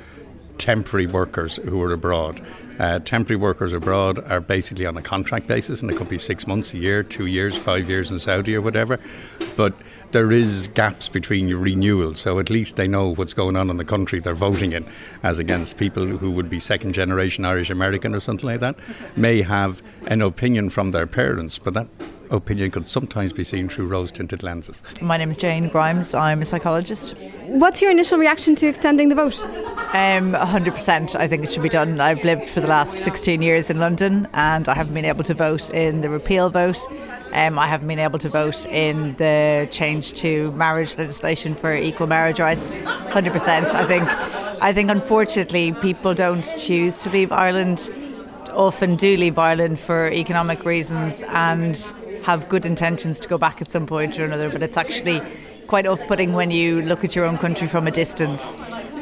temporary 0.57 1.07
workers 1.07 1.57
who 1.57 1.81
are 1.81 1.93
abroad. 1.93 2.41
Uh, 2.79 2.99
temporary 2.99 3.35
workers 3.35 3.73
abroad 3.73 4.19
are 4.31 4.39
basically 4.39 4.85
on 4.85 4.95
a 4.95 5.01
contract 5.01 5.47
basis, 5.47 5.81
and 5.81 5.91
it 5.91 5.97
could 5.97 6.07
be 6.07 6.17
six 6.17 6.47
months, 6.47 6.73
a 6.73 6.77
year, 6.77 7.03
two 7.03 7.25
years, 7.25 7.57
five 7.57 7.89
years 7.89 8.09
in 8.09 8.19
Saudi 8.19 8.55
or 8.55 8.61
whatever. 8.61 8.97
But 9.57 9.73
there 10.11 10.31
is 10.31 10.67
gaps 10.67 11.09
between 11.09 11.49
your 11.49 11.59
renewals, 11.59 12.19
so 12.19 12.39
at 12.39 12.49
least 12.49 12.77
they 12.77 12.87
know 12.87 13.13
what's 13.13 13.33
going 13.33 13.57
on 13.57 13.69
in 13.69 13.75
the 13.75 13.85
country 13.85 14.19
they're 14.19 14.33
voting 14.33 14.71
in, 14.71 14.85
as 15.23 15.39
against 15.39 15.77
people 15.77 16.05
who 16.05 16.31
would 16.31 16.49
be 16.49 16.59
second 16.59 16.93
generation 16.93 17.43
Irish 17.43 17.69
American 17.69 18.15
or 18.15 18.21
something 18.21 18.47
like 18.47 18.61
that, 18.61 18.77
may 19.17 19.41
have 19.41 19.81
an 20.07 20.21
opinion 20.21 20.69
from 20.69 20.91
their 20.91 21.05
parents, 21.05 21.59
but 21.59 21.73
that 21.73 21.87
opinion 22.29 22.71
could 22.71 22.87
sometimes 22.87 23.33
be 23.33 23.43
seen 23.43 23.69
through 23.69 23.87
rose 23.87 24.11
tinted 24.11 24.43
lenses. 24.43 24.81
My 25.01 25.17
name 25.17 25.31
is 25.31 25.37
Jane 25.37 25.67
Grimes, 25.67 26.13
I'm 26.13 26.41
a 26.41 26.45
psychologist. 26.45 27.15
What's 27.47 27.81
your 27.81 27.91
initial 27.91 28.17
reaction 28.17 28.55
to 28.55 28.67
extending 28.67 29.09
the 29.09 29.15
vote? 29.15 29.43
Um, 29.93 30.33
100%. 30.33 31.15
I 31.15 31.27
think 31.27 31.43
it 31.43 31.51
should 31.51 31.63
be 31.63 31.69
done. 31.69 31.99
I've 31.99 32.23
lived 32.23 32.47
for 32.47 32.61
the 32.61 32.67
last 32.67 32.99
16 32.99 33.41
years 33.41 33.71
in 33.71 33.79
London 33.79 34.27
and 34.33 34.69
I 34.69 34.75
haven't 34.75 34.93
been 34.93 35.05
able 35.05 35.23
to 35.23 35.33
vote 35.33 35.71
in 35.71 36.01
the 36.01 36.09
repeal 36.09 36.49
vote. 36.49 36.77
Um, 37.33 37.57
I 37.57 37.67
haven't 37.67 37.87
been 37.87 37.99
able 37.99 38.19
to 38.19 38.29
vote 38.29 38.65
in 38.67 39.15
the 39.15 39.67
change 39.71 40.13
to 40.21 40.51
marriage 40.51 40.97
legislation 40.97 41.55
for 41.55 41.75
equal 41.75 42.05
marriage 42.05 42.39
rights. 42.39 42.69
100%. 42.69 43.73
I 43.73 43.85
think, 43.87 44.07
I 44.61 44.73
think 44.73 44.91
unfortunately 44.91 45.73
people 45.73 46.13
don't 46.13 46.45
choose 46.57 46.99
to 46.99 47.09
leave 47.09 47.31
Ireland 47.31 47.89
often 48.51 48.95
do 48.95 49.15
leave 49.15 49.37
Ireland 49.37 49.79
for 49.79 50.11
economic 50.11 50.65
reasons 50.65 51.23
and 51.27 51.75
have 52.23 52.49
good 52.49 52.65
intentions 52.65 53.19
to 53.21 53.27
go 53.27 53.37
back 53.37 53.61
at 53.61 53.69
some 53.69 53.85
point 53.85 54.19
or 54.19 54.25
another, 54.25 54.49
but 54.49 54.61
it's 54.63 54.77
actually 54.77 55.21
quite 55.67 55.85
off 55.85 56.05
putting 56.07 56.33
when 56.33 56.51
you 56.51 56.81
look 56.81 57.03
at 57.03 57.15
your 57.15 57.25
own 57.25 57.37
country 57.37 57.67
from 57.67 57.87
a 57.87 57.91
distance. 57.91 58.57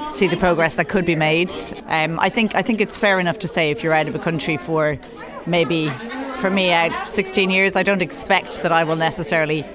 See 0.09 0.27
the 0.27 0.37
progress 0.37 0.75
that 0.75 0.89
could 0.89 1.05
be 1.05 1.15
made. 1.15 1.51
Um, 1.87 2.19
I 2.19 2.29
think 2.29 2.55
I 2.55 2.61
think 2.61 2.81
it's 2.81 2.97
fair 2.97 3.19
enough 3.19 3.39
to 3.39 3.47
say 3.47 3.71
if 3.71 3.83
you're 3.83 3.93
out 3.93 4.07
of 4.07 4.15
a 4.15 4.19
country 4.19 4.57
for 4.57 4.97
maybe 5.45 5.89
for 6.37 6.49
me 6.49 6.71
out 6.71 6.93
16 7.07 7.49
years, 7.49 7.75
I 7.75 7.83
don't 7.83 8.01
expect 8.01 8.61
that 8.63 8.71
I 8.71 8.83
will 8.83 8.95
necessarily 8.95 9.65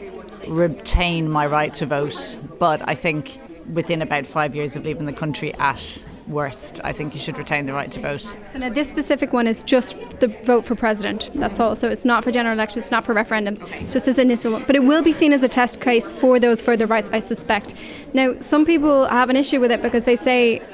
retain 0.48 1.30
my 1.30 1.46
right 1.46 1.72
to 1.74 1.86
vote, 1.86 2.36
but 2.58 2.86
I 2.88 2.94
think 2.94 3.40
within 3.72 4.02
about 4.02 4.26
five 4.26 4.54
years 4.54 4.76
of 4.76 4.84
leaving 4.84 5.06
the 5.06 5.12
country 5.12 5.54
at 5.54 6.04
worst, 6.32 6.80
I 6.82 6.92
think 6.92 7.14
you 7.14 7.20
should 7.20 7.38
retain 7.38 7.66
the 7.66 7.72
right 7.72 7.90
to 7.92 8.00
vote. 8.00 8.22
So 8.52 8.58
now 8.58 8.70
this 8.70 8.88
specific 8.88 9.32
one 9.32 9.46
is 9.46 9.62
just 9.62 9.96
the 10.20 10.28
vote 10.44 10.64
for 10.64 10.74
president. 10.74 11.30
That's 11.34 11.60
all. 11.60 11.76
So 11.76 11.88
it's 11.88 12.04
not 12.04 12.24
for 12.24 12.30
general 12.30 12.54
elections, 12.54 12.84
it's 12.84 12.90
not 12.90 13.04
for 13.04 13.14
referendums. 13.14 13.62
It's 13.80 13.92
just 13.92 14.06
this 14.06 14.18
initial 14.18 14.52
one. 14.52 14.64
But 14.66 14.76
it 14.76 14.84
will 14.84 15.02
be 15.02 15.12
seen 15.12 15.32
as 15.32 15.42
a 15.42 15.48
test 15.48 15.80
case 15.80 16.12
for 16.12 16.40
those 16.40 16.60
further 16.62 16.86
rights, 16.86 17.10
I 17.12 17.20
suspect. 17.20 17.74
Now, 18.14 18.38
some 18.40 18.64
people 18.64 19.06
have 19.06 19.30
an 19.30 19.36
issue 19.36 19.60
with 19.60 19.70
it 19.70 19.82
because 19.82 20.04
they 20.04 20.16
say 20.16 20.60
uh, 20.60 20.64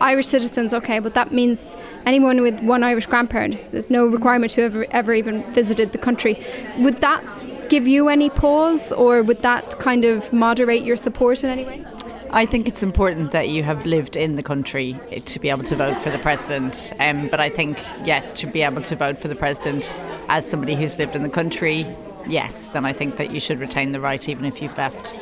Irish 0.00 0.26
citizens, 0.26 0.72
okay, 0.72 0.98
but 0.98 1.14
that 1.14 1.32
means 1.32 1.76
anyone 2.06 2.40
with 2.40 2.60
one 2.62 2.82
Irish 2.82 3.06
grandparent. 3.06 3.70
There's 3.72 3.90
no 3.90 4.06
requirement 4.06 4.52
to 4.52 4.62
ever, 4.62 4.86
ever 4.90 5.14
even 5.14 5.42
visited 5.52 5.92
the 5.92 5.98
country. 5.98 6.42
Would 6.78 7.00
that 7.00 7.24
give 7.68 7.86
you 7.86 8.08
any 8.08 8.30
pause 8.30 8.92
or 8.92 9.22
would 9.22 9.42
that 9.42 9.78
kind 9.78 10.04
of 10.04 10.32
moderate 10.32 10.84
your 10.84 10.96
support 10.96 11.44
in 11.44 11.50
any 11.50 11.64
way? 11.64 11.84
I 12.30 12.44
think 12.44 12.68
it's 12.68 12.82
important 12.82 13.32
that 13.32 13.48
you 13.48 13.62
have 13.62 13.86
lived 13.86 14.14
in 14.14 14.34
the 14.34 14.42
country 14.42 15.00
to 15.24 15.38
be 15.38 15.48
able 15.48 15.64
to 15.64 15.74
vote 15.74 15.96
for 15.98 16.10
the 16.10 16.18
president. 16.18 16.92
Um, 17.00 17.28
but 17.28 17.40
I 17.40 17.48
think, 17.48 17.78
yes, 18.04 18.34
to 18.34 18.46
be 18.46 18.60
able 18.60 18.82
to 18.82 18.96
vote 18.96 19.16
for 19.18 19.28
the 19.28 19.34
president 19.34 19.90
as 20.28 20.48
somebody 20.48 20.74
who's 20.74 20.98
lived 20.98 21.16
in 21.16 21.22
the 21.22 21.30
country, 21.30 21.86
yes, 22.26 22.68
then 22.68 22.84
I 22.84 22.92
think 22.92 23.16
that 23.16 23.30
you 23.30 23.40
should 23.40 23.60
retain 23.60 23.92
the 23.92 24.00
right 24.00 24.28
even 24.28 24.44
if 24.44 24.60
you've 24.60 24.76
left. 24.76 25.14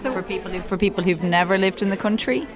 So 0.00 0.10
for 0.10 0.22
people 0.22 0.52
who, 0.52 0.60
for 0.62 0.78
people 0.78 1.04
who've 1.04 1.22
never 1.22 1.58
lived 1.58 1.82
in 1.82 1.90
the 1.90 1.98
country, 1.98 2.46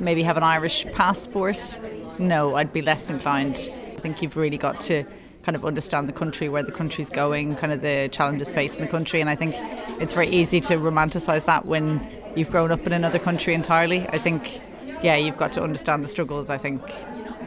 maybe 0.00 0.24
have 0.24 0.36
an 0.36 0.42
Irish 0.42 0.84
passport, 0.92 1.78
no, 2.18 2.56
I'd 2.56 2.72
be 2.72 2.82
less 2.82 3.08
inclined. 3.08 3.70
I 3.96 4.00
think 4.00 4.20
you've 4.20 4.36
really 4.36 4.58
got 4.58 4.80
to 4.82 5.04
kind 5.44 5.54
of 5.54 5.64
understand 5.64 6.08
the 6.08 6.12
country, 6.12 6.48
where 6.48 6.62
the 6.62 6.72
country's 6.72 7.10
going, 7.10 7.54
kind 7.54 7.72
of 7.72 7.82
the 7.82 8.08
challenges 8.10 8.50
facing 8.50 8.80
the 8.80 8.90
country, 8.90 9.20
and 9.20 9.30
I 9.30 9.36
think 9.36 9.54
it's 10.00 10.14
very 10.14 10.28
easy 10.28 10.60
to 10.62 10.76
romanticise 10.76 11.44
that 11.44 11.66
when 11.66 12.00
you've 12.36 12.50
grown 12.50 12.72
up 12.72 12.86
in 12.86 12.92
another 12.92 13.18
country 13.18 13.54
entirely. 13.54 14.06
I 14.08 14.18
think, 14.18 14.60
yeah, 15.02 15.16
you've 15.16 15.36
got 15.36 15.52
to 15.54 15.62
understand 15.62 16.04
the 16.04 16.08
struggles, 16.08 16.50
I 16.50 16.58
think. 16.58 16.82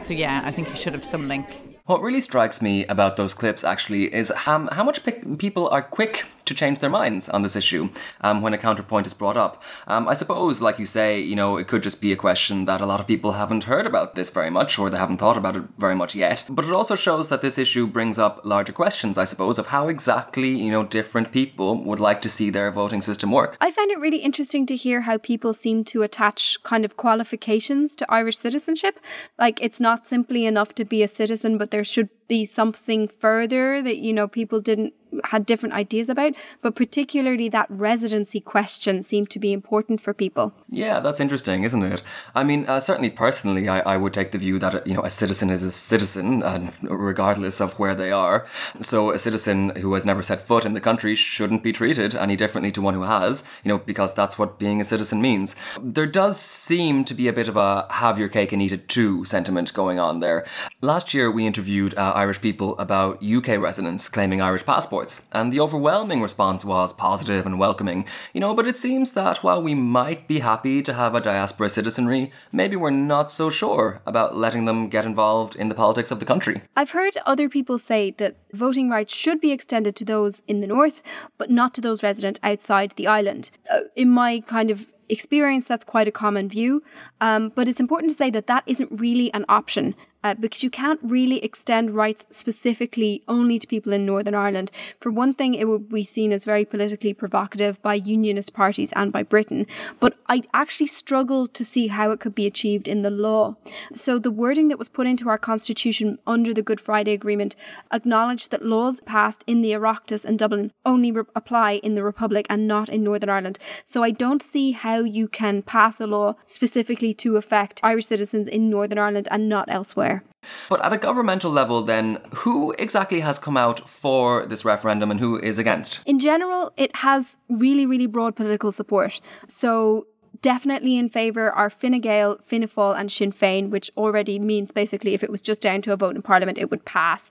So, 0.02 0.14
yeah, 0.14 0.42
I 0.44 0.52
think 0.52 0.68
you 0.68 0.76
should 0.76 0.92
have 0.94 1.04
some 1.04 1.28
link. 1.28 1.46
What 1.86 2.02
really 2.02 2.20
strikes 2.20 2.60
me 2.60 2.84
about 2.86 3.16
those 3.16 3.32
clips 3.32 3.64
actually 3.64 4.14
is 4.14 4.30
um, 4.46 4.68
how 4.72 4.84
much 4.84 5.00
people 5.38 5.68
are 5.70 5.82
quick 5.82 6.26
to 6.48 6.54
change 6.54 6.80
their 6.80 6.90
minds 6.90 7.28
on 7.28 7.42
this 7.42 7.56
issue 7.56 7.90
um, 8.20 8.42
when 8.42 8.54
a 8.54 8.58
counterpoint 8.58 9.06
is 9.06 9.14
brought 9.14 9.36
up. 9.36 9.62
Um, 9.86 10.08
I 10.08 10.14
suppose, 10.14 10.60
like 10.60 10.78
you 10.78 10.86
say, 10.86 11.20
you 11.20 11.36
know, 11.36 11.56
it 11.56 11.68
could 11.68 11.82
just 11.82 12.00
be 12.00 12.12
a 12.12 12.16
question 12.16 12.64
that 12.64 12.80
a 12.80 12.86
lot 12.86 13.00
of 13.00 13.06
people 13.06 13.32
haven't 13.32 13.64
heard 13.64 13.86
about 13.86 14.14
this 14.14 14.30
very 14.30 14.50
much 14.50 14.78
or 14.78 14.90
they 14.90 14.98
haven't 14.98 15.18
thought 15.18 15.36
about 15.36 15.56
it 15.56 15.64
very 15.78 15.94
much 15.94 16.14
yet. 16.14 16.44
But 16.48 16.64
it 16.64 16.72
also 16.72 16.96
shows 16.96 17.28
that 17.28 17.42
this 17.42 17.58
issue 17.58 17.86
brings 17.86 18.18
up 18.18 18.40
larger 18.44 18.72
questions, 18.72 19.16
I 19.18 19.24
suppose, 19.24 19.58
of 19.58 19.68
how 19.68 19.88
exactly, 19.88 20.50
you 20.50 20.70
know, 20.70 20.84
different 20.84 21.32
people 21.32 21.82
would 21.84 22.00
like 22.00 22.22
to 22.22 22.28
see 22.28 22.50
their 22.50 22.70
voting 22.70 23.02
system 23.02 23.30
work. 23.30 23.56
I 23.60 23.70
find 23.70 23.90
it 23.90 23.98
really 23.98 24.18
interesting 24.18 24.66
to 24.66 24.76
hear 24.76 25.02
how 25.02 25.18
people 25.18 25.52
seem 25.52 25.84
to 25.84 26.02
attach 26.02 26.62
kind 26.62 26.84
of 26.84 26.96
qualifications 26.96 27.94
to 27.96 28.10
Irish 28.10 28.38
citizenship. 28.38 29.00
Like, 29.38 29.62
it's 29.62 29.80
not 29.80 30.08
simply 30.08 30.46
enough 30.46 30.74
to 30.76 30.84
be 30.84 31.02
a 31.02 31.08
citizen, 31.08 31.58
but 31.58 31.70
there 31.70 31.84
should 31.84 32.08
be 32.28 32.44
something 32.44 33.08
further 33.08 33.82
that, 33.82 33.98
you 33.98 34.12
know, 34.12 34.28
people 34.28 34.60
didn't 34.60 34.94
had 35.24 35.46
different 35.46 35.74
ideas 35.74 36.08
about, 36.08 36.34
but 36.62 36.74
particularly 36.74 37.48
that 37.48 37.66
residency 37.70 38.40
question 38.40 39.02
seemed 39.02 39.30
to 39.30 39.38
be 39.38 39.52
important 39.52 40.00
for 40.00 40.12
people. 40.12 40.52
Yeah, 40.68 41.00
that's 41.00 41.20
interesting, 41.20 41.64
isn't 41.64 41.82
it? 41.82 42.02
I 42.34 42.44
mean, 42.44 42.66
uh, 42.66 42.80
certainly 42.80 43.10
personally, 43.10 43.68
I, 43.68 43.80
I, 43.80 43.96
would 43.96 44.12
take 44.12 44.32
the 44.32 44.38
view 44.38 44.58
that 44.58 44.86
you 44.86 44.94
know 44.94 45.02
a 45.02 45.10
citizen 45.10 45.50
is 45.50 45.62
a 45.62 45.70
citizen, 45.70 46.42
uh, 46.42 46.70
regardless 46.82 47.60
of 47.60 47.78
where 47.78 47.94
they 47.94 48.12
are. 48.12 48.46
So 48.80 49.10
a 49.10 49.18
citizen 49.18 49.70
who 49.76 49.94
has 49.94 50.06
never 50.06 50.22
set 50.22 50.40
foot 50.40 50.64
in 50.64 50.74
the 50.74 50.80
country 50.80 51.14
shouldn't 51.14 51.62
be 51.62 51.72
treated 51.72 52.14
any 52.14 52.36
differently 52.36 52.72
to 52.72 52.82
one 52.82 52.94
who 52.94 53.02
has, 53.02 53.44
you 53.64 53.68
know, 53.68 53.78
because 53.78 54.14
that's 54.14 54.38
what 54.38 54.58
being 54.58 54.80
a 54.80 54.84
citizen 54.84 55.20
means. 55.20 55.56
There 55.80 56.06
does 56.06 56.40
seem 56.40 57.04
to 57.04 57.14
be 57.14 57.28
a 57.28 57.32
bit 57.32 57.48
of 57.48 57.56
a 57.56 57.86
have 57.90 58.18
your 58.18 58.28
cake 58.28 58.52
and 58.52 58.62
eat 58.62 58.72
it 58.72 58.88
too 58.88 59.24
sentiment 59.24 59.72
going 59.72 59.98
on 59.98 60.20
there. 60.20 60.46
Last 60.80 61.14
year, 61.14 61.30
we 61.30 61.46
interviewed 61.46 61.96
uh, 61.96 62.12
Irish 62.18 62.40
people 62.40 62.76
about 62.78 63.22
UK 63.22 63.60
residents 63.60 64.08
claiming 64.08 64.40
Irish 64.40 64.66
passports 64.66 65.22
and 65.30 65.52
the 65.52 65.60
overwhelming 65.60 66.20
response 66.20 66.64
was 66.64 66.92
positive 66.92 67.46
and 67.46 67.60
welcoming. 67.60 68.06
You 68.34 68.40
know, 68.40 68.54
but 68.54 68.66
it 68.66 68.76
seems 68.76 69.12
that 69.12 69.44
while 69.44 69.62
we 69.62 69.76
might 69.76 70.26
be 70.26 70.40
happy 70.40 70.82
to 70.82 70.94
have 70.94 71.14
a 71.14 71.20
diaspora 71.20 71.68
citizenry, 71.68 72.32
maybe 72.50 72.74
we're 72.74 72.90
not 72.90 73.30
so 73.30 73.50
sure 73.50 74.02
about 74.04 74.36
letting 74.36 74.64
them 74.64 74.88
get 74.88 75.04
involved 75.04 75.54
in 75.54 75.68
the 75.68 75.76
politics 75.76 76.10
of 76.10 76.18
the 76.18 76.26
country. 76.26 76.62
I've 76.74 76.90
heard 76.90 77.16
other 77.24 77.48
people 77.48 77.78
say 77.78 78.10
that 78.18 78.36
voting 78.52 78.90
rights 78.90 79.14
should 79.14 79.40
be 79.40 79.52
extended 79.52 79.94
to 79.96 80.04
those 80.04 80.42
in 80.48 80.58
the 80.60 80.66
north, 80.66 81.04
but 81.38 81.50
not 81.50 81.72
to 81.74 81.80
those 81.80 82.02
resident 82.02 82.40
outside 82.42 82.90
the 82.96 83.06
island. 83.06 83.52
Uh, 83.70 83.82
in 83.94 84.10
my 84.10 84.40
kind 84.40 84.72
of 84.72 84.92
experience, 85.08 85.66
that's 85.66 85.84
quite 85.84 86.08
a 86.08 86.12
common 86.12 86.48
view. 86.48 86.82
Um, 87.20 87.52
but 87.54 87.68
it's 87.68 87.80
important 87.80 88.10
to 88.10 88.16
say 88.16 88.30
that 88.30 88.46
that 88.46 88.64
isn't 88.66 88.90
really 89.00 89.32
an 89.34 89.44
option 89.48 89.94
uh, 90.24 90.34
because 90.34 90.62
you 90.62 90.70
can't 90.70 91.00
really 91.02 91.42
extend 91.44 91.90
rights 91.90 92.26
specifically 92.30 93.22
only 93.28 93.58
to 93.58 93.66
people 93.66 93.92
in 93.92 94.04
Northern 94.04 94.34
Ireland. 94.34 94.70
For 95.00 95.10
one 95.10 95.34
thing, 95.34 95.54
it 95.54 95.66
would 95.68 95.88
be 95.88 96.04
seen 96.04 96.32
as 96.32 96.44
very 96.44 96.64
politically 96.64 97.14
provocative 97.14 97.80
by 97.82 97.94
unionist 97.94 98.54
parties 98.54 98.92
and 98.94 99.12
by 99.12 99.22
Britain, 99.22 99.66
but 100.00 100.16
I 100.26 100.42
actually 100.52 100.86
struggle 100.86 101.46
to 101.48 101.64
see 101.64 101.88
how 101.88 102.10
it 102.10 102.20
could 102.20 102.34
be 102.34 102.46
achieved 102.46 102.88
in 102.88 103.02
the 103.02 103.10
law. 103.10 103.56
So 103.92 104.18
the 104.18 104.30
wording 104.30 104.68
that 104.68 104.78
was 104.78 104.88
put 104.88 105.06
into 105.06 105.28
our 105.28 105.38
constitution 105.38 106.18
under 106.26 106.52
the 106.52 106.62
Good 106.62 106.80
Friday 106.80 107.12
Agreement 107.12 107.56
acknowledged 107.92 108.50
that 108.50 108.64
laws 108.64 109.00
passed 109.00 109.44
in 109.46 109.62
the 109.62 109.72
Oireachtas 109.72 110.24
and 110.24 110.38
Dublin 110.38 110.72
only 110.84 111.10
re- 111.12 111.24
apply 111.34 111.72
in 111.82 111.94
the 111.94 112.04
Republic 112.04 112.46
and 112.50 112.66
not 112.66 112.88
in 112.88 113.02
Northern 113.04 113.30
Ireland. 113.30 113.58
So 113.84 114.02
I 114.02 114.10
don't 114.10 114.42
see 114.42 114.72
how 114.72 114.98
you 115.00 115.28
can 115.28 115.62
pass 115.62 116.00
a 116.00 116.06
law 116.06 116.34
specifically 116.46 117.14
to 117.14 117.36
affect 117.36 117.80
Irish 117.82 118.06
citizens 118.06 118.48
in 118.48 118.70
Northern 118.70 118.98
Ireland 118.98 119.28
and 119.30 119.48
not 119.48 119.68
elsewhere. 119.68 120.07
Somewhere. 120.08 120.24
But 120.68 120.84
at 120.84 120.92
a 120.92 120.96
governmental 120.96 121.50
level, 121.50 121.82
then, 121.82 122.18
who 122.34 122.74
exactly 122.78 123.20
has 123.20 123.38
come 123.38 123.56
out 123.56 123.88
for 123.88 124.46
this 124.46 124.64
referendum 124.64 125.10
and 125.10 125.20
who 125.20 125.38
is 125.38 125.58
against? 125.58 126.02
In 126.06 126.18
general, 126.18 126.72
it 126.76 126.94
has 126.96 127.38
really, 127.48 127.86
really 127.86 128.06
broad 128.06 128.36
political 128.36 128.72
support. 128.72 129.20
So 129.46 130.06
definitely 130.42 130.96
in 130.96 131.08
favour 131.08 131.50
are 131.50 131.70
Fine 131.70 132.00
Gael, 132.00 132.38
and 132.50 133.12
Sinn 133.12 133.32
Féin, 133.32 133.70
which 133.70 133.90
already 133.96 134.38
means 134.38 134.72
basically 134.72 135.14
if 135.14 135.22
it 135.22 135.30
was 135.30 135.40
just 135.40 135.62
down 135.62 135.82
to 135.82 135.92
a 135.92 135.96
vote 135.96 136.16
in 136.16 136.22
Parliament, 136.22 136.58
it 136.58 136.70
would 136.70 136.84
pass. 136.84 137.30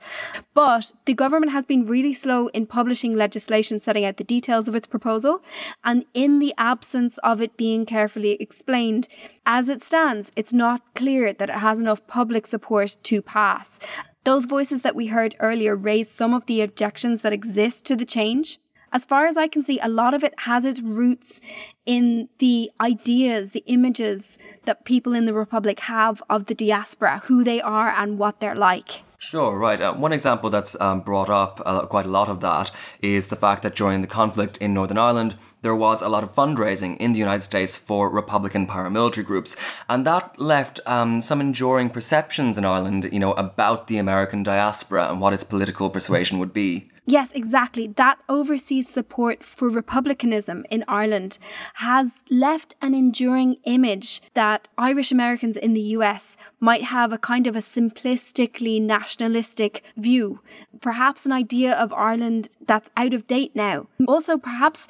But 0.53 0.91
the 1.05 1.13
government 1.13 1.51
has 1.51 1.65
been 1.65 1.85
really 1.85 2.13
slow 2.13 2.47
in 2.47 2.65
publishing 2.65 3.15
legislation 3.15 3.79
setting 3.79 4.05
out 4.05 4.17
the 4.17 4.23
details 4.23 4.67
of 4.67 4.75
its 4.75 4.87
proposal, 4.87 5.43
and 5.83 6.05
in 6.13 6.39
the 6.39 6.53
absence 6.57 7.17
of 7.19 7.41
it 7.41 7.57
being 7.57 7.85
carefully 7.85 8.33
explained, 8.39 9.07
as 9.45 9.69
it 9.69 9.83
stands, 9.83 10.31
it's 10.35 10.53
not 10.53 10.81
clear 10.95 11.33
that 11.33 11.49
it 11.49 11.55
has 11.55 11.79
enough 11.79 12.05
public 12.07 12.45
support 12.47 12.97
to 13.03 13.21
pass. 13.21 13.79
Those 14.23 14.45
voices 14.45 14.81
that 14.81 14.95
we 14.95 15.07
heard 15.07 15.37
earlier 15.39 15.73
raised 15.73 16.11
some 16.11 16.33
of 16.33 16.45
the 16.47 16.61
objections 16.61 17.21
that 17.21 17.31
exist 17.31 17.85
to 17.85 17.95
the 17.95 18.05
change. 18.05 18.59
As 18.91 19.05
far 19.05 19.25
as 19.25 19.37
I 19.37 19.47
can 19.47 19.63
see, 19.63 19.79
a 19.79 19.89
lot 19.89 20.13
of 20.13 20.23
it 20.23 20.33
has 20.39 20.65
its 20.65 20.81
roots 20.81 21.41
in 21.85 22.29
the 22.39 22.71
ideas, 22.79 23.51
the 23.51 23.63
images 23.67 24.37
that 24.65 24.85
people 24.85 25.13
in 25.13 25.25
the 25.25 25.33
Republic 25.33 25.81
have 25.81 26.21
of 26.29 26.45
the 26.45 26.55
diaspora, 26.55 27.21
who 27.25 27.43
they 27.43 27.61
are 27.61 27.89
and 27.89 28.17
what 28.17 28.39
they're 28.39 28.55
like. 28.55 29.03
Sure, 29.19 29.57
right. 29.57 29.81
Uh, 29.81 29.93
one 29.93 30.13
example 30.13 30.51
that's 30.51 30.79
um, 30.79 31.01
brought 31.01 31.29
up, 31.29 31.59
uh, 31.65 31.87
quite 31.87 32.05
a 32.05 32.09
lot 32.09 32.29
of 32.29 32.39
that, 32.41 32.69
is 33.01 33.29
the 33.29 33.35
fact 33.35 33.63
that 33.63 33.75
during 33.75 34.01
the 34.01 34.07
conflict 34.07 34.57
in 34.57 34.75
Northern 34.75 34.99
Ireland, 34.99 35.35
there 35.63 35.75
was 35.75 36.03
a 36.03 36.09
lot 36.09 36.23
of 36.23 36.31
fundraising 36.31 36.97
in 36.97 37.13
the 37.13 37.19
United 37.19 37.41
States 37.41 37.75
for 37.75 38.09
Republican 38.09 38.67
paramilitary 38.67 39.25
groups. 39.25 39.55
And 39.89 40.05
that 40.05 40.39
left 40.39 40.79
um, 40.85 41.21
some 41.21 41.41
enduring 41.41 41.89
perceptions 41.89 42.59
in 42.59 42.65
Ireland, 42.65 43.09
you 43.11 43.19
know, 43.19 43.33
about 43.33 43.87
the 43.87 43.97
American 43.97 44.43
diaspora 44.43 45.09
and 45.09 45.19
what 45.19 45.33
its 45.33 45.43
political 45.43 45.89
persuasion 45.89 46.37
would 46.37 46.53
be. 46.53 46.91
Yes, 47.09 47.31
exactly. 47.31 47.87
That 47.87 48.19
overseas 48.27 48.89
support 48.89 49.41
for 49.41 49.69
republicanism 49.69 50.65
in 50.69 50.83
Ireland 50.89 51.39
has 51.75 52.15
left 52.29 52.75
an 52.81 52.93
enduring 52.93 53.55
image 53.63 54.21
that 54.33 54.67
Irish 54.77 55.09
Americans 55.09 55.55
in 55.55 55.73
the 55.73 55.95
US 55.97 56.35
might 56.59 56.83
have 56.83 57.13
a 57.13 57.17
kind 57.17 57.47
of 57.47 57.55
a 57.55 57.59
simplistically 57.59 58.81
nationalistic 58.81 59.83
view, 59.95 60.41
perhaps 60.81 61.25
an 61.25 61.31
idea 61.31 61.73
of 61.73 61.93
Ireland 61.93 62.49
that's 62.65 62.89
out 62.97 63.13
of 63.13 63.25
date 63.25 63.55
now. 63.55 63.87
Also, 64.05 64.37
perhaps 64.37 64.85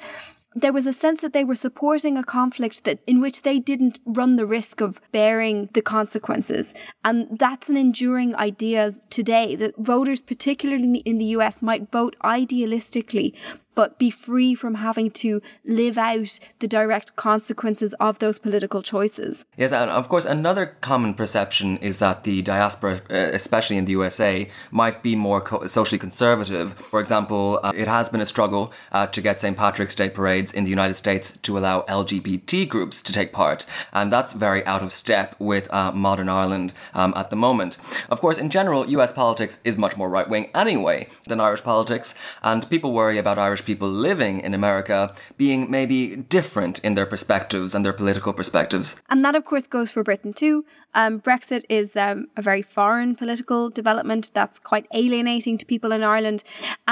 there 0.60 0.72
was 0.72 0.86
a 0.86 0.92
sense 0.92 1.20
that 1.20 1.32
they 1.32 1.44
were 1.44 1.54
supporting 1.54 2.16
a 2.16 2.24
conflict 2.24 2.84
that 2.84 3.00
in 3.06 3.20
which 3.20 3.42
they 3.42 3.58
didn't 3.58 3.98
run 4.04 4.36
the 4.36 4.46
risk 4.46 4.80
of 4.80 5.00
bearing 5.12 5.68
the 5.72 5.82
consequences. 5.82 6.74
And 7.04 7.38
that's 7.38 7.68
an 7.68 7.76
enduring 7.76 8.34
idea 8.36 8.92
today 9.10 9.56
that 9.56 9.76
voters, 9.76 10.20
particularly 10.20 10.98
in 10.98 11.18
the 11.18 11.24
US, 11.36 11.62
might 11.62 11.90
vote 11.90 12.16
idealistically, 12.22 13.34
but 13.74 13.98
be 13.98 14.10
free 14.10 14.54
from 14.54 14.74
having 14.74 15.10
to 15.10 15.40
live 15.64 15.96
out 15.96 16.40
the 16.58 16.66
direct 16.66 17.14
consequences 17.16 17.94
of 18.00 18.18
those 18.18 18.38
political 18.38 18.82
choices. 18.82 19.44
Yes, 19.56 19.72
and 19.72 19.90
of 19.90 20.08
course, 20.08 20.24
another 20.24 20.66
common 20.80 21.14
perception 21.14 21.76
is 21.78 22.00
that 22.00 22.24
the 22.24 22.42
diaspora, 22.42 23.00
uh, 23.10 23.14
especially 23.14 23.76
in 23.76 23.84
the 23.84 23.92
USA, 23.92 24.48
might 24.70 25.02
be 25.02 25.14
more 25.14 25.40
co- 25.40 25.66
socially 25.66 25.98
conservative. 25.98 26.72
For 26.72 26.98
example, 26.98 27.60
uh, 27.62 27.72
it 27.76 27.86
has 27.86 28.08
been 28.08 28.20
a 28.20 28.26
struggle 28.26 28.72
uh, 28.90 29.06
to 29.06 29.20
get 29.20 29.40
St. 29.40 29.56
Patrick's 29.56 29.94
Day 29.94 30.10
parades 30.10 30.52
in 30.52 30.64
the 30.64 30.70
United 30.70 30.94
States 30.94 31.36
to 31.36 31.56
allow 31.56 31.82
LGBT 31.82 32.68
groups 32.68 33.00
to 33.02 33.12
take 33.12 33.32
part, 33.32 33.64
and 33.92 34.10
that's 34.12 34.32
very 34.32 34.64
out 34.66 34.82
of 34.82 34.92
step 34.92 35.36
with 35.38 35.72
uh, 35.72 35.92
modern 35.92 36.28
Ireland 36.28 36.72
um, 36.94 37.12
at 37.16 37.30
the 37.30 37.36
moment. 37.36 37.76
Of 38.10 38.20
course, 38.20 38.38
in 38.38 38.50
general, 38.50 38.86
US 38.88 39.12
politics 39.12 39.60
is 39.64 39.78
much 39.78 39.96
more 39.96 40.10
right 40.10 40.28
wing 40.28 40.50
anyway 40.54 41.08
than 41.26 41.40
Irish 41.40 41.62
politics, 41.62 42.14
and 42.42 42.68
people 42.68 42.92
worry 42.92 43.18
about 43.18 43.38
Irish 43.38 43.64
people 43.68 43.90
living 44.08 44.40
in 44.40 44.52
America 44.54 44.98
being 45.36 45.70
maybe 45.70 46.00
different 46.16 46.74
in 46.86 46.94
their 46.94 47.06
perspectives 47.14 47.74
and 47.74 47.84
their 47.84 47.92
political 47.92 48.32
perspectives. 48.32 49.02
And 49.10 49.24
that, 49.24 49.34
of 49.36 49.44
course, 49.44 49.66
goes 49.66 49.90
for 49.90 50.02
Britain 50.02 50.32
too. 50.32 50.64
Um, 50.94 51.20
Brexit 51.20 51.64
is 51.68 51.94
um, 51.94 52.18
a 52.40 52.42
very 52.50 52.62
foreign 52.62 53.14
political 53.14 53.70
development 53.80 54.30
that's 54.32 54.58
quite 54.58 54.86
alienating 54.92 55.58
to 55.58 55.66
people 55.66 55.92
in 55.92 56.02
Ireland. 56.02 56.42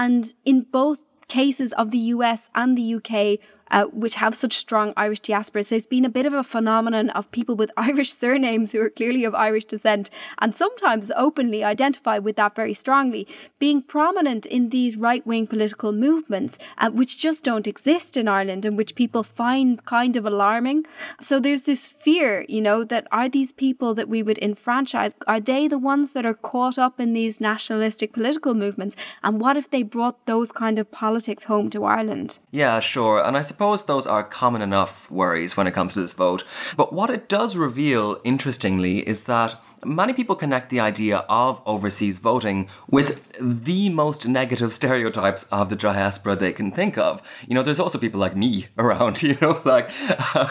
And 0.04 0.22
in 0.44 0.66
both 0.80 1.00
cases 1.28 1.72
of 1.72 1.90
the 1.90 2.02
US 2.14 2.48
and 2.54 2.76
the 2.78 2.94
UK, 2.96 3.40
uh, 3.70 3.84
which 3.86 4.16
have 4.16 4.34
such 4.34 4.54
strong 4.54 4.92
Irish 4.96 5.20
diasporas, 5.20 5.68
there's 5.68 5.86
been 5.86 6.04
a 6.04 6.10
bit 6.10 6.26
of 6.26 6.32
a 6.32 6.42
phenomenon 6.42 7.10
of 7.10 7.30
people 7.30 7.56
with 7.56 7.70
Irish 7.76 8.12
surnames 8.12 8.72
who 8.72 8.80
are 8.80 8.90
clearly 8.90 9.24
of 9.24 9.34
Irish 9.34 9.64
descent 9.64 10.10
and 10.38 10.56
sometimes 10.56 11.12
openly 11.16 11.64
identify 11.64 12.18
with 12.18 12.36
that 12.36 12.54
very 12.54 12.74
strongly, 12.74 13.26
being 13.58 13.82
prominent 13.82 14.46
in 14.46 14.70
these 14.70 14.96
right 14.96 15.26
wing 15.26 15.46
political 15.46 15.92
movements, 15.92 16.58
uh, 16.78 16.90
which 16.90 17.18
just 17.18 17.44
don't 17.44 17.66
exist 17.66 18.16
in 18.16 18.28
Ireland 18.28 18.64
and 18.64 18.76
which 18.76 18.94
people 18.94 19.22
find 19.22 19.84
kind 19.84 20.16
of 20.16 20.26
alarming. 20.26 20.86
So 21.20 21.40
there's 21.40 21.62
this 21.62 21.88
fear, 21.88 22.44
you 22.48 22.60
know, 22.60 22.84
that 22.84 23.06
are 23.10 23.28
these 23.28 23.52
people 23.52 23.94
that 23.94 24.08
we 24.08 24.22
would 24.22 24.38
enfranchise, 24.38 25.14
are 25.26 25.40
they 25.40 25.68
the 25.68 25.78
ones 25.78 26.12
that 26.12 26.26
are 26.26 26.34
caught 26.34 26.78
up 26.78 27.00
in 27.00 27.12
these 27.12 27.40
nationalistic 27.40 28.12
political 28.12 28.54
movements? 28.54 28.96
And 29.22 29.40
what 29.40 29.56
if 29.56 29.70
they 29.70 29.82
brought 29.82 30.26
those 30.26 30.52
kind 30.52 30.78
of 30.78 30.90
politics 30.90 31.44
home 31.44 31.70
to 31.70 31.84
Ireland? 31.84 32.38
Yeah, 32.50 32.80
sure. 32.80 33.22
And 33.22 33.36
I 33.36 33.42
suppose 33.42 33.55
those 33.58 34.06
are 34.06 34.22
common 34.22 34.62
enough 34.62 35.10
worries 35.10 35.56
when 35.56 35.66
it 35.66 35.74
comes 35.74 35.94
to 35.94 36.00
this 36.00 36.12
vote. 36.12 36.44
But 36.76 36.92
what 36.92 37.10
it 37.10 37.28
does 37.28 37.56
reveal, 37.56 38.20
interestingly, 38.24 39.06
is 39.08 39.24
that 39.24 39.60
many 39.86 40.12
people 40.12 40.36
connect 40.36 40.70
the 40.70 40.80
idea 40.80 41.18
of 41.28 41.62
overseas 41.64 42.18
voting 42.18 42.68
with 42.90 43.22
the 43.40 43.88
most 43.88 44.26
negative 44.26 44.72
stereotypes 44.72 45.44
of 45.44 45.68
the 45.68 45.76
diaspora 45.76 46.36
they 46.36 46.52
can 46.52 46.72
think 46.72 46.98
of. 46.98 47.22
You 47.46 47.54
know, 47.54 47.62
there's 47.62 47.80
also 47.80 47.98
people 47.98 48.20
like 48.20 48.36
me 48.36 48.66
around, 48.78 49.22
you 49.22 49.36
know, 49.40 49.60
like, 49.64 49.90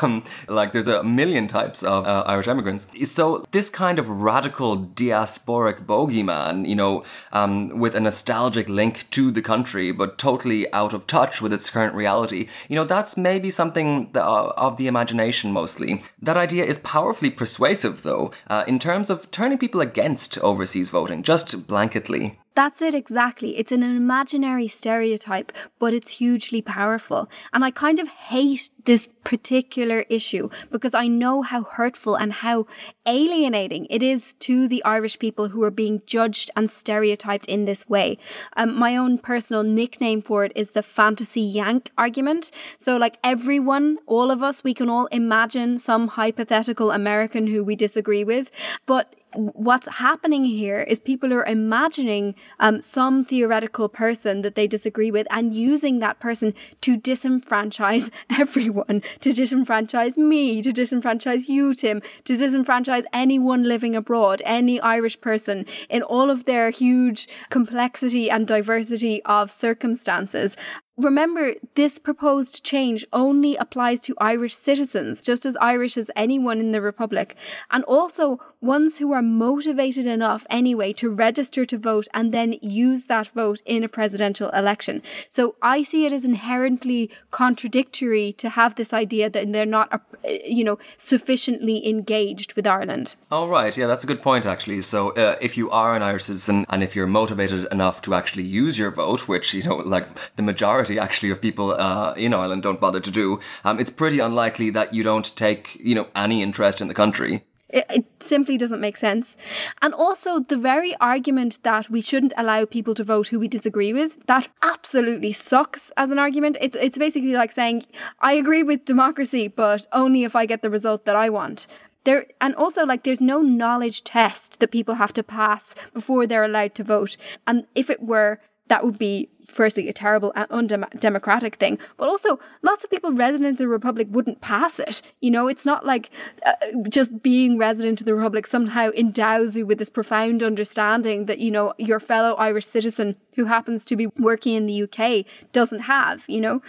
um, 0.02 0.24
like 0.48 0.72
there's 0.72 0.88
a 0.88 1.04
million 1.04 1.48
types 1.48 1.84
of 1.84 2.06
uh, 2.06 2.24
Irish 2.26 2.48
immigrants. 2.48 2.88
So 3.04 3.46
this 3.52 3.70
kind 3.70 4.00
of 4.00 4.10
radical 4.10 4.78
diasporic 4.78 5.86
bogeyman, 5.86 6.68
you 6.68 6.76
know, 6.76 7.04
um, 7.32 7.78
with 7.78 7.96
a 7.96 8.00
nostalgic 8.00 8.70
link 8.70 9.10
to 9.12 9.32
the 9.32 9.42
country, 9.42 9.92
but 9.92 10.18
totally 10.18 10.72
out 10.72 10.94
of 10.94 11.08
touch 11.08 11.42
with 11.42 11.52
its 11.52 11.70
current 11.70 11.94
reality, 11.94 12.48
you 12.70 12.76
know, 12.76 12.86
that's 12.86 13.18
maybe 13.18 13.50
something 13.50 14.10
that, 14.14 14.24
uh, 14.24 14.54
of 14.56 14.78
the 14.78 14.88
imagination 14.88 15.52
mostly. 15.52 16.04
That 16.22 16.38
idea 16.38 16.64
is 16.64 16.80
powerfully 16.80 17.30
persuasive, 17.30 18.04
though, 18.04 18.32
uh, 18.48 18.64
in 18.68 18.80
terms 18.80 19.10
of 19.10 19.25
turning 19.32 19.58
people 19.58 19.82
against 19.82 20.38
overseas 20.40 20.90
voting, 20.90 21.24
just 21.24 21.68
blanketly. 21.68 22.38
That's 22.56 22.82
it 22.82 22.94
exactly. 22.94 23.58
It's 23.58 23.74
an 23.74 23.84
imaginary 23.84 24.70
stereotype, 24.70 25.52
but 25.78 25.94
it's 25.94 26.20
hugely 26.20 26.62
powerful. 26.62 27.30
And 27.52 27.66
I 27.66 27.72
kind 27.72 28.00
of 28.00 28.08
hate 28.08 28.70
this 28.86 29.10
particular 29.26 30.06
issue 30.10 30.50
because 30.72 30.94
I 30.94 31.08
know 31.08 31.42
how 31.42 31.64
hurtful 31.64 32.16
and 32.16 32.32
how 32.32 32.66
alienating 33.06 33.88
it 33.90 34.02
is 34.02 34.36
to 34.36 34.70
the 34.70 34.82
Irish 34.86 35.20
people 35.20 35.50
who 35.50 35.64
are 35.64 35.72
being 35.72 36.02
judged 36.06 36.50
and 36.56 36.72
stereotyped 36.72 37.46
in 37.48 37.66
this 37.66 37.90
way. 37.90 38.18
Um, 38.56 38.74
my 38.78 38.96
own 38.96 39.18
personal 39.18 39.64
nickname 39.64 40.22
for 40.22 40.46
it 40.46 40.54
is 40.56 40.70
the 40.72 40.84
fantasy 40.84 41.42
yank 41.42 41.92
argument. 41.98 42.52
So, 42.78 42.96
like 42.96 43.18
everyone, 43.22 43.98
all 44.06 44.32
of 44.32 44.42
us, 44.42 44.64
we 44.64 44.74
can 44.74 44.90
all 44.90 45.08
imagine 45.08 45.78
some 45.78 46.08
hypothetical 46.08 46.92
American 46.92 47.48
who 47.48 47.66
we 47.66 47.76
disagree 47.76 48.24
with, 48.24 48.50
but 48.86 49.14
what's 49.36 49.88
happening 49.88 50.46
here 50.46 50.82
is 50.82 51.00
people 51.00 51.34
are 51.34 51.46
imagining 51.46 52.36
um, 52.60 52.82
some 52.82 53.26
theoretical 53.26 53.90
person 53.90 54.42
that 54.42 54.56
they 54.56 54.68
disagree 54.68 55.12
with 55.12 55.28
and 55.30 55.54
using 55.54 56.00
that 56.00 56.20
person 56.20 56.54
to 56.82 56.98
disenfranchise 56.98 58.10
everyone, 58.40 59.02
to 59.20 59.30
disenfranchise 59.30 60.18
me, 60.18 60.62
to 60.62 60.72
disenfranchise 60.72 61.48
you, 61.48 61.74
Tim, 61.74 62.02
to 62.24 62.34
disenfranchise 62.34 63.04
anyone 63.14 63.64
living 63.64 63.96
abroad, 63.96 64.42
any 64.46 64.80
Irish 64.80 65.20
person 65.20 65.66
in 65.90 66.02
all 66.04 66.30
of 66.30 66.46
their 66.46 66.70
huge 66.70 67.28
complexity 67.50 68.30
and 68.30 68.48
diversity 68.48 69.22
of 69.26 69.52
circumstances. 69.52 70.56
Remember, 70.98 71.56
this 71.74 72.00
proposed 72.00 72.64
change 72.64 73.06
only 73.12 73.58
applies 73.58 74.00
to 74.00 74.16
Irish 74.18 74.56
citizens, 74.56 75.20
just 75.20 75.46
as 75.46 75.58
Irish 75.58 75.98
as 75.98 76.10
anyone 76.16 76.62
in 76.62 76.72
the 76.72 76.82
Republic, 76.82 77.36
and 77.70 77.84
also 77.84 78.40
ones 78.62 78.98
who 78.98 79.12
are 79.12 79.22
motivated 79.22 80.06
enough 80.06 80.48
anyway 80.50 80.94
to 80.94 81.10
register 81.10 81.66
to 81.66 81.78
vote 81.78 82.08
and 82.14 82.34
then 82.34 82.56
use 82.62 83.04
that 83.06 83.28
vote 83.28 83.62
in 83.66 83.84
a 83.84 83.90
presidential 83.90 84.50
election. 84.52 85.04
So 85.28 85.56
I 85.62 85.84
see 85.84 86.06
it 86.06 86.14
as 86.14 86.24
inherently 86.24 87.12
contradictory 87.30 88.32
to 88.38 88.48
have 88.50 88.76
this 88.76 88.94
idea 88.94 89.30
that 89.30 89.52
they're 89.52 89.66
not, 89.66 89.94
uh, 89.94 89.98
you 90.46 90.64
know, 90.64 90.80
sufficiently 90.96 91.86
engaged 91.88 92.54
with 92.54 92.66
Ireland. 92.66 93.18
Oh, 93.30 93.50
right. 93.50 93.78
Yeah, 93.78 93.88
that's 93.88 94.06
a 94.06 94.08
good 94.08 94.22
point, 94.22 94.46
actually. 94.46 94.80
So 94.80 95.10
uh, 95.12 95.36
if 95.42 95.58
you 95.58 95.70
are 95.72 95.94
an 95.94 96.02
Irish 96.02 96.24
citizen 96.24 96.66
and 96.70 96.82
if 96.82 96.96
you're 96.96 97.06
motivated 97.06 97.68
enough 97.70 98.02
to 98.04 98.14
actually 98.14 98.44
use 98.44 98.80
your 98.80 98.92
vote, 98.92 99.28
which, 99.28 99.54
you 99.54 99.64
know, 99.64 99.76
like 99.76 100.08
the 100.38 100.42
majority 100.42 100.85
majority 100.86 101.00
actually 101.00 101.32
of 101.32 101.42
people 101.42 101.74
uh, 101.74 102.14
in 102.16 102.34
Ireland 102.34 102.64
don't 102.64 102.80
bother 102.80 103.00
to 103.00 103.12
do, 103.12 103.40
um, 103.64 103.80
it's 103.80 103.92
pretty 103.92 104.20
unlikely 104.20 104.72
that 104.72 104.94
you 104.94 105.04
don't 105.04 105.36
take, 105.36 105.76
you 105.80 105.96
know, 105.96 106.08
any 106.16 106.42
interest 106.42 106.82
in 106.82 106.88
the 106.88 106.94
country. 106.94 107.44
It, 107.70 107.86
it 107.90 108.06
simply 108.20 108.58
doesn't 108.58 108.80
make 108.80 108.98
sense. 108.98 109.38
And 109.82 109.94
also, 109.94 110.40
the 110.40 110.58
very 110.58 110.96
argument 110.98 111.60
that 111.64 111.90
we 111.90 112.02
shouldn't 112.02 112.34
allow 112.38 112.66
people 112.66 112.94
to 112.96 113.04
vote 113.04 113.30
who 113.30 113.40
we 113.40 113.48
disagree 113.48 113.94
with, 113.94 114.18
that 114.28 114.48
absolutely 114.62 115.32
sucks 115.32 115.92
as 115.98 116.12
an 116.12 116.20
argument. 116.20 116.58
It's, 116.62 116.76
it's 116.76 116.98
basically 116.98 117.34
like 117.34 117.52
saying, 117.52 117.86
I 118.20 118.34
agree 118.34 118.64
with 118.64 118.86
democracy, 118.86 119.48
but 119.48 119.88
only 119.92 120.24
if 120.24 120.36
I 120.36 120.46
get 120.46 120.62
the 120.62 120.70
result 120.70 121.06
that 121.06 121.16
I 121.16 121.30
want. 121.30 121.68
There, 122.04 122.28
and 122.40 122.56
also 122.56 122.86
like 122.86 123.02
there's 123.02 123.22
no 123.22 123.42
knowledge 123.42 124.04
test 124.04 124.60
that 124.60 124.72
people 124.72 124.96
have 124.96 125.14
to 125.14 125.24
pass 125.24 125.74
before 125.92 126.28
they're 126.28 126.44
allowed 126.44 126.76
to 126.76 126.84
vote. 126.84 127.18
And 127.48 127.66
if 127.74 127.90
it 127.90 128.02
were, 128.02 128.40
that 128.68 128.84
would 128.84 129.00
be 129.00 129.30
firstly 129.48 129.90
a 129.90 129.94
terrible 129.94 130.32
and 130.36 130.72
undemocratic 130.72 131.56
thing, 131.56 131.78
but 131.98 132.10
also 132.10 132.40
lots 132.62 132.84
of 132.84 132.90
people 132.90 133.12
resident 133.12 133.54
of 133.54 133.58
the 133.58 133.68
republic 133.68 134.08
wouldn't 134.12 134.42
pass 134.42 134.80
it. 134.80 135.02
You 135.22 135.32
know, 135.32 135.48
it's 135.48 135.66
not 135.66 135.86
like 135.86 136.10
uh, 136.46 136.54
just 136.90 137.22
being 137.22 137.58
resident 137.58 138.02
of 138.02 138.06
the 138.06 138.16
republic 138.16 138.48
somehow 138.48 138.92
endows 138.92 139.56
you 139.58 139.66
with 139.66 139.78
this 139.78 139.90
profound 139.90 140.44
understanding 140.44 141.26
that 141.26 141.40
you 141.40 141.52
know 141.52 141.74
your 141.78 142.00
fellow 142.00 142.34
Irish 142.36 142.66
citizen 142.66 143.16
who 143.36 143.46
happens 143.46 143.86
to 143.86 143.96
be 143.96 144.08
working 144.18 144.56
in 144.56 144.66
the 144.66 144.84
UK 144.84 145.26
doesn't 145.52 145.82
have. 145.82 146.24
You 146.28 146.42
know, 146.42 146.62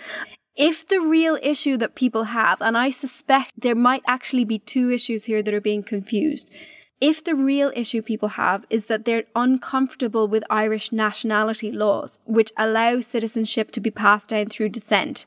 if 0.57 0.87
the 0.87 1.01
real 1.01 1.39
issue 1.43 1.77
that 1.77 1.95
people 1.95 2.25
have, 2.25 2.61
and 2.61 2.77
I 2.79 2.91
suspect 2.91 3.53
there 3.59 3.75
might 3.75 4.03
actually 4.07 4.45
be 4.45 4.59
two 4.59 4.91
issues 4.91 5.25
here 5.25 5.43
that 5.43 5.55
are 5.55 5.61
being 5.61 5.83
confused. 5.83 6.51
If 7.01 7.23
the 7.23 7.35
real 7.35 7.73
issue 7.77 8.01
people 8.01 8.31
have 8.31 8.65
is 8.71 8.85
that 8.85 9.05
they're 9.05 9.25
uncomfortable 9.35 10.29
with 10.29 10.45
Irish 10.49 10.93
nationality 10.93 11.71
laws, 11.71 12.19
which 12.25 12.53
allow 12.57 13.01
citizenship 13.01 13.71
to 13.73 13.81
be 13.81 13.91
passed 13.91 14.31
down 14.31 14.47
through 14.47 14.71
descent, 14.71 15.27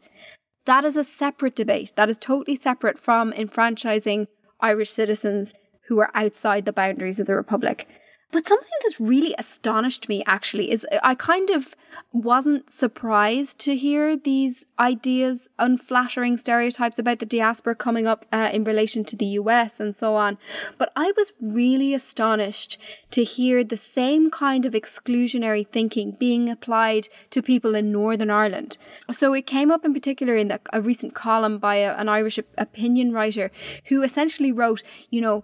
that 0.66 0.84
is 0.84 0.96
a 0.96 1.04
separate 1.04 1.56
debate. 1.56 1.94
That 1.96 2.10
is 2.10 2.18
totally 2.18 2.56
separate 2.56 3.00
from 3.00 3.34
enfranchising 3.34 4.28
Irish 4.60 4.90
citizens 4.90 5.54
who 5.88 6.00
are 6.00 6.12
outside 6.16 6.66
the 6.66 6.74
boundaries 6.74 7.20
of 7.20 7.28
the 7.28 7.36
Republic. 7.36 7.88
But 8.32 8.48
something 8.48 8.70
that's 8.84 9.00
really 9.00 9.34
astonished 9.40 10.08
me 10.08 10.24
actually 10.28 10.72
is 10.72 10.86
I 11.02 11.16
kind 11.16 11.50
of 11.50 11.76
wasn't 12.12 12.70
surprised 12.70 13.60
to 13.62 13.76
hear 13.76 14.16
these 14.16 14.66
ideas, 14.80 15.48
unflattering 15.58 16.38
stereotypes 16.38 17.00
about 17.00 17.20
the 17.20 17.26
diaspora 17.26 17.76
coming 17.76 18.06
up 18.06 18.26
uh, 18.32 18.50
in 18.54 18.64
relation 18.64 19.04
to 19.06 19.16
the 19.16 19.26
US 19.26 19.80
and 19.80 19.96
so 19.96 20.16
on. 20.16 20.38
But 20.78 20.92
I 20.96 21.12
was 21.18 21.32
really 21.42 21.94
astonished 21.94 22.78
to 23.12 23.24
hear 23.24 23.64
the 23.64 23.78
same 23.78 24.30
kind 24.30 24.64
of 24.66 24.74
exclusionary 24.74 25.68
thinking 25.68 26.12
being 26.12 26.50
applied 26.50 27.10
to 27.32 27.42
people 27.42 27.74
in 27.74 27.92
Northern 27.92 28.30
Ireland. 28.30 28.78
So 29.12 29.34
it 29.34 29.48
came 29.48 29.72
up 29.72 29.84
in 29.84 29.94
particular 29.94 30.36
in 30.36 30.50
the, 30.50 30.62
a 30.72 30.82
recent 30.82 31.16
column 31.16 31.58
by 31.58 31.78
a, 31.78 31.94
an 31.96 32.10
Irish 32.10 32.40
opinion 32.58 33.12
writer 33.12 33.52
who 33.86 34.04
essentially 34.04 34.52
wrote, 34.52 34.84
you 35.10 35.22
know, 35.22 35.44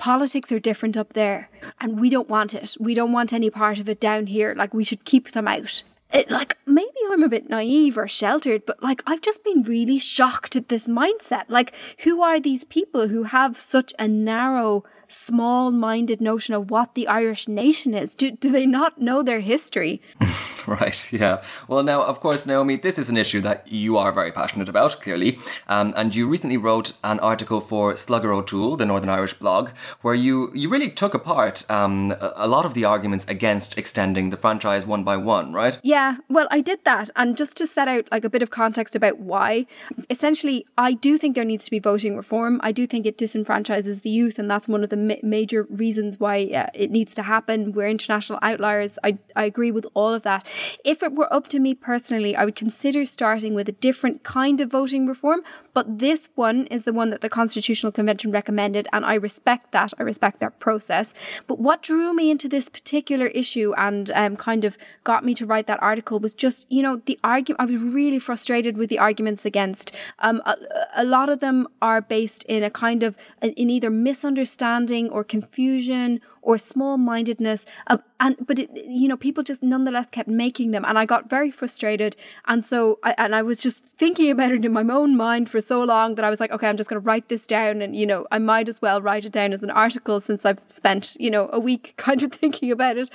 politics 0.00 0.50
are 0.50 0.58
different 0.58 0.96
up 0.96 1.12
there 1.12 1.50
and 1.78 2.00
we 2.00 2.08
don't 2.08 2.28
want 2.28 2.54
it. 2.54 2.74
We 2.80 2.94
don't 2.94 3.12
want 3.12 3.32
any 3.32 3.50
part 3.50 3.78
of 3.78 3.88
it 3.88 4.00
down 4.00 4.26
here. 4.26 4.54
Like 4.56 4.72
we 4.72 4.82
should 4.82 5.04
keep 5.04 5.30
them 5.32 5.46
out. 5.46 5.82
It, 6.12 6.30
like 6.30 6.56
maybe 6.66 6.88
I'm 7.12 7.22
a 7.22 7.28
bit 7.28 7.48
naive 7.48 7.96
or 7.96 8.08
sheltered, 8.08 8.66
but 8.66 8.82
like 8.82 9.02
I've 9.06 9.20
just 9.20 9.44
been 9.44 9.62
really 9.62 9.98
shocked 9.98 10.56
at 10.56 10.68
this 10.68 10.88
mindset. 10.88 11.44
Like 11.48 11.74
who 12.00 12.22
are 12.22 12.40
these 12.40 12.64
people 12.64 13.08
who 13.08 13.24
have 13.24 13.60
such 13.60 13.92
a 13.98 14.08
narrow 14.08 14.84
small 15.10 15.70
minded 15.70 16.20
notion 16.20 16.54
of 16.54 16.70
what 16.70 16.94
the 16.94 17.06
Irish 17.08 17.48
nation 17.48 17.94
is. 17.94 18.14
Do, 18.14 18.30
do 18.30 18.50
they 18.50 18.66
not 18.66 19.00
know 19.00 19.22
their 19.22 19.40
history? 19.40 20.00
right, 20.66 21.12
yeah. 21.12 21.42
Well, 21.68 21.82
now, 21.82 22.02
of 22.02 22.20
course, 22.20 22.46
Naomi, 22.46 22.76
this 22.76 22.98
is 22.98 23.08
an 23.08 23.16
issue 23.16 23.40
that 23.42 23.70
you 23.70 23.96
are 23.96 24.12
very 24.12 24.32
passionate 24.32 24.68
about, 24.68 25.00
clearly. 25.00 25.38
Um, 25.68 25.92
and 25.96 26.14
you 26.14 26.28
recently 26.28 26.56
wrote 26.56 26.92
an 27.02 27.20
article 27.20 27.60
for 27.60 27.96
Slugger 27.96 28.32
O'Toole, 28.32 28.76
the 28.76 28.86
Northern 28.86 29.10
Irish 29.10 29.34
blog, 29.34 29.70
where 30.02 30.14
you, 30.14 30.50
you 30.54 30.68
really 30.68 30.90
took 30.90 31.14
apart 31.14 31.68
um, 31.70 32.14
a 32.20 32.46
lot 32.46 32.64
of 32.64 32.74
the 32.74 32.84
arguments 32.84 33.26
against 33.26 33.76
extending 33.78 34.30
the 34.30 34.36
franchise 34.36 34.86
one 34.86 35.04
by 35.04 35.16
one, 35.16 35.52
right? 35.52 35.78
Yeah, 35.82 36.18
well, 36.28 36.48
I 36.50 36.60
did 36.60 36.84
that. 36.84 37.10
And 37.16 37.36
just 37.36 37.56
to 37.56 37.66
set 37.66 37.88
out 37.88 38.06
like 38.10 38.24
a 38.24 38.30
bit 38.30 38.42
of 38.42 38.50
context 38.50 38.94
about 38.94 39.18
why, 39.18 39.66
essentially, 40.08 40.66
I 40.78 40.92
do 40.92 41.18
think 41.18 41.34
there 41.34 41.44
needs 41.44 41.64
to 41.64 41.70
be 41.70 41.78
voting 41.78 42.16
reform. 42.16 42.60
I 42.62 42.72
do 42.72 42.86
think 42.86 43.06
it 43.06 43.18
disenfranchises 43.18 44.02
the 44.02 44.10
youth, 44.10 44.38
and 44.38 44.50
that's 44.50 44.68
one 44.68 44.84
of 44.84 44.90
the 44.90 44.96
ma- 45.08 45.22
major 45.22 45.66
reasons 45.70 46.20
why 46.20 46.44
uh, 46.54 46.66
it 46.74 46.90
needs 46.90 47.14
to 47.14 47.22
happen. 47.22 47.72
We're 47.72 47.88
international 47.88 48.38
outliers. 48.42 48.98
I, 49.02 49.18
I 49.36 49.44
agree 49.44 49.70
with 49.70 49.86
all 49.94 50.12
of 50.14 50.22
that. 50.22 50.48
If 50.84 51.02
it 51.02 51.12
were 51.12 51.32
up 51.32 51.48
to 51.48 51.58
me 51.58 51.74
personally, 51.74 52.36
I 52.36 52.44
would 52.44 52.56
consider 52.56 53.04
starting 53.04 53.54
with 53.54 53.68
a 53.68 53.72
different 53.72 54.22
kind 54.22 54.60
of 54.60 54.70
voting 54.70 55.06
reform, 55.06 55.40
but 55.74 55.98
this 55.98 56.28
one 56.34 56.66
is 56.66 56.84
the 56.84 56.92
one 56.92 57.10
that 57.10 57.20
the 57.20 57.28
Constitutional 57.28 57.92
Convention 57.92 58.30
recommended, 58.30 58.88
and 58.92 59.04
I 59.04 59.14
respect 59.14 59.72
that. 59.72 59.92
I 59.98 60.02
respect 60.02 60.40
that 60.40 60.58
process. 60.58 61.14
But 61.46 61.58
what 61.58 61.82
drew 61.82 62.14
me 62.14 62.30
into 62.30 62.48
this 62.48 62.68
particular 62.68 63.26
issue 63.26 63.72
and 63.76 64.10
um, 64.12 64.36
kind 64.36 64.64
of 64.64 64.76
got 65.04 65.24
me 65.24 65.34
to 65.34 65.46
write 65.46 65.66
that 65.66 65.82
article 65.82 66.18
was 66.18 66.34
just, 66.34 66.66
you 66.70 66.82
know, 66.82 66.96
the 67.06 67.18
argument. 67.24 67.60
I 67.60 67.64
was 67.66 67.80
really 67.94 68.18
frustrated 68.18 68.76
with 68.76 68.88
the 68.90 68.98
arguments 68.98 69.44
against. 69.44 69.92
Um, 70.18 70.42
a, 70.46 70.56
a 70.96 71.04
lot 71.04 71.28
of 71.28 71.40
them 71.40 71.68
are 71.80 72.00
based 72.00 72.44
in 72.44 72.62
a 72.62 72.70
kind 72.70 73.02
of 73.02 73.16
in 73.42 73.70
either 73.70 73.90
misunderstanding 73.90 74.89
or 75.10 75.24
confusion 75.24 76.20
or 76.42 76.58
small 76.58 76.96
mindedness. 76.98 77.66
Uh, 77.86 77.98
and 78.18 78.36
but 78.46 78.58
it, 78.58 78.70
you 78.74 79.08
know, 79.08 79.16
people 79.16 79.42
just 79.42 79.62
nonetheless 79.62 80.08
kept 80.10 80.28
making 80.28 80.70
them, 80.70 80.84
and 80.84 80.98
I 80.98 81.06
got 81.06 81.30
very 81.30 81.50
frustrated. 81.50 82.16
And 82.46 82.64
so, 82.64 82.98
I, 83.02 83.14
and 83.18 83.34
I 83.34 83.42
was 83.42 83.62
just 83.62 83.84
thinking 83.86 84.30
about 84.30 84.52
it 84.52 84.64
in 84.64 84.72
my 84.72 84.82
own 84.82 85.16
mind 85.16 85.48
for 85.48 85.60
so 85.60 85.82
long 85.84 86.14
that 86.16 86.24
I 86.24 86.30
was 86.30 86.40
like, 86.40 86.50
okay, 86.50 86.68
I'm 86.68 86.76
just 86.76 86.88
going 86.88 87.00
to 87.00 87.06
write 87.06 87.28
this 87.28 87.46
down, 87.46 87.82
and 87.82 87.94
you 87.94 88.06
know, 88.06 88.26
I 88.30 88.38
might 88.38 88.68
as 88.68 88.82
well 88.82 89.00
write 89.00 89.24
it 89.24 89.32
down 89.32 89.52
as 89.52 89.62
an 89.62 89.70
article 89.70 90.20
since 90.20 90.44
I've 90.44 90.60
spent 90.68 91.16
you 91.20 91.30
know 91.30 91.48
a 91.52 91.60
week 91.60 91.94
kind 91.98 92.22
of 92.22 92.32
thinking 92.32 92.70
about 92.70 92.96
it. 92.96 93.10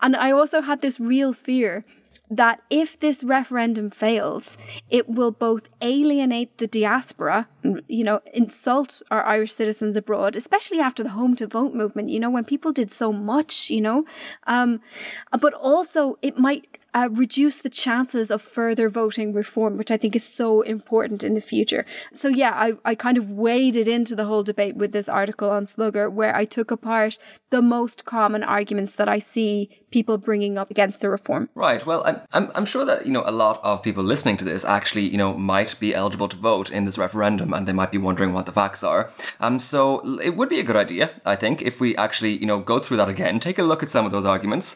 And 0.00 0.16
I 0.16 0.30
also 0.30 0.60
had 0.60 0.80
this 0.80 1.00
real 1.00 1.32
fear 1.32 1.84
that 2.30 2.62
if 2.70 2.98
this 2.98 3.22
referendum 3.22 3.90
fails, 3.90 4.56
it 4.88 5.08
will 5.08 5.30
both 5.30 5.68
alienate 5.82 6.56
the 6.58 6.66
diaspora, 6.66 7.48
you 7.86 8.02
know, 8.02 8.20
insult 8.32 9.02
our 9.10 9.22
Irish 9.24 9.52
citizens 9.52 9.96
abroad, 9.96 10.34
especially 10.34 10.80
after 10.80 11.02
the 11.02 11.10
home 11.10 11.36
to 11.36 11.46
vote 11.46 11.74
movement, 11.74 12.08
you 12.08 12.18
know, 12.18 12.30
when 12.30 12.44
people 12.44 12.72
did 12.72 12.90
so 12.90 13.12
much, 13.12 13.70
you 13.70 13.80
know, 13.80 14.04
um, 14.46 14.80
but 15.38 15.52
also 15.54 16.18
it 16.22 16.38
might 16.38 16.66
uh, 16.94 17.08
reduce 17.10 17.58
the 17.58 17.68
chances 17.68 18.30
of 18.30 18.40
further 18.40 18.88
voting 18.88 19.32
reform, 19.32 19.76
which 19.76 19.90
I 19.90 19.96
think 19.96 20.14
is 20.14 20.24
so 20.24 20.62
important 20.62 21.24
in 21.24 21.34
the 21.34 21.40
future. 21.40 21.84
So, 22.12 22.28
yeah, 22.28 22.52
I, 22.52 22.74
I 22.84 22.94
kind 22.94 23.18
of 23.18 23.28
waded 23.28 23.88
into 23.88 24.14
the 24.14 24.24
whole 24.24 24.44
debate 24.44 24.76
with 24.76 24.92
this 24.92 25.08
article 25.08 25.50
on 25.50 25.66
Slugger, 25.66 26.08
where 26.08 26.34
I 26.34 26.44
took 26.44 26.70
apart 26.70 27.18
the 27.50 27.60
most 27.60 28.04
common 28.04 28.44
arguments 28.44 28.92
that 28.92 29.08
I 29.08 29.18
see 29.18 29.83
people 29.94 30.18
bringing 30.18 30.58
up 30.58 30.72
against 30.72 30.98
the 31.00 31.08
reform. 31.08 31.48
Right. 31.54 31.86
Well, 31.86 32.02
I'm, 32.04 32.20
I'm, 32.32 32.50
I'm 32.56 32.66
sure 32.66 32.84
that, 32.84 33.06
you 33.06 33.12
know, 33.12 33.22
a 33.24 33.30
lot 33.30 33.60
of 33.62 33.80
people 33.80 34.02
listening 34.02 34.36
to 34.38 34.44
this 34.44 34.64
actually, 34.64 35.06
you 35.08 35.16
know, 35.16 35.34
might 35.34 35.78
be 35.78 35.94
eligible 35.94 36.28
to 36.28 36.36
vote 36.36 36.68
in 36.72 36.84
this 36.84 36.98
referendum 36.98 37.54
and 37.54 37.68
they 37.68 37.72
might 37.72 37.92
be 37.92 37.98
wondering 37.98 38.32
what 38.32 38.44
the 38.44 38.50
facts 38.50 38.82
are. 38.82 39.10
Um, 39.38 39.60
so 39.60 40.18
it 40.18 40.36
would 40.36 40.48
be 40.48 40.58
a 40.58 40.64
good 40.64 40.74
idea, 40.74 41.10
I 41.24 41.36
think, 41.36 41.62
if 41.62 41.80
we 41.80 41.96
actually, 41.96 42.36
you 42.36 42.46
know, 42.46 42.58
go 42.58 42.80
through 42.80 42.96
that 42.96 43.08
again, 43.08 43.38
take 43.38 43.58
a 43.60 43.62
look 43.62 43.84
at 43.84 43.90
some 43.90 44.04
of 44.04 44.10
those 44.10 44.26
arguments. 44.26 44.66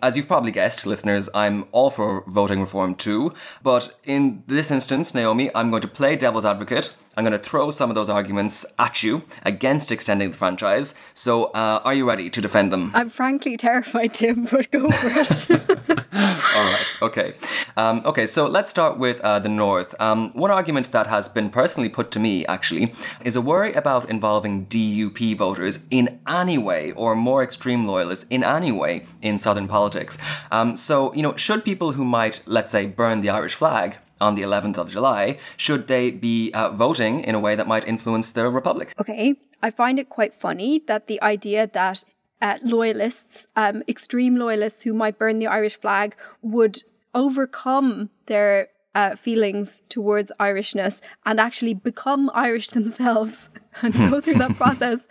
As 0.00 0.16
you've 0.16 0.28
probably 0.28 0.52
guessed, 0.52 0.86
listeners, 0.86 1.28
I'm 1.34 1.66
all 1.72 1.90
for 1.90 2.22
voting 2.28 2.60
reform 2.60 2.94
too. 2.94 3.34
But 3.64 3.98
in 4.04 4.44
this 4.46 4.70
instance, 4.70 5.12
Naomi, 5.12 5.50
I'm 5.56 5.70
going 5.70 5.82
to 5.82 5.88
play 5.88 6.14
devil's 6.14 6.44
advocate 6.44 6.94
I'm 7.18 7.24
going 7.24 7.32
to 7.32 7.38
throw 7.40 7.72
some 7.72 7.90
of 7.90 7.96
those 7.96 8.08
arguments 8.08 8.64
at 8.78 9.02
you 9.02 9.24
against 9.44 9.90
extending 9.90 10.30
the 10.30 10.36
franchise. 10.36 10.94
So, 11.14 11.46
uh, 11.46 11.82
are 11.84 11.92
you 11.92 12.08
ready 12.08 12.30
to 12.30 12.40
defend 12.40 12.72
them? 12.72 12.92
I'm 12.94 13.10
frankly 13.10 13.56
terrified, 13.56 14.14
Tim, 14.14 14.44
but 14.44 14.70
go 14.70 14.88
for 14.88 15.08
it. 15.08 15.90
All 16.14 16.72
right. 16.72 16.86
Okay. 17.02 17.34
Um, 17.76 18.02
okay. 18.04 18.24
So 18.24 18.46
let's 18.46 18.70
start 18.70 18.98
with 18.98 19.20
uh, 19.22 19.40
the 19.40 19.48
North. 19.48 20.00
Um, 20.00 20.30
one 20.34 20.52
argument 20.52 20.92
that 20.92 21.08
has 21.08 21.28
been 21.28 21.50
personally 21.50 21.88
put 21.88 22.12
to 22.12 22.20
me, 22.20 22.46
actually, 22.46 22.94
is 23.24 23.34
a 23.34 23.40
worry 23.40 23.72
about 23.72 24.08
involving 24.08 24.66
DUP 24.66 25.36
voters 25.36 25.80
in 25.90 26.20
any 26.28 26.56
way, 26.56 26.92
or 26.92 27.16
more 27.16 27.42
extreme 27.42 27.84
loyalists 27.84 28.26
in 28.30 28.44
any 28.44 28.70
way, 28.70 29.06
in 29.22 29.38
Southern 29.38 29.66
politics. 29.66 30.18
Um, 30.52 30.76
so, 30.76 31.12
you 31.14 31.22
know, 31.24 31.34
should 31.34 31.64
people 31.64 31.92
who 31.92 32.04
might, 32.04 32.42
let's 32.46 32.70
say, 32.70 32.86
burn 32.86 33.22
the 33.22 33.30
Irish 33.30 33.56
flag 33.56 33.96
on 34.20 34.34
the 34.34 34.42
11th 34.42 34.78
of 34.78 34.90
July, 34.90 35.38
should 35.56 35.86
they 35.86 36.10
be 36.10 36.50
uh, 36.52 36.70
voting 36.70 37.20
in 37.20 37.34
a 37.34 37.40
way 37.40 37.54
that 37.54 37.66
might 37.66 37.86
influence 37.86 38.32
the 38.32 38.48
Republic? 38.48 38.92
Okay, 39.00 39.36
I 39.62 39.70
find 39.70 39.98
it 39.98 40.08
quite 40.08 40.34
funny 40.34 40.82
that 40.86 41.06
the 41.06 41.20
idea 41.22 41.66
that 41.66 42.04
uh, 42.40 42.58
loyalists, 42.62 43.46
um, 43.56 43.82
extreme 43.88 44.36
loyalists 44.36 44.82
who 44.82 44.94
might 44.94 45.18
burn 45.18 45.38
the 45.38 45.46
Irish 45.46 45.78
flag, 45.78 46.14
would 46.42 46.82
overcome 47.14 48.10
their 48.26 48.68
uh, 48.94 49.16
feelings 49.16 49.80
towards 49.88 50.32
Irishness 50.40 51.00
and 51.24 51.38
actually 51.38 51.74
become 51.74 52.30
Irish 52.34 52.68
themselves 52.78 53.48
and 53.82 53.94
go 53.94 54.20
through 54.20 54.34
that 54.34 54.56
process. 54.56 55.06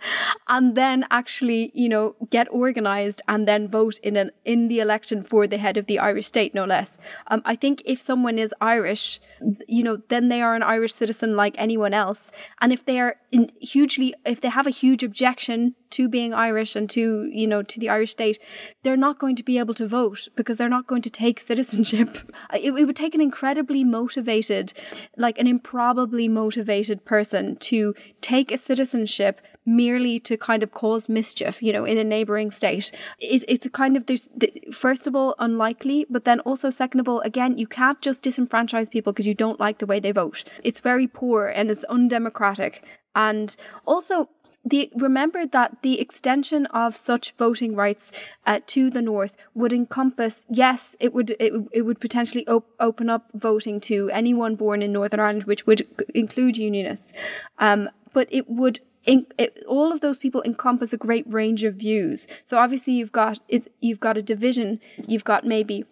and 0.48 0.74
then 0.74 1.04
actually, 1.10 1.70
you 1.74 1.88
know, 1.88 2.16
get 2.30 2.46
organized 2.50 3.22
and 3.28 3.46
then 3.46 3.68
vote 3.68 3.98
in 4.00 4.16
an 4.16 4.30
in 4.44 4.68
the 4.68 4.80
election 4.80 5.22
for 5.22 5.46
the 5.46 5.58
head 5.58 5.76
of 5.76 5.86
the 5.86 5.98
Irish 5.98 6.26
state, 6.26 6.54
no 6.54 6.64
less. 6.64 6.98
Um, 7.28 7.42
I 7.44 7.56
think 7.56 7.82
if 7.84 8.00
someone 8.00 8.38
is 8.38 8.54
Irish, 8.60 9.20
you 9.66 9.82
know, 9.82 9.98
then 10.08 10.28
they 10.28 10.42
are 10.42 10.54
an 10.54 10.62
Irish 10.62 10.94
citizen 10.94 11.36
like 11.36 11.54
anyone 11.58 11.94
else. 11.94 12.30
And 12.60 12.72
if 12.72 12.84
they 12.84 13.00
are 13.00 13.16
hugely, 13.60 14.14
if 14.24 14.40
they 14.40 14.48
have 14.48 14.66
a 14.66 14.70
huge 14.70 15.02
objection 15.02 15.74
to 15.90 16.08
being 16.08 16.34
Irish 16.34 16.76
and 16.76 16.88
to, 16.90 17.28
you 17.32 17.46
know, 17.46 17.62
to 17.62 17.80
the 17.80 17.88
Irish 17.88 18.12
state, 18.12 18.38
they're 18.82 18.96
not 18.96 19.18
going 19.18 19.36
to 19.36 19.42
be 19.42 19.58
able 19.58 19.74
to 19.74 19.86
vote 19.86 20.28
because 20.36 20.56
they're 20.56 20.68
not 20.68 20.86
going 20.86 21.02
to 21.02 21.10
take 21.10 21.40
citizenship. 21.40 22.18
It, 22.54 22.72
it 22.72 22.86
would 22.86 22.96
take 22.96 23.14
an 23.14 23.20
incredibly 23.20 23.84
motivated, 23.84 24.72
like 25.16 25.38
an 25.38 25.46
improbably 25.46 26.28
motivated 26.28 27.04
person 27.04 27.56
to 27.56 27.94
take 28.20 28.47
a 28.50 28.58
citizenship 28.58 29.40
merely 29.64 30.18
to 30.20 30.36
kind 30.36 30.62
of 30.62 30.72
cause 30.72 31.08
mischief, 31.08 31.62
you 31.62 31.72
know, 31.72 31.84
in 31.84 31.98
a 31.98 32.04
neighboring 32.04 32.50
state. 32.50 32.90
It, 33.18 33.44
it's 33.48 33.66
a 33.66 33.70
kind 33.70 33.96
of, 33.96 34.06
there's, 34.06 34.28
first 34.72 35.06
of 35.06 35.14
all, 35.14 35.34
unlikely, 35.38 36.06
but 36.08 36.24
then 36.24 36.40
also, 36.40 36.70
second 36.70 37.00
of 37.00 37.08
all, 37.08 37.20
again, 37.20 37.58
you 37.58 37.66
can't 37.66 38.00
just 38.00 38.22
disenfranchise 38.22 38.90
people 38.90 39.12
because 39.12 39.26
you 39.26 39.34
don't 39.34 39.60
like 39.60 39.78
the 39.78 39.86
way 39.86 40.00
they 40.00 40.12
vote. 40.12 40.44
It's 40.64 40.80
very 40.80 41.06
poor 41.06 41.48
and 41.48 41.70
it's 41.70 41.84
undemocratic. 41.84 42.84
And 43.14 43.54
also, 43.86 44.28
the, 44.64 44.90
remember 44.96 45.46
that 45.46 45.82
the 45.82 46.00
extension 46.00 46.66
of 46.66 46.94
such 46.94 47.32
voting 47.32 47.74
rights 47.74 48.10
uh, 48.46 48.60
to 48.66 48.90
the 48.90 49.00
north 49.00 49.36
would 49.54 49.72
encompass 49.72 50.44
yes 50.50 50.96
it 51.00 51.14
would 51.14 51.30
it, 51.38 51.52
it 51.72 51.82
would 51.82 52.00
potentially 52.00 52.46
op- 52.48 52.68
open 52.80 53.08
up 53.08 53.30
voting 53.34 53.80
to 53.80 54.10
anyone 54.10 54.56
born 54.56 54.82
in 54.82 54.92
northern 54.92 55.20
ireland 55.20 55.44
which 55.44 55.66
would 55.66 55.86
include 56.14 56.56
unionists 56.56 57.12
um, 57.58 57.88
but 58.18 58.26
it 58.32 58.50
would 58.50 58.80
in, 59.06 59.26
it, 59.38 59.62
all 59.68 59.92
of 59.92 60.00
those 60.00 60.18
people 60.18 60.42
encompass 60.42 60.92
a 60.92 60.96
great 60.96 61.24
range 61.32 61.62
of 61.62 61.76
views. 61.76 62.26
So 62.44 62.58
obviously 62.58 62.94
you've 62.94 63.12
got 63.12 63.38
it, 63.48 63.72
you've 63.78 64.00
got 64.00 64.16
a 64.18 64.22
division. 64.22 64.80
You've 65.06 65.22
got 65.22 65.46
maybe 65.46 65.84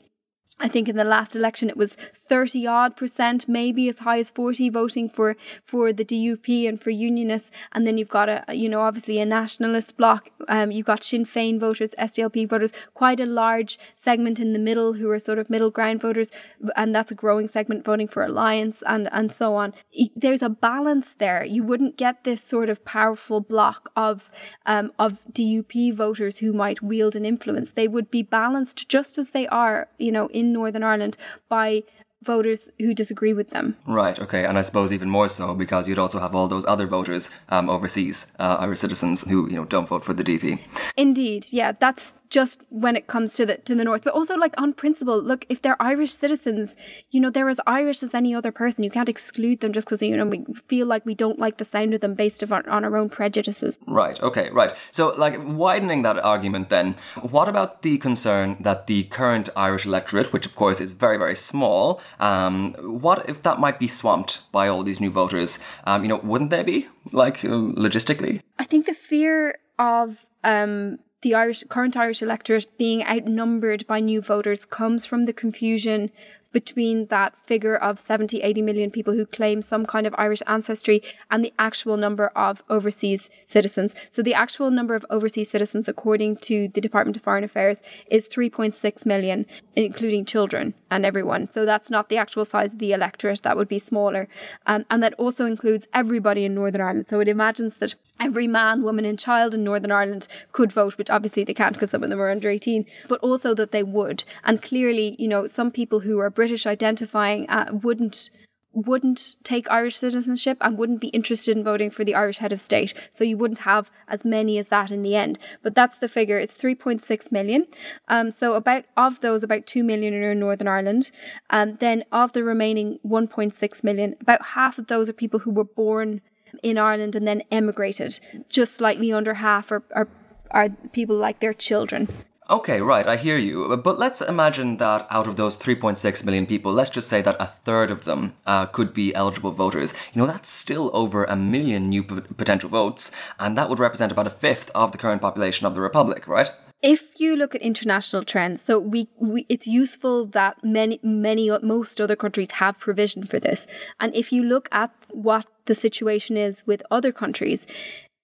I 0.59 0.69
think 0.69 0.89
in 0.89 0.97
the 0.97 1.05
last 1.05 1.37
election 1.37 1.69
it 1.69 1.77
was 1.77 1.95
30 1.95 2.67
odd 2.67 2.97
percent, 2.97 3.47
maybe 3.47 3.91
as 3.91 3.99
high 4.01 4.19
as 4.19 4.31
40 4.31 4.71
voting 4.71 5.09
for, 5.11 5.37
for 5.63 5.93
the 5.93 6.05
DUP 6.05 6.67
and 6.67 6.81
for 6.81 6.89
unionists. 6.89 7.51
And 7.73 7.87
then 7.87 7.99
you've 7.99 8.09
got 8.09 8.31
a, 8.31 8.43
you 8.55 8.71
know, 8.71 8.81
obviously 8.81 9.21
a 9.21 9.27
nationalist 9.27 9.99
bloc. 9.99 10.31
Um, 10.49 10.71
you've 10.71 10.87
got 10.87 11.03
Sinn 11.03 11.27
Féin 11.27 11.61
voters, 11.61 11.91
SDLP 11.99 12.49
voters, 12.49 12.73
quite 12.95 13.21
a 13.21 13.27
large 13.27 13.79
segment 13.97 14.41
in 14.41 14.55
the 14.55 14.59
middle 14.59 14.95
who 14.95 15.11
are 15.11 15.19
sort 15.19 15.39
of 15.39 15.51
middle 15.51 15.71
ground 15.71 16.01
voters. 16.01 16.31
And 16.75 16.95
that's 16.95 17.11
a 17.11 17.15
growing 17.15 17.49
segment 17.49 17.85
voting 17.85 18.09
for 18.09 18.23
Alliance 18.23 18.83
and, 18.87 19.11
and 19.13 19.31
so 19.31 19.57
on. 19.57 19.75
There's 20.15 20.43
a 20.43 20.49
balance 20.49 21.15
there. 21.19 21.45
You 21.45 21.65
wouldn't 21.65 21.99
get 21.99 22.25
this 22.25 22.43
sort 22.43 22.71
of 22.71 22.83
powerful 22.87 23.43
block 23.43 23.91
of, 23.95 24.31
um, 24.65 24.91
of 24.99 25.23
DUP 25.31 25.93
voters 25.93 26.39
who 26.39 26.55
might 26.55 26.81
wield 26.81 27.15
an 27.15 27.27
influence. 27.27 27.73
They 27.73 27.89
would 27.89 28.11
be 28.11 28.23
balanced 28.23 28.89
just 28.89 29.19
as 29.19 29.31
they 29.31 29.47
are, 29.49 29.89
you 29.99 30.11
know, 30.11 30.29
in 30.29 30.46
in 30.47 30.53
Northern 30.53 30.83
Ireland 30.83 31.17
by 31.49 31.83
voters 32.23 32.69
who 32.79 32.95
disagree 32.95 33.33
with 33.33 33.51
them. 33.51 33.77
Right, 33.87 34.19
okay, 34.19 34.45
and 34.45 34.59
I 34.59 34.63
suppose 34.63 34.93
even 34.93 35.11
more 35.11 35.29
so 35.29 35.55
because 35.55 35.89
you'd 35.89 35.99
also 35.99 36.19
have 36.19 36.35
all 36.35 36.49
those 36.49 36.65
other 36.65 36.87
voters 36.87 37.31
um, 37.49 37.69
overseas, 37.69 38.33
uh, 38.39 38.57
Irish 38.61 38.81
citizens 38.81 39.27
who 39.29 39.49
you 39.49 39.57
know 39.57 39.65
don't 39.65 39.89
vote 39.89 40.05
for 40.05 40.15
the 40.15 40.25
DUP. 40.25 40.59
Indeed, 40.97 41.47
yeah, 41.51 41.73
that's 41.73 42.15
just 42.31 42.63
when 42.69 42.97
it 42.97 43.07
comes 43.07 43.35
to 43.37 43.47
the 43.47 43.57
to 43.59 43.75
the 43.75 43.85
north, 43.85 44.05
but 44.05 44.15
also 44.15 44.37
like 44.37 44.55
on 44.61 44.73
principle. 44.73 45.21
Look, 45.21 45.47
if 45.49 45.63
they're 45.63 45.81
Irish 45.81 46.13
citizens, 46.13 46.77
you 47.11 47.21
know 47.21 47.31
they're 47.31 47.49
as 47.49 47.61
Irish 47.67 48.03
as 48.03 48.15
any 48.15 48.35
other 48.35 48.53
person. 48.53 48.85
You 48.85 48.91
can't 48.91 49.09
exclude 49.09 49.61
them 49.61 49.73
just 49.73 49.87
because 49.87 50.03
you 50.03 50.17
know 50.17 50.27
we 50.27 50.45
feel 50.69 50.87
like 50.87 51.05
we 51.07 51.15
don't 51.15 51.39
like 51.39 51.59
the 51.59 51.65
sound 51.65 51.95
of 51.95 52.01
them 52.01 52.15
based 52.15 52.43
on, 52.45 52.69
on 52.69 52.85
our 52.85 52.97
own 52.97 53.09
prejudices. 53.09 53.79
Right. 53.87 54.21
Okay. 54.23 54.51
Right. 54.51 54.73
So, 54.91 55.09
like 55.17 55.37
widening 55.43 56.03
that 56.03 56.19
argument, 56.19 56.71
then, 56.71 56.97
what 57.23 57.49
about 57.49 57.83
the 57.83 57.99
concern 57.99 58.57
that 58.61 58.87
the 58.87 59.05
current 59.05 59.49
Irish 59.57 59.87
electorate, 59.87 60.33
which 60.33 60.47
of 60.47 60.57
course 60.57 60.81
is 60.81 60.93
very 60.93 61.19
very 61.19 61.37
small, 61.37 62.01
um, 62.21 62.75
what 62.81 63.29
if 63.29 63.43
that 63.43 63.59
might 63.59 63.79
be 63.79 63.89
swamped 63.89 64.51
by 64.53 64.69
all 64.69 64.83
these 64.83 65.01
new 65.01 65.11
voters? 65.11 65.59
Um, 65.85 66.03
you 66.03 66.09
know, 66.09 66.21
wouldn't 66.23 66.51
they 66.51 66.63
be 66.63 66.89
like 67.13 67.45
uh, 67.45 67.49
logistically? 67.49 68.41
I 68.59 68.65
think 68.65 68.87
the 68.87 68.95
fear 68.95 69.59
of 69.79 70.27
um, 70.45 70.99
the 71.27 71.35
Irish 71.35 71.65
current 71.65 71.97
Irish 71.97 72.23
electorate 72.23 72.69
being 72.79 73.03
outnumbered 73.03 73.85
by 73.89 73.99
new 73.99 74.21
voters 74.21 74.65
comes 74.65 75.05
from 75.05 75.25
the 75.25 75.33
confusion 75.33 76.13
between 76.53 77.07
that 77.07 77.37
figure 77.45 77.75
of 77.75 77.99
70, 77.99 78.43
80 78.43 78.63
million 78.63 78.93
people 78.93 79.15
who 79.15 79.27
claim 79.27 79.61
some 79.61 79.87
kind 79.87 80.07
of 80.07 80.15
Irish 80.17 80.41
ancestry 80.47 81.03
and 81.29 81.45
the 81.45 81.53
actual 81.59 81.97
number 81.97 82.29
of 82.29 82.63
overseas 82.71 83.29
citizens. 83.45 83.93
So 84.09 84.23
the 84.23 84.35
actual 84.35 84.71
number 84.71 84.95
of 84.95 85.05
overseas 85.11 85.51
citizens, 85.51 85.89
according 85.89 86.37
to 86.49 86.69
the 86.69 86.81
Department 86.81 87.17
of 87.17 87.25
Foreign 87.25 87.43
Affairs, 87.43 87.83
is 88.09 88.29
3.6 88.29 89.05
million, 89.05 89.47
including 89.75 90.25
children 90.27 90.75
and 90.91 91.05
everyone. 91.05 91.51
So 91.51 91.65
that's 91.65 91.91
not 91.91 92.09
the 92.09 92.17
actual 92.17 92.45
size 92.45 92.73
of 92.73 92.79
the 92.79 92.93
electorate, 92.93 93.43
that 93.43 93.57
would 93.57 93.69
be 93.69 93.79
smaller. 93.79 94.29
Um, 94.67 94.85
and 94.91 95.03
that 95.03 95.15
also 95.15 95.47
includes 95.47 95.89
everybody 95.93 96.45
in 96.45 96.55
Northern 96.55 96.81
Ireland. 96.81 97.07
So 97.09 97.21
it 97.21 97.29
imagines 97.29 97.77
that 97.77 97.95
every 98.21 98.47
man, 98.47 98.83
woman, 98.83 99.05
and 99.05 99.19
child 99.19 99.55
in 99.55 99.65
Northern 99.65 99.91
Ireland 99.91 100.29
could 100.53 100.73
vote, 100.73 100.99
which 100.99 101.11
obviously 101.11 101.45
they 101.45 101.55
can't 101.55 101.75
because 101.75 101.91
some 101.91 102.05
of 102.05 102.11
them 102.11 102.21
are 102.21 102.31
under 102.31 102.49
18, 102.49 102.87
but 103.09 103.21
also 103.21 103.55
that 103.55 103.73
they 103.73 103.83
would. 103.83 104.25
And 104.45 104.63
clearly, 104.63 105.17
you 105.19 105.29
know, 105.29 105.47
some 105.47 105.71
people 105.71 106.01
who 106.01 106.19
are 106.19 106.31
British 106.31 106.67
identifying 106.67 107.49
uh, 107.49 107.71
wouldn't 107.73 108.31
wouldn't 108.77 109.37
take 109.43 109.71
Irish 109.71 109.97
citizenship 109.97 110.59
and 110.61 110.77
wouldn't 110.77 111.01
be 111.01 111.09
interested 111.09 111.57
in 111.57 111.65
voting 111.65 111.91
for 111.91 112.05
the 112.05 112.15
Irish 112.15 112.39
head 112.39 112.53
of 112.53 112.61
state. 112.61 112.93
So 113.11 113.25
you 113.25 113.39
wouldn't 113.39 113.61
have 113.61 113.91
as 114.07 114.25
many 114.25 114.59
as 114.59 114.69
that 114.69 114.93
in 114.93 115.03
the 115.03 115.17
end. 115.17 115.39
But 115.63 115.75
that's 115.75 115.99
the 115.99 116.09
figure. 116.09 116.39
It's 116.39 116.57
3.6 116.57 117.33
million. 117.33 117.67
Um, 118.09 118.31
so 118.31 118.55
about 118.55 118.85
of 118.97 119.21
those, 119.21 119.43
about 119.43 119.67
2 119.67 119.83
million 119.83 120.15
are 120.15 120.33
in 120.33 120.41
Northern 120.41 120.69
Ireland. 120.69 121.11
And 121.49 121.73
um, 121.73 121.77
then 121.81 122.05
of 122.13 122.33
the 122.33 122.45
remaining 122.45 122.99
1.6 123.05 123.83
million, 123.83 124.15
about 124.21 124.45
half 124.47 124.79
of 124.79 124.89
those 124.89 125.09
are 125.09 125.15
people 125.15 125.41
who 125.41 125.51
were 125.51 125.65
born 125.65 126.21
in 126.63 126.77
Ireland 126.77 127.17
and 127.17 127.27
then 127.27 127.43
emigrated. 127.51 128.21
Just 128.49 128.75
slightly 128.75 129.13
under 129.13 129.35
half 129.35 129.73
are, 129.73 129.83
are 129.93 130.09
are 130.51 130.69
people 130.93 131.17
like 131.17 131.41
their 131.41 131.53
children. 131.53 132.09
Okay, 132.49 132.81
right, 132.81 133.09
I 133.09 133.17
hear 133.17 133.37
you. 133.37 133.77
But 133.77 133.99
let's 133.99 134.21
imagine 134.21 134.77
that 134.77 135.09
out 135.11 135.27
of 135.27 135.35
those 135.35 135.59
3.6 135.59 136.25
million 136.25 136.47
people, 136.47 136.73
let's 136.73 136.91
just 136.91 137.09
say 137.09 137.21
that 137.23 137.37
a 137.41 137.47
third 137.47 137.91
of 137.91 138.05
them 138.05 138.35
uh, 138.47 138.67
could 138.67 138.95
be 138.95 139.13
eligible 139.17 139.51
voters. 139.51 139.93
You 140.13 140.21
know, 140.21 140.27
that's 140.27 140.49
still 140.49 140.91
over 140.95 141.25
a 141.25 141.35
million 141.35 141.89
new 141.89 142.05
p- 142.05 142.21
potential 142.21 142.71
votes, 142.71 143.11
and 143.41 143.59
that 143.59 143.69
would 143.69 143.81
represent 143.81 144.13
about 144.13 144.29
a 144.29 144.31
fifth 144.31 144.71
of 144.77 144.93
the 144.93 144.99
current 144.99 145.23
population 145.23 145.67
of 145.67 145.75
the 145.75 145.81
Republic, 145.81 146.29
right? 146.29 146.49
If 146.83 147.19
you 147.19 147.35
look 147.35 147.57
at 147.57 147.63
international 147.63 148.25
trends, 148.25 148.63
so 148.63 148.79
we, 148.79 149.09
we 149.19 149.45
it's 149.49 149.67
useful 149.67 150.27
that 150.27 150.63
many 150.63 151.01
many 151.03 151.51
most 151.63 152.01
other 152.01 152.15
countries 152.15 152.53
have 152.53 152.79
provision 152.79 153.25
for 153.25 153.41
this. 153.41 153.67
And 153.99 154.15
if 154.15 154.31
you 154.31 154.45
look 154.45 154.69
at 154.71 154.93
what 155.11 155.47
the 155.65 155.75
situation 155.75 156.37
is 156.37 156.65
with 156.67 156.83
other 156.91 157.13
countries, 157.13 157.67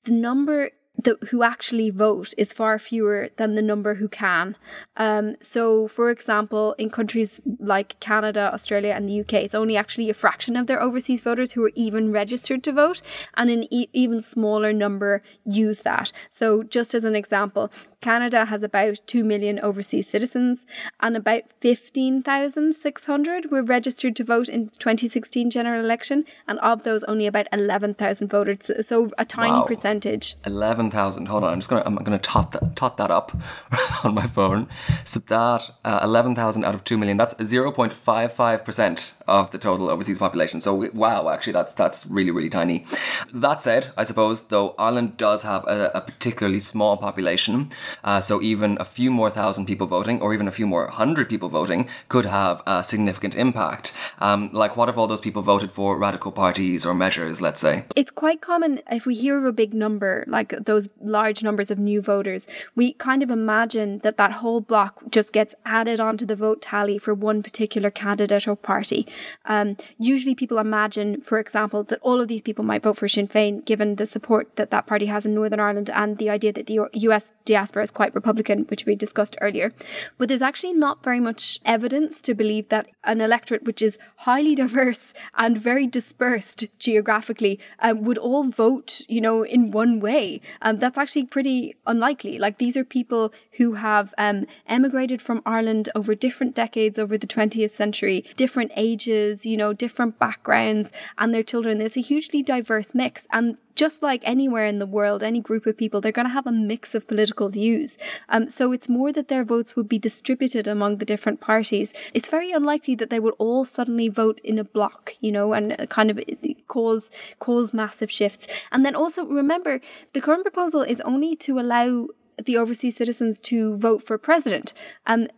the 0.05 0.12
number 0.12 0.70
the, 1.05 1.18
who 1.30 1.42
actually 1.42 1.90
vote 1.90 2.34
is 2.36 2.53
far 2.53 2.78
fewer 2.78 3.30
than 3.36 3.55
the 3.55 3.62
number 3.62 3.94
who 3.94 4.09
can. 4.09 4.57
Um, 4.96 5.36
so, 5.40 5.88
for 5.88 6.11
example, 6.11 6.74
in 6.78 6.90
countries 6.90 7.40
like 7.59 7.98
Canada, 8.00 8.50
Australia, 8.53 8.92
and 8.94 9.09
the 9.09 9.20
UK, 9.20 9.34
it's 9.34 9.55
only 9.55 9.76
actually 9.76 10.11
a 10.11 10.14
fraction 10.14 10.57
of 10.57 10.66
their 10.66 10.80
overseas 10.80 11.20
voters 11.20 11.53
who 11.53 11.64
are 11.64 11.72
even 11.74 12.12
registered 12.12 12.62
to 12.64 12.72
vote, 12.72 13.03
and 13.36 13.50
an 13.50 13.66
e- 13.72 13.88
even 13.92 14.22
smaller 14.22 14.72
number 14.72 15.22
use 15.44 15.80
that. 15.80 16.12
So, 16.30 16.62
just 16.62 16.94
as 16.94 17.05
an 17.05 17.14
example, 17.14 17.70
Canada 18.03 18.44
has 18.46 18.62
about 18.62 19.00
2 19.07 19.24
million 19.24 19.59
overseas 19.61 20.11
citizens, 20.11 20.66
and 21.00 21.16
about 21.16 21.44
15,600 21.61 23.50
were 23.50 23.62
registered 23.62 24.14
to 24.16 24.24
vote 24.24 24.48
in 24.48 24.66
the 24.66 24.70
2016 24.72 25.48
general 25.50 25.82
election, 25.82 26.24
and 26.46 26.59
of 26.59 26.82
those, 26.82 27.05
only 27.05 27.26
about 27.26 27.46
11,000 27.53 28.28
voted. 28.28 28.62
So, 28.62 28.82
so 28.82 29.11
a 29.16 29.24
tiny 29.24 29.53
wow. 29.53 29.62
percentage. 29.62 30.34
11,000. 30.44 31.26
Hold 31.26 31.44
on, 31.44 31.53
I'm 31.53 31.61
just 31.61 31.70
gonna 31.70 31.82
I'm 31.86 31.94
gonna 31.94 32.18
tot 32.18 32.53
that 32.53 32.76
tot 32.76 32.96
that 32.96 33.11
up 33.11 33.36
on 34.05 34.14
my 34.14 34.26
phone. 34.26 34.68
So 35.05 35.20
that 35.20 35.70
uh, 35.84 36.00
11,000 36.03 36.64
out 36.64 36.74
of 36.74 36.84
2 36.84 36.98
million, 36.98 37.16
that's 37.16 37.34
0.55 37.34 38.64
percent 38.64 39.14
of 39.28 39.50
the 39.53 39.59
total 39.59 39.88
overseas 39.88 40.18
population. 40.18 40.61
So 40.61 40.90
wow, 40.92 41.28
actually, 41.28 41.53
that's 41.53 41.74
that's 41.74 42.07
really 42.07 42.32
really 42.32 42.50
tiny. 42.50 42.84
That 43.32 43.62
said, 43.62 43.92
I 43.96 44.03
suppose 44.03 44.48
though 44.48 44.74
Ireland 44.78 45.16
does 45.16 45.44
have 45.44 45.64
a, 45.66 45.92
a 45.94 46.00
particularly 46.00 46.61
small 46.61 46.96
population. 46.96 47.70
Uh, 48.05 48.20
so 48.20 48.40
even 48.43 48.76
a 48.80 48.84
few 48.84 49.11
more 49.11 49.30
thousand 49.30 49.66
people 49.66 49.86
voting, 49.86 50.20
or 50.20 50.34
even 50.34 50.49
a 50.49 50.53
few 50.53 50.66
more 50.66 50.88
hundred 50.88 51.28
people 51.28 51.49
voting, 51.49 51.88
could 52.09 52.26
have 52.26 52.62
a 52.66 52.82
significant 52.82 53.34
impact. 53.34 53.93
Um, 54.18 54.51
like, 54.53 54.76
what 54.76 54.88
if 54.88 54.97
all 54.97 55.07
those 55.07 55.20
people 55.20 55.43
voted 55.43 55.72
for 55.72 55.99
radical 55.99 56.32
parties 56.32 56.84
or 56.86 56.95
measures, 56.95 57.40
let's 57.40 57.61
say? 57.61 57.84
It's 57.97 58.11
quite 58.11 58.40
common 58.40 58.80
if 58.90 59.07
we 59.07 59.14
hear 59.14 59.38
of 59.38 59.45
a 59.45 59.53
big 59.53 59.74
number, 59.74 60.24
like 60.26 60.51
those 60.64 60.88
large 61.01 61.43
numbers 61.43 61.70
of 61.70 61.78
new 61.78 62.01
voters, 62.01 62.47
we 62.74 62.93
kind 62.95 63.22
of 63.22 63.30
imagine 63.30 63.99
that 64.01 64.16
that 64.16 64.32
whole 64.32 64.61
block 64.61 65.03
just 65.11 65.32
gets 65.32 65.55
added 65.64 66.01
onto 66.01 66.26
the 66.26 66.36
vote 66.36 66.61
tally 66.62 66.99
for 66.99 67.14
one 67.14 67.43
particular 67.43 67.90
candidate 67.90 68.47
or 68.49 68.57
party. 68.57 69.07
Um, 69.45 69.76
usually 69.99 70.34
people 70.34 70.59
imagine, 70.59 71.20
for 71.20 71.38
example, 71.38 71.82
that 71.84 71.99
all 72.03 72.20
of 72.20 72.28
these 72.28 72.43
people 72.43 72.64
might 72.64 72.82
vote 72.82 72.97
for 72.97 73.09
Sinn 73.09 73.28
Féin, 73.28 73.64
given 73.64 73.97
the 73.97 74.07
support 74.07 74.57
that 74.57 74.70
that 74.70 74.86
party 74.86 75.07
has 75.07 75.26
in 75.26 75.34
Northern 75.34 75.61
Ireland 75.61 75.90
and 75.90 76.18
the 76.18 76.30
idea 76.30 76.53
that 76.53 76.66
the 76.66 76.80
US 76.93 77.32
diaspora 77.45 77.82
is 77.83 77.91
quite 77.91 78.14
Republican, 78.14 78.61
which 78.68 78.87
we 78.87 78.95
discussed 78.95 79.37
earlier. 79.41 79.72
But 80.18 80.28
there's 80.28 80.43
actually 80.43 80.72
not 80.72 81.03
very 81.03 81.20
much 81.20 81.61
evidence 81.64 82.22
to 82.22 82.35
believe 82.35 82.68
that 82.68 82.89
an 83.05 83.20
electorate 83.20 83.64
which 83.64 83.83
is 83.83 83.99
highly 84.18 84.55
diverse 84.55 85.12
and 85.37 85.59
very 85.59 85.87
dispersed 85.87 86.66
geographically 86.78 87.59
um, 87.80 88.03
would 88.05 88.18
all 88.18 88.45
vote, 88.45 89.03
you 89.09 89.20
know, 89.20 89.45
in 89.45 89.70
one 89.70 90.01
way. 90.01 90.41
Um, 90.61 90.78
that's 90.78 90.99
actually 90.99 91.26
pretty 91.26 91.76
unlikely. 91.87 92.39
Like 92.39 92.59
these 92.59 92.76
are 92.76 92.85
people 92.85 93.33
who 93.53 93.74
have 93.74 94.14
um, 94.18 94.47
emigrated 94.66 95.20
from 95.20 95.43
Ireland 95.45 95.89
over 95.95 96.14
different 96.14 96.55
decades 96.55 96.99
over 96.99 97.18
the 97.18 97.26
20th 97.26 97.70
century, 97.70 98.24
different 98.37 98.72
ages, 98.76 99.45
you 99.47 99.57
know, 99.57 99.72
different 99.72 100.18
backgrounds, 100.18 100.91
and 101.18 101.35
their 101.35 101.43
children. 101.43 101.78
There's 101.78 101.97
a 101.97 102.01
hugely 102.01 102.43
diverse 102.43 102.95
mix. 102.95 103.26
And 103.30 103.57
just 103.75 104.03
like 104.03 104.23
anywhere 104.25 104.66
in 104.66 104.79
the 104.79 104.87
world, 104.87 105.23
any 105.23 105.41
group 105.41 105.66
of 105.66 105.77
people, 105.77 106.01
they're 106.01 106.12
going 106.12 106.27
to 106.27 106.33
have 106.33 106.47
a 106.47 106.53
mix 106.53 106.95
of 106.95 107.07
political 107.07 107.49
views. 107.49 107.99
Um, 108.29 108.49
so 108.49 108.73
it's 108.73 108.89
more 108.89 109.12
that 109.12 109.29
their 109.29 109.45
votes 109.45 109.77
would 109.77 109.89
be 109.89 109.99
distributed 109.99 110.68
among 110.68 110.99
the 110.99 111.05
different 111.05 111.41
parties. 111.41 111.93
It's 112.14 112.29
very 112.29 112.53
unlikely 112.53 112.95
that 112.97 113.11
they 113.11 113.20
would 113.20 113.35
all 113.39 113.64
suddenly 113.64 114.09
vote 114.09 114.41
in 114.45 114.59
a 114.59 114.64
block, 114.64 115.14
you 115.20 115.33
know, 115.33 115.53
and 115.53 115.89
kind 115.89 116.11
of 116.11 116.20
cause 116.68 117.11
cause 117.39 117.73
massive 117.73 118.11
shifts. 118.11 118.47
And 118.70 118.85
then 118.85 118.95
also 118.95 119.25
remember, 119.25 119.81
the 120.12 120.20
current 120.20 120.43
proposal 120.43 120.83
is 120.83 121.01
only 121.03 121.37
to 121.37 121.59
allow 121.59 122.09
the 122.43 122.57
overseas 122.57 122.97
citizens 122.97 123.41
to 123.41 123.77
vote 123.77 124.03
for 124.03 124.18
president. 124.18 124.75
Um, 125.07 125.29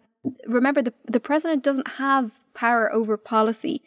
remember, 0.47 0.83
the 0.83 0.95
the 1.07 1.21
president 1.21 1.63
doesn't 1.63 1.89
have 1.99 2.41
power 2.55 2.93
over 2.93 3.17
policy 3.17 3.83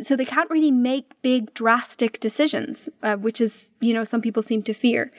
so 0.00 0.16
they 0.16 0.24
can't 0.24 0.50
really 0.50 0.70
make 0.70 1.12
big 1.22 1.52
drastic 1.54 2.20
decisions 2.20 2.88
uh, 3.02 3.16
which 3.16 3.40
is 3.40 3.70
you 3.80 3.94
know 3.94 4.04
some 4.04 4.20
people 4.20 4.42
seem 4.42 4.62
to 4.62 4.72
fear 4.72 5.10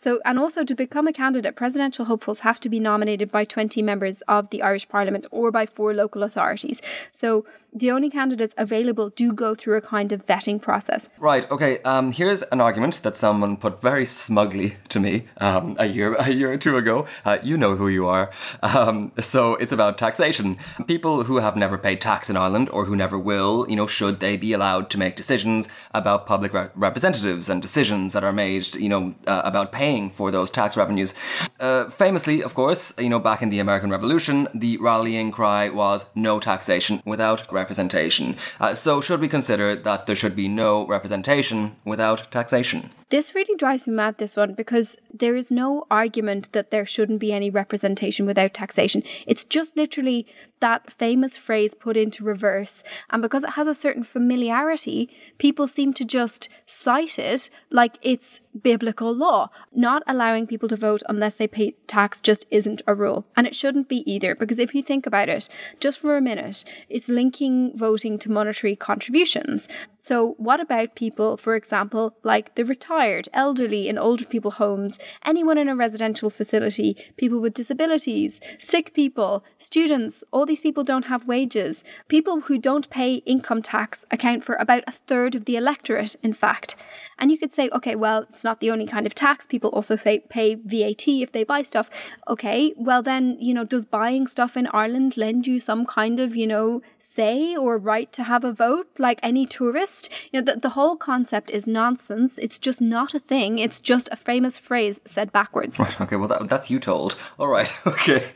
so, 0.00 0.18
and 0.24 0.38
also 0.38 0.64
to 0.64 0.74
become 0.74 1.06
a 1.06 1.12
candidate, 1.12 1.56
presidential 1.56 2.06
hopefuls 2.06 2.40
have 2.40 2.58
to 2.60 2.70
be 2.70 2.80
nominated 2.80 3.30
by 3.30 3.44
20 3.44 3.82
members 3.82 4.22
of 4.22 4.48
the 4.48 4.62
Irish 4.62 4.88
Parliament 4.88 5.26
or 5.30 5.50
by 5.50 5.66
four 5.66 5.92
local 5.92 6.22
authorities. 6.22 6.80
So, 7.10 7.44
the 7.72 7.90
only 7.90 8.10
candidates 8.10 8.54
available 8.58 9.10
do 9.10 9.32
go 9.32 9.54
through 9.54 9.76
a 9.76 9.80
kind 9.80 10.12
of 10.12 10.26
vetting 10.26 10.60
process. 10.60 11.08
Right. 11.18 11.48
Okay. 11.50 11.80
Um, 11.82 12.12
here's 12.12 12.42
an 12.42 12.60
argument 12.60 13.02
that 13.02 13.16
someone 13.16 13.56
put 13.56 13.80
very 13.80 14.04
smugly 14.04 14.76
to 14.88 14.98
me 14.98 15.26
um, 15.40 15.76
a 15.78 15.86
year 15.86 16.14
a 16.14 16.30
year 16.30 16.52
or 16.52 16.56
two 16.56 16.76
ago. 16.76 17.06
Uh, 17.24 17.38
you 17.42 17.56
know 17.56 17.76
who 17.76 17.88
you 17.88 18.06
are. 18.06 18.30
Um, 18.62 19.12
so 19.20 19.54
it's 19.56 19.72
about 19.72 19.98
taxation. 19.98 20.56
People 20.86 21.24
who 21.24 21.38
have 21.38 21.56
never 21.56 21.78
paid 21.78 22.00
tax 22.00 22.28
in 22.30 22.36
Ireland 22.36 22.68
or 22.72 22.86
who 22.86 22.96
never 22.96 23.18
will, 23.18 23.66
you 23.68 23.76
know, 23.76 23.86
should 23.86 24.20
they 24.20 24.36
be 24.36 24.52
allowed 24.52 24.90
to 24.90 24.98
make 24.98 25.16
decisions 25.16 25.68
about 25.92 26.26
public 26.26 26.52
re- 26.52 26.70
representatives 26.74 27.48
and 27.48 27.62
decisions 27.62 28.12
that 28.12 28.24
are 28.24 28.32
made, 28.32 28.74
you 28.74 28.88
know, 28.88 29.14
uh, 29.26 29.42
about 29.44 29.72
paying 29.72 29.89
for 29.98 30.30
those 30.30 30.50
tax 30.50 30.76
revenues? 30.76 31.14
Uh, 31.58 31.90
famously, 31.90 32.42
of 32.42 32.54
course, 32.54 32.92
you 32.98 33.08
know, 33.08 33.18
back 33.18 33.42
in 33.42 33.50
the 33.50 33.58
American 33.58 33.90
Revolution, 33.90 34.46
the 34.54 34.76
rallying 34.76 35.32
cry 35.32 35.68
was 35.68 36.06
no 36.14 36.38
taxation 36.38 37.02
without 37.04 37.50
representation. 37.52 38.36
Uh, 38.60 38.74
so, 38.74 39.00
should 39.00 39.20
we 39.20 39.28
consider 39.28 39.74
that 39.74 40.06
there 40.06 40.16
should 40.16 40.36
be 40.36 40.48
no 40.48 40.86
representation 40.86 41.76
without 41.84 42.30
taxation? 42.30 42.90
This 43.10 43.34
really 43.34 43.56
drives 43.56 43.88
me 43.88 43.94
mad, 43.94 44.18
this 44.18 44.36
one, 44.36 44.54
because 44.54 44.96
there 45.12 45.34
is 45.34 45.50
no 45.50 45.84
argument 45.90 46.52
that 46.52 46.70
there 46.70 46.86
shouldn't 46.86 47.18
be 47.18 47.32
any 47.32 47.50
representation 47.50 48.24
without 48.24 48.54
taxation. 48.54 49.02
It's 49.26 49.44
just 49.44 49.76
literally 49.76 50.28
that 50.60 50.92
famous 50.92 51.36
phrase 51.36 51.74
put 51.74 51.96
into 51.96 52.22
reverse. 52.22 52.84
And 53.10 53.20
because 53.20 53.42
it 53.42 53.54
has 53.54 53.66
a 53.66 53.74
certain 53.74 54.04
familiarity, 54.04 55.10
people 55.38 55.66
seem 55.66 55.92
to 55.94 56.04
just 56.04 56.48
cite 56.66 57.18
it 57.18 57.50
like 57.70 57.98
it's 58.00 58.40
biblical 58.62 59.12
law. 59.12 59.48
Not 59.72 60.02
allowing 60.06 60.46
people 60.46 60.68
to 60.68 60.76
vote 60.76 61.02
unless 61.08 61.34
they 61.34 61.48
pay 61.48 61.72
tax 61.86 62.20
just 62.20 62.46
isn't 62.50 62.82
a 62.86 62.94
rule. 62.94 63.26
And 63.36 63.46
it 63.46 63.56
shouldn't 63.56 63.88
be 63.88 64.08
either, 64.10 64.36
because 64.36 64.58
if 64.60 64.72
you 64.74 64.82
think 64.82 65.06
about 65.06 65.28
it, 65.28 65.48
just 65.80 65.98
for 65.98 66.16
a 66.16 66.20
minute, 66.20 66.64
it's 66.88 67.08
linking 67.08 67.76
voting 67.76 68.18
to 68.20 68.30
monetary 68.30 68.76
contributions. 68.76 69.66
So, 70.02 70.34
what 70.38 70.60
about 70.60 70.94
people, 70.94 71.36
for 71.36 71.54
example, 71.54 72.16
like 72.22 72.54
the 72.54 72.64
retired, 72.64 73.28
elderly 73.34 73.86
in 73.86 73.98
older 73.98 74.24
people 74.24 74.52
homes, 74.52 74.98
anyone 75.26 75.58
in 75.58 75.68
a 75.68 75.76
residential 75.76 76.30
facility, 76.30 76.96
people 77.18 77.38
with 77.38 77.52
disabilities, 77.52 78.40
sick 78.56 78.94
people, 78.94 79.44
students, 79.58 80.24
all 80.30 80.46
these 80.46 80.62
people 80.62 80.84
don't 80.84 81.04
have 81.04 81.26
wages. 81.26 81.84
People 82.08 82.40
who 82.40 82.56
don't 82.56 82.88
pay 82.88 83.16
income 83.26 83.60
tax 83.60 84.06
account 84.10 84.42
for 84.42 84.54
about 84.54 84.84
a 84.86 84.92
third 84.92 85.34
of 85.34 85.44
the 85.44 85.56
electorate, 85.56 86.16
in 86.22 86.32
fact. 86.32 86.76
And 87.18 87.30
you 87.30 87.36
could 87.36 87.52
say, 87.52 87.68
okay, 87.74 87.94
well, 87.94 88.24
it's 88.30 88.42
not 88.42 88.60
the 88.60 88.70
only 88.70 88.86
kind 88.86 89.06
of 89.06 89.14
tax. 89.14 89.46
People 89.46 89.68
also 89.68 89.96
say 89.96 90.20
pay 90.30 90.54
VAT 90.54 91.08
if 91.08 91.32
they 91.32 91.44
buy 91.44 91.60
stuff. 91.60 91.90
Okay, 92.26 92.72
well, 92.78 93.02
then, 93.02 93.36
you 93.38 93.52
know, 93.52 93.64
does 93.64 93.84
buying 93.84 94.26
stuff 94.26 94.56
in 94.56 94.66
Ireland 94.68 95.18
lend 95.18 95.46
you 95.46 95.60
some 95.60 95.84
kind 95.84 96.20
of, 96.20 96.34
you 96.34 96.46
know, 96.46 96.80
say 96.98 97.54
or 97.54 97.76
right 97.76 98.10
to 98.12 98.22
have 98.22 98.44
a 98.44 98.52
vote 98.54 98.88
like 98.98 99.20
any 99.22 99.44
tourist? 99.44 99.89
You 100.32 100.40
know, 100.40 100.52
the, 100.52 100.60
the 100.60 100.70
whole 100.70 100.96
concept 100.96 101.50
is 101.50 101.66
nonsense. 101.66 102.38
It's 102.38 102.58
just 102.58 102.80
not 102.80 103.14
a 103.14 103.18
thing. 103.18 103.58
It's 103.58 103.80
just 103.80 104.08
a 104.12 104.16
famous 104.16 104.58
phrase 104.58 105.00
said 105.04 105.32
backwards. 105.32 105.78
Right, 105.78 106.00
okay, 106.00 106.16
well, 106.16 106.28
that, 106.28 106.48
that's 106.48 106.70
you 106.70 106.78
told. 106.78 107.16
All 107.38 107.48
right, 107.48 107.72
okay. 107.86 108.32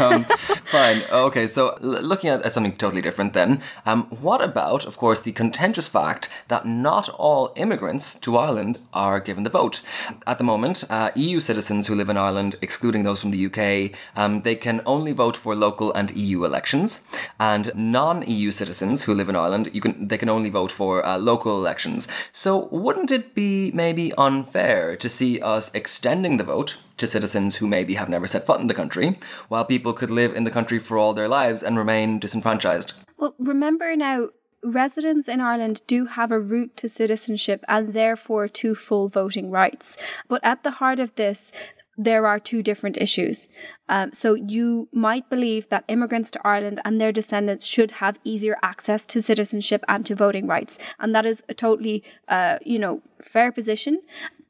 um, 0.00 0.24
fine. 0.64 1.02
Okay, 1.10 1.46
so 1.46 1.78
looking 1.80 2.30
at, 2.30 2.52
something 2.52 2.76
totally 2.76 3.02
different 3.02 3.32
then, 3.32 3.62
um, 3.86 4.04
what 4.10 4.40
about, 4.40 4.86
of 4.86 4.96
course, 4.96 5.20
the 5.20 5.32
contentious 5.32 5.88
fact 5.88 6.28
that 6.48 6.66
not 6.66 7.08
all 7.10 7.52
immigrants 7.56 8.14
to 8.16 8.36
Ireland 8.36 8.78
are 8.92 9.20
given 9.20 9.44
the 9.44 9.50
vote. 9.50 9.80
At 10.26 10.38
the 10.38 10.44
moment, 10.44 10.84
uh, 10.90 11.10
EU 11.14 11.40
citizens 11.40 11.86
who 11.86 11.94
live 11.94 12.08
in 12.08 12.16
Ireland, 12.16 12.56
excluding 12.60 13.02
those 13.04 13.20
from 13.20 13.30
the 13.30 13.46
UK, 13.46 13.98
um, 14.16 14.42
they 14.42 14.56
can 14.56 14.80
only 14.86 15.12
vote 15.12 15.36
for 15.36 15.54
local 15.54 15.92
and 15.92 16.10
EU 16.12 16.44
elections, 16.44 17.02
and 17.38 17.72
non-EU 17.74 18.50
citizens 18.50 19.04
who 19.04 19.14
live 19.14 19.28
in 19.28 19.36
Ireland, 19.36 19.70
you 19.72 19.80
can 19.80 20.08
they 20.08 20.18
can 20.18 20.28
only 20.28 20.50
vote 20.50 20.70
for 20.74 21.04
uh, 21.06 21.16
local 21.16 21.56
elections. 21.56 22.08
So, 22.32 22.68
wouldn't 22.70 23.10
it 23.10 23.34
be 23.34 23.70
maybe 23.72 24.12
unfair 24.18 24.96
to 24.96 25.08
see 25.08 25.40
us 25.40 25.72
extending 25.74 26.36
the 26.36 26.44
vote 26.44 26.76
to 26.96 27.06
citizens 27.06 27.56
who 27.56 27.66
maybe 27.66 27.94
have 27.94 28.08
never 28.08 28.26
set 28.26 28.46
foot 28.46 28.60
in 28.60 28.66
the 28.66 28.74
country, 28.74 29.18
while 29.48 29.64
people 29.64 29.92
could 29.92 30.10
live 30.10 30.34
in 30.34 30.44
the 30.44 30.50
country 30.50 30.78
for 30.78 30.98
all 30.98 31.14
their 31.14 31.28
lives 31.28 31.62
and 31.62 31.78
remain 31.78 32.18
disenfranchised? 32.18 32.92
Well, 33.16 33.34
remember 33.38 33.96
now, 33.96 34.28
residents 34.64 35.28
in 35.28 35.40
Ireland 35.40 35.82
do 35.86 36.06
have 36.06 36.32
a 36.32 36.40
route 36.40 36.76
to 36.78 36.88
citizenship 36.88 37.64
and 37.68 37.92
therefore 37.92 38.48
to 38.48 38.74
full 38.74 39.08
voting 39.08 39.50
rights. 39.50 39.96
But 40.28 40.40
at 40.42 40.64
the 40.64 40.72
heart 40.72 40.98
of 40.98 41.14
this, 41.14 41.52
there 41.96 42.26
are 42.26 42.38
two 42.38 42.62
different 42.62 42.96
issues. 42.96 43.48
Um, 43.88 44.12
so 44.12 44.34
you 44.34 44.88
might 44.92 45.28
believe 45.28 45.68
that 45.68 45.84
immigrants 45.88 46.30
to 46.32 46.40
Ireland 46.44 46.80
and 46.84 47.00
their 47.00 47.12
descendants 47.12 47.66
should 47.66 47.92
have 47.92 48.18
easier 48.24 48.56
access 48.62 49.06
to 49.06 49.22
citizenship 49.22 49.84
and 49.88 50.04
to 50.06 50.14
voting 50.14 50.46
rights, 50.46 50.78
and 50.98 51.14
that 51.14 51.26
is 51.26 51.42
a 51.48 51.54
totally, 51.54 52.02
uh, 52.28 52.58
you 52.64 52.78
know, 52.78 53.02
fair 53.22 53.52
position. 53.52 54.00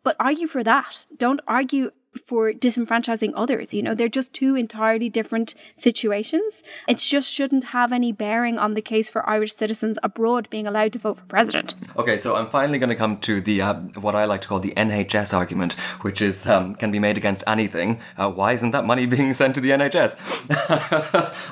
But 0.03 0.17
argue 0.21 0.47
for 0.47 0.63
that. 0.63 1.07
Don't 1.17 1.41
argue 1.49 1.91
for 2.27 2.53
disenfranchising 2.53 3.33
others. 3.35 3.75
You 3.75 3.83
know, 3.83 3.95
they're 3.95 4.09
just 4.09 4.33
two 4.33 4.55
entirely 4.57 5.09
different 5.09 5.55
situations. 5.77 6.63
It 6.89 6.99
just 6.99 7.31
shouldn't 7.31 7.65
have 7.65 7.93
any 7.93 8.13
bearing 8.13 8.59
on 8.59 8.75
the 8.75 8.83
case 8.83 9.11
for 9.11 9.29
Irish 9.29 9.55
citizens 9.55 9.99
abroad 10.03 10.49
being 10.51 10.67
allowed 10.67 10.93
to 10.95 10.99
vote 10.99 11.19
for 11.19 11.25
president. 11.27 11.75
Okay, 11.97 12.17
so 12.17 12.37
I'm 12.37 12.49
finally 12.49 12.79
going 12.79 12.91
to 12.91 12.97
come 12.97 13.19
to 13.19 13.41
the 13.41 13.61
uh, 13.61 13.75
what 14.01 14.15
I 14.15 14.25
like 14.25 14.41
to 14.43 14.49
call 14.49 14.61
the 14.61 14.73
NHS 14.77 15.35
argument, 15.35 15.75
which 16.03 16.21
is 16.21 16.47
um, 16.47 16.75
can 16.75 16.91
be 16.91 16.99
made 16.99 17.17
against 17.17 17.45
anything. 17.47 18.01
Uh, 18.17 18.31
why 18.31 18.53
isn't 18.53 18.71
that 18.73 18.85
money 18.85 19.07
being 19.15 19.33
sent 19.33 19.55
to 19.57 19.61
the 19.61 19.71
NHS? 19.71 20.15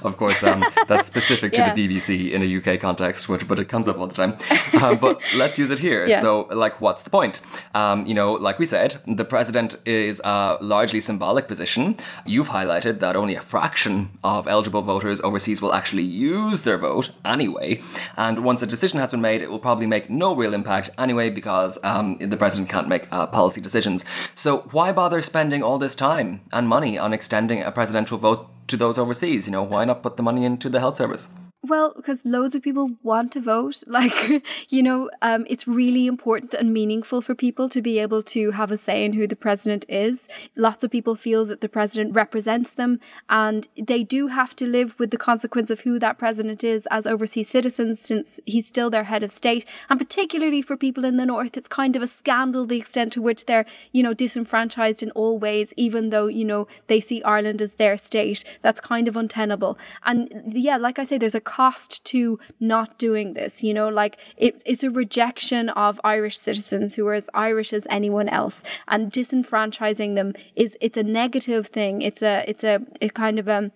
of 0.05 0.17
course, 0.17 0.43
um, 0.43 0.65
that's 0.89 1.07
specific 1.07 1.53
to 1.53 1.73
the 1.75 1.89
BBC 1.89 2.33
in 2.33 2.43
a 2.43 2.75
UK 2.75 2.81
context, 2.81 3.29
but 3.29 3.59
it 3.59 3.69
comes 3.69 3.89
up 3.89 3.99
all 3.99 4.07
the 4.07 4.15
time. 4.15 4.37
Uh, 4.75 4.95
but 4.95 5.21
let's 5.37 5.59
use 5.59 5.71
it 5.71 5.79
here. 5.79 6.07
Yeah. 6.07 6.21
So, 6.21 6.49
like, 6.53 6.81
what's 6.81 7.03
the 7.03 7.11
point? 7.11 7.41
Um, 7.75 8.07
you 8.07 8.15
know, 8.15 8.33
like 8.35 8.59
we 8.59 8.67
said, 8.67 9.01
the 9.07 9.25
president 9.25 9.77
is 9.87 10.21
uh, 10.23 10.52
largely 10.61 11.01
symbolic 11.01 11.49
position. 11.49 11.97
You've 12.27 12.51
highlighted 12.51 13.01
that 13.01 13.17
only 13.17 13.35
a 13.35 13.41
fraction 13.41 14.19
of 14.23 14.47
eligible 14.47 14.83
voters 14.83 15.21
overseas 15.21 15.63
will 15.63 15.75
actually 15.75 16.03
use 16.03 16.63
their 16.63 16.79
vote 16.79 17.11
anyway. 17.25 17.83
And 18.17 18.45
once 18.45 18.63
a 18.63 18.67
decision 18.67 18.99
has 19.01 19.11
been 19.11 19.21
made, 19.21 19.43
it 19.43 19.51
will 19.51 19.59
probably 19.59 19.87
make 19.87 20.11
no 20.11 20.35
real 20.35 20.55
impact 20.55 20.91
anyway 20.99 21.31
because 21.31 21.79
um, 21.85 22.19
the 22.19 22.37
president 22.37 22.69
can't 22.71 22.89
make 22.89 23.07
uh, 23.13 23.27
policy 23.27 23.61
decisions. 23.61 24.05
So 24.35 24.59
why 24.73 24.93
bother 24.93 25.23
spending 25.23 25.63
all 25.63 25.79
this 25.79 25.95
time 25.95 26.41
and 26.53 26.69
money 26.69 26.99
on 26.99 27.13
extending 27.13 27.63
a 27.63 27.73
presidential 27.73 28.19
vote 28.19 28.49
to 28.69 28.77
those 28.77 28.99
overseas? 28.99 29.47
You 29.47 29.53
know, 29.53 29.63
why 29.63 29.85
not 29.85 30.03
put 30.03 30.17
the 30.17 30.23
money 30.23 30.45
into 30.45 30.69
the 30.69 30.81
health 30.81 30.97
service? 30.97 31.29
Well, 31.65 31.93
because 31.95 32.25
loads 32.25 32.57
of 32.57 32.63
people 32.63 32.97
want 33.03 33.33
to 33.33 33.41
vote. 33.41 33.83
Like, 33.93 34.43
you 34.71 34.83
know, 34.83 35.11
um, 35.21 35.45
it's 35.49 35.69
really 35.69 36.07
important 36.07 36.55
and 36.55 36.73
meaningful 36.73 37.21
for 37.21 37.35
people 37.35 37.69
to 37.69 37.83
be 37.83 37.99
able 37.99 38.23
to 38.23 38.53
have 38.53 38.71
a 38.71 38.79
say 38.79 39.05
in 39.05 39.13
who 39.13 39.27
the 39.27 39.37
president 39.37 39.85
is. 39.87 40.27
Lots 40.57 40.83
of 40.83 40.91
people 40.91 41.15
feel 41.15 41.45
that 41.45 41.61
the 41.61 41.69
president 41.69 42.15
represents 42.15 42.71
them, 42.71 43.01
and 43.29 43.69
they 43.77 44.03
do 44.03 44.29
have 44.29 44.57
to 44.57 44.67
live 44.67 44.99
with 44.99 45.11
the 45.11 45.19
consequence 45.19 45.69
of 45.69 45.81
who 45.81 45.99
that 45.99 46.17
president 46.17 46.65
is 46.65 46.87
as 46.91 47.07
overseas 47.07 47.51
citizens, 47.51 48.01
since 48.01 48.41
he's 48.47 48.67
still 48.67 48.89
their 48.89 49.05
head 49.05 49.23
of 49.23 49.31
state. 49.31 49.67
And 49.91 50.01
particularly 50.01 50.63
for 50.63 50.77
people 50.77 51.05
in 51.05 51.19
the 51.19 51.27
north, 51.27 51.57
it's 51.59 51.69
kind 51.69 51.95
of 51.95 52.03
a 52.03 52.07
scandal 52.07 52.65
the 52.65 52.79
extent 52.79 53.13
to 53.13 53.23
which 53.23 53.45
they're, 53.45 53.67
you 53.93 54.03
know, 54.03 54.15
disenfranchised 54.15 55.03
in 55.03 55.11
all 55.11 55.39
ways, 55.39 55.75
even 55.77 56.09
though, 56.09 56.29
you 56.29 56.47
know, 56.47 56.67
they 56.87 56.99
see 56.99 57.23
Ireland 57.23 57.61
as 57.61 57.75
their 57.75 57.99
state. 57.99 58.43
That's 58.63 58.81
kind 58.81 59.07
of 59.07 59.17
untenable. 59.17 59.77
And 60.07 60.55
yeah, 60.55 60.79
like 60.79 60.99
I 60.99 61.05
say, 61.05 61.19
there's 61.19 61.35
a 61.35 61.41
cost 61.53 62.05
to 62.07 62.39
not 62.61 62.99
doing 62.99 63.35
this. 63.35 63.63
You 63.63 63.75
know, 63.75 63.89
like 63.89 64.19
it, 64.39 64.63
it's 64.65 64.83
a 64.83 64.91
rejection 64.91 65.69
of 65.71 66.01
Irish 66.03 66.39
citizens 66.39 66.95
who 66.95 67.07
are 67.07 67.19
as 67.23 67.29
Irish 67.35 67.73
as 67.75 67.87
anyone 67.91 68.29
else, 68.29 68.63
and 68.89 69.13
disenfranchising 69.13 70.15
them 70.15 70.33
is 70.57 70.77
it's 70.81 70.97
a 70.97 71.03
negative 71.03 71.67
thing. 71.67 72.01
It's 72.01 72.23
a 72.23 72.45
it's 72.49 72.65
a, 72.65 72.81
a 73.03 73.09
kind 73.11 73.39
of 73.39 73.49
a 73.49 73.71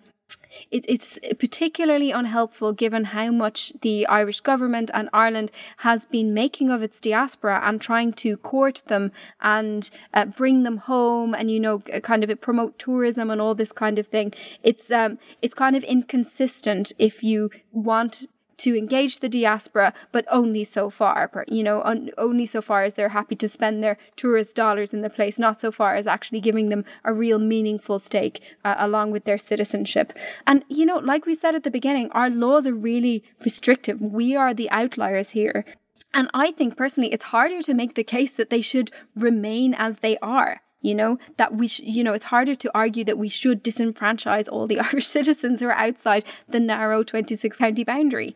it, 0.71 0.85
it's 0.87 1.19
particularly 1.39 2.11
unhelpful 2.11 2.73
given 2.73 3.05
how 3.05 3.31
much 3.31 3.73
the 3.81 4.05
Irish 4.07 4.41
government 4.41 4.89
and 4.93 5.09
Ireland 5.13 5.51
has 5.77 6.05
been 6.05 6.33
making 6.33 6.69
of 6.69 6.81
its 6.83 6.99
diaspora 6.99 7.61
and 7.63 7.79
trying 7.79 8.13
to 8.13 8.37
court 8.37 8.81
them 8.87 9.11
and 9.41 9.89
uh, 10.13 10.25
bring 10.25 10.63
them 10.63 10.77
home 10.77 11.33
and 11.33 11.51
you 11.51 11.59
know 11.59 11.79
kind 11.79 12.23
of 12.23 12.41
promote 12.41 12.77
tourism 12.79 13.29
and 13.29 13.41
all 13.41 13.55
this 13.55 13.71
kind 13.71 13.99
of 13.99 14.07
thing. 14.07 14.33
It's 14.63 14.89
um 14.91 15.19
it's 15.41 15.53
kind 15.53 15.75
of 15.75 15.83
inconsistent 15.83 16.93
if 16.97 17.23
you 17.23 17.49
want 17.71 18.27
to 18.57 18.77
engage 18.77 19.19
the 19.19 19.29
diaspora, 19.29 19.93
but 20.11 20.25
only 20.29 20.63
so 20.63 20.89
far, 20.89 21.31
you 21.47 21.63
know, 21.63 21.81
on, 21.81 22.09
only 22.17 22.45
so 22.45 22.61
far 22.61 22.83
as 22.83 22.95
they're 22.95 23.09
happy 23.09 23.35
to 23.35 23.47
spend 23.47 23.83
their 23.83 23.97
tourist 24.15 24.55
dollars 24.55 24.93
in 24.93 25.01
the 25.01 25.09
place, 25.09 25.37
not 25.37 25.61
so 25.61 25.71
far 25.71 25.95
as 25.95 26.07
actually 26.07 26.41
giving 26.41 26.69
them 26.69 26.83
a 27.03 27.13
real 27.13 27.39
meaningful 27.39 27.99
stake 27.99 28.41
uh, 28.65 28.75
along 28.77 29.11
with 29.11 29.25
their 29.25 29.37
citizenship. 29.37 30.13
And, 30.45 30.63
you 30.67 30.85
know, 30.85 30.97
like 30.97 31.25
we 31.25 31.35
said 31.35 31.55
at 31.55 31.63
the 31.63 31.71
beginning, 31.71 32.09
our 32.11 32.29
laws 32.29 32.67
are 32.67 32.73
really 32.73 33.23
restrictive. 33.43 34.01
We 34.01 34.35
are 34.35 34.53
the 34.53 34.69
outliers 34.71 35.31
here. 35.31 35.65
And 36.13 36.29
I 36.33 36.51
think 36.51 36.77
personally, 36.77 37.13
it's 37.13 37.25
harder 37.25 37.61
to 37.61 37.73
make 37.73 37.95
the 37.95 38.03
case 38.03 38.31
that 38.31 38.49
they 38.49 38.61
should 38.61 38.91
remain 39.15 39.73
as 39.73 39.97
they 39.97 40.17
are 40.19 40.61
you 40.81 40.93
know 40.93 41.17
that 41.37 41.55
we 41.55 41.67
sh- 41.67 41.81
you 41.81 42.03
know 42.03 42.13
it's 42.13 42.25
harder 42.25 42.55
to 42.55 42.71
argue 42.73 43.03
that 43.03 43.17
we 43.17 43.29
should 43.29 43.63
disenfranchise 43.63 44.47
all 44.51 44.67
the 44.67 44.79
irish 44.91 45.07
citizens 45.07 45.59
who 45.59 45.67
are 45.67 45.73
outside 45.73 46.23
the 46.47 46.59
narrow 46.59 47.03
26 47.03 47.57
county 47.57 47.83
boundary. 47.83 48.35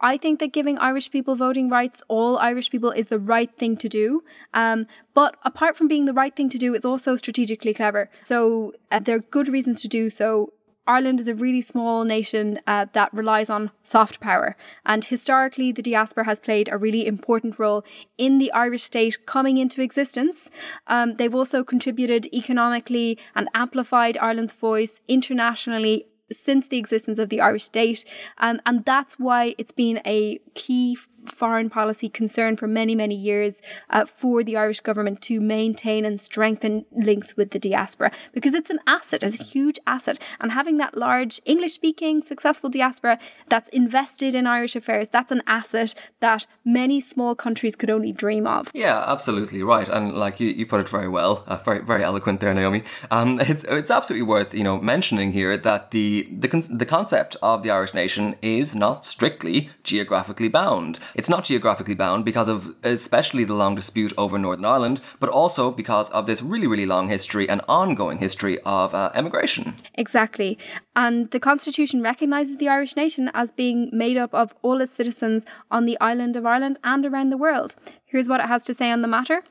I 0.00 0.16
think 0.16 0.40
that 0.40 0.52
giving 0.52 0.78
irish 0.78 1.10
people 1.10 1.34
voting 1.34 1.68
rights 1.68 2.02
all 2.08 2.38
irish 2.38 2.70
people 2.70 2.90
is 2.90 3.08
the 3.08 3.18
right 3.18 3.54
thing 3.56 3.76
to 3.78 3.88
do. 3.88 4.22
Um, 4.54 4.86
but 5.14 5.36
apart 5.44 5.76
from 5.76 5.88
being 5.88 6.04
the 6.04 6.14
right 6.14 6.34
thing 6.34 6.48
to 6.50 6.58
do 6.58 6.74
it's 6.74 6.84
also 6.84 7.16
strategically 7.16 7.74
clever. 7.74 8.10
So 8.24 8.72
uh, 8.90 9.00
there 9.00 9.16
are 9.16 9.20
good 9.20 9.48
reasons 9.48 9.82
to 9.82 9.88
do 9.88 10.10
so 10.10 10.52
Ireland 10.90 11.20
is 11.20 11.28
a 11.28 11.36
really 11.36 11.60
small 11.60 12.02
nation 12.04 12.58
uh, 12.66 12.86
that 12.94 13.14
relies 13.14 13.48
on 13.48 13.70
soft 13.82 14.18
power. 14.18 14.56
And 14.84 15.04
historically, 15.04 15.70
the 15.70 15.82
diaspora 15.82 16.24
has 16.24 16.40
played 16.40 16.68
a 16.68 16.76
really 16.76 17.06
important 17.06 17.60
role 17.60 17.84
in 18.18 18.38
the 18.38 18.50
Irish 18.52 18.82
state 18.82 19.24
coming 19.24 19.56
into 19.56 19.82
existence. 19.82 20.50
Um, 20.88 21.14
they've 21.14 21.34
also 21.34 21.62
contributed 21.62 22.26
economically 22.34 23.18
and 23.36 23.48
amplified 23.54 24.18
Ireland's 24.18 24.52
voice 24.52 25.00
internationally 25.06 26.06
since 26.32 26.66
the 26.66 26.78
existence 26.78 27.18
of 27.18 27.28
the 27.28 27.40
Irish 27.40 27.64
state. 27.64 28.04
Um, 28.38 28.60
and 28.66 28.84
that's 28.84 29.14
why 29.18 29.54
it's 29.58 29.72
been 29.72 30.00
a 30.04 30.40
key 30.54 30.98
foreign 31.26 31.70
policy 31.70 32.08
concern 32.08 32.56
for 32.56 32.66
many, 32.66 32.94
many 32.94 33.14
years 33.14 33.60
uh, 33.90 34.06
for 34.06 34.42
the 34.42 34.56
Irish 34.56 34.80
government 34.80 35.20
to 35.22 35.40
maintain 35.40 36.04
and 36.04 36.20
strengthen 36.20 36.84
links 36.92 37.36
with 37.36 37.50
the 37.50 37.58
diaspora 37.58 38.10
because 38.32 38.54
it's 38.54 38.70
an 38.70 38.80
asset, 38.86 39.22
it's 39.22 39.40
a 39.40 39.44
huge 39.44 39.78
asset. 39.86 40.20
And 40.40 40.52
having 40.52 40.78
that 40.78 40.96
large 40.96 41.40
English 41.44 41.72
speaking, 41.72 42.22
successful 42.22 42.70
diaspora 42.70 43.18
that's 43.48 43.68
invested 43.70 44.34
in 44.34 44.46
Irish 44.46 44.76
affairs, 44.76 45.08
that's 45.08 45.32
an 45.32 45.42
asset 45.46 45.94
that 46.20 46.46
many 46.64 47.00
small 47.00 47.34
countries 47.34 47.76
could 47.76 47.90
only 47.90 48.12
dream 48.12 48.46
of. 48.46 48.70
Yeah, 48.74 49.04
absolutely 49.06 49.62
right. 49.62 49.88
And 49.88 50.14
like 50.14 50.40
you, 50.40 50.48
you 50.48 50.66
put 50.66 50.80
it 50.80 50.88
very 50.88 51.08
well, 51.08 51.44
uh, 51.46 51.56
very, 51.56 51.80
very 51.80 52.02
eloquent 52.02 52.40
there, 52.40 52.54
Naomi. 52.54 52.82
Um, 53.10 53.40
it's, 53.52 53.64
it's 53.64 53.90
absolutely 53.90 54.26
worth, 54.26 54.54
you 54.54 54.64
know, 54.64 54.78
mentioning 54.78 55.32
here 55.32 55.56
that 55.56 55.90
the, 55.90 56.28
the, 56.30 56.48
con- 56.48 56.78
the 56.78 56.86
concept 56.86 57.36
of 57.42 57.62
the 57.62 57.70
Irish 57.70 57.94
nation 57.94 58.36
is 58.42 58.74
not 58.74 59.04
strictly 59.04 59.70
geographically 59.84 60.48
bound. 60.48 60.98
It's 61.14 61.28
not 61.28 61.44
geographically 61.44 61.94
bound 61.94 62.24
because 62.24 62.48
of 62.48 62.74
especially 62.84 63.44
the 63.44 63.54
long 63.54 63.74
dispute 63.74 64.12
over 64.16 64.38
Northern 64.38 64.64
Ireland, 64.64 65.00
but 65.18 65.28
also 65.28 65.70
because 65.70 66.10
of 66.10 66.26
this 66.26 66.42
really, 66.42 66.66
really 66.66 66.86
long 66.86 67.08
history 67.08 67.48
and 67.48 67.60
ongoing 67.68 68.18
history 68.18 68.58
of 68.60 68.94
uh, 68.94 69.10
emigration. 69.14 69.76
Exactly. 69.94 70.58
And 70.94 71.30
the 71.30 71.40
Constitution 71.40 72.02
recognises 72.02 72.56
the 72.56 72.68
Irish 72.68 72.96
nation 72.96 73.30
as 73.34 73.50
being 73.50 73.90
made 73.92 74.16
up 74.16 74.34
of 74.34 74.54
all 74.62 74.80
its 74.80 74.92
citizens 74.92 75.44
on 75.70 75.86
the 75.86 75.98
island 76.00 76.36
of 76.36 76.46
Ireland 76.46 76.78
and 76.84 77.06
around 77.06 77.30
the 77.30 77.36
world. 77.36 77.76
Here's 78.04 78.28
what 78.28 78.40
it 78.40 78.46
has 78.46 78.64
to 78.66 78.74
say 78.74 78.90
on 78.90 79.02
the 79.02 79.08
matter. 79.08 79.42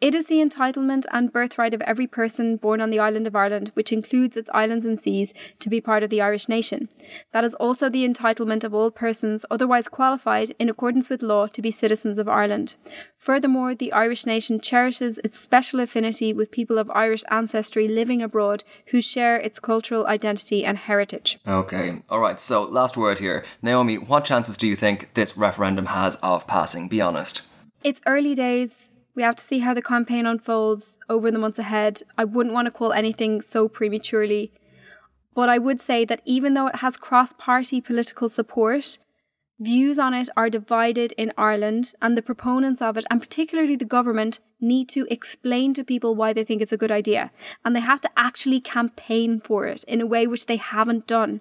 It 0.00 0.14
is 0.14 0.26
the 0.26 0.36
entitlement 0.36 1.06
and 1.10 1.32
birthright 1.32 1.74
of 1.74 1.80
every 1.80 2.06
person 2.06 2.56
born 2.56 2.80
on 2.80 2.90
the 2.90 3.00
island 3.00 3.26
of 3.26 3.34
Ireland, 3.34 3.72
which 3.74 3.92
includes 3.92 4.36
its 4.36 4.48
islands 4.54 4.84
and 4.84 4.96
seas, 4.96 5.34
to 5.58 5.68
be 5.68 5.80
part 5.80 6.04
of 6.04 6.10
the 6.10 6.20
Irish 6.20 6.48
nation. 6.48 6.88
That 7.32 7.42
is 7.42 7.56
also 7.56 7.88
the 7.88 8.08
entitlement 8.08 8.62
of 8.62 8.72
all 8.72 8.92
persons 8.92 9.44
otherwise 9.50 9.88
qualified 9.88 10.52
in 10.60 10.68
accordance 10.68 11.10
with 11.10 11.20
law 11.20 11.48
to 11.48 11.60
be 11.60 11.72
citizens 11.72 12.16
of 12.16 12.28
Ireland. 12.28 12.76
Furthermore, 13.18 13.74
the 13.74 13.92
Irish 13.92 14.24
nation 14.24 14.60
cherishes 14.60 15.18
its 15.24 15.40
special 15.40 15.80
affinity 15.80 16.32
with 16.32 16.52
people 16.52 16.78
of 16.78 16.92
Irish 16.92 17.24
ancestry 17.28 17.88
living 17.88 18.22
abroad 18.22 18.62
who 18.86 19.00
share 19.00 19.36
its 19.36 19.58
cultural 19.58 20.06
identity 20.06 20.64
and 20.64 20.78
heritage. 20.78 21.40
Okay, 21.44 22.02
alright, 22.08 22.38
so 22.38 22.62
last 22.62 22.96
word 22.96 23.18
here. 23.18 23.44
Naomi, 23.62 23.98
what 23.98 24.24
chances 24.24 24.56
do 24.56 24.68
you 24.68 24.76
think 24.76 25.12
this 25.14 25.36
referendum 25.36 25.86
has 25.86 26.14
of 26.22 26.46
passing? 26.46 26.86
Be 26.86 27.00
honest. 27.00 27.42
It's 27.82 28.00
early 28.06 28.36
days. 28.36 28.90
We 29.18 29.24
have 29.24 29.34
to 29.34 29.42
see 29.42 29.58
how 29.58 29.74
the 29.74 29.82
campaign 29.82 30.26
unfolds 30.26 30.96
over 31.08 31.32
the 31.32 31.40
months 31.40 31.58
ahead. 31.58 32.02
I 32.16 32.24
wouldn't 32.24 32.54
want 32.54 32.66
to 32.66 32.70
call 32.70 32.92
anything 32.92 33.40
so 33.40 33.66
prematurely. 33.66 34.52
But 35.34 35.48
I 35.48 35.58
would 35.58 35.80
say 35.80 36.04
that 36.04 36.22
even 36.24 36.54
though 36.54 36.68
it 36.68 36.76
has 36.76 36.96
cross 36.96 37.32
party 37.32 37.80
political 37.80 38.28
support, 38.28 38.98
views 39.60 39.98
on 39.98 40.14
it 40.14 40.28
are 40.36 40.50
divided 40.50 41.12
in 41.12 41.32
Ireland, 41.36 41.94
and 42.00 42.16
the 42.16 42.22
proponents 42.22 42.80
of 42.82 42.96
it, 42.96 43.04
and 43.10 43.20
particularly 43.20 43.76
the 43.76 43.84
government, 43.84 44.40
need 44.60 44.88
to 44.90 45.06
explain 45.10 45.74
to 45.74 45.84
people 45.84 46.14
why 46.14 46.32
they 46.32 46.44
think 46.44 46.62
it's 46.62 46.72
a 46.72 46.76
good 46.76 46.90
idea. 46.90 47.30
And 47.64 47.74
they 47.74 47.80
have 47.80 48.00
to 48.02 48.10
actually 48.16 48.60
campaign 48.60 49.40
for 49.40 49.66
it 49.66 49.84
in 49.84 50.00
a 50.00 50.06
way 50.06 50.26
which 50.26 50.46
they 50.46 50.56
haven't 50.56 51.06
done 51.06 51.40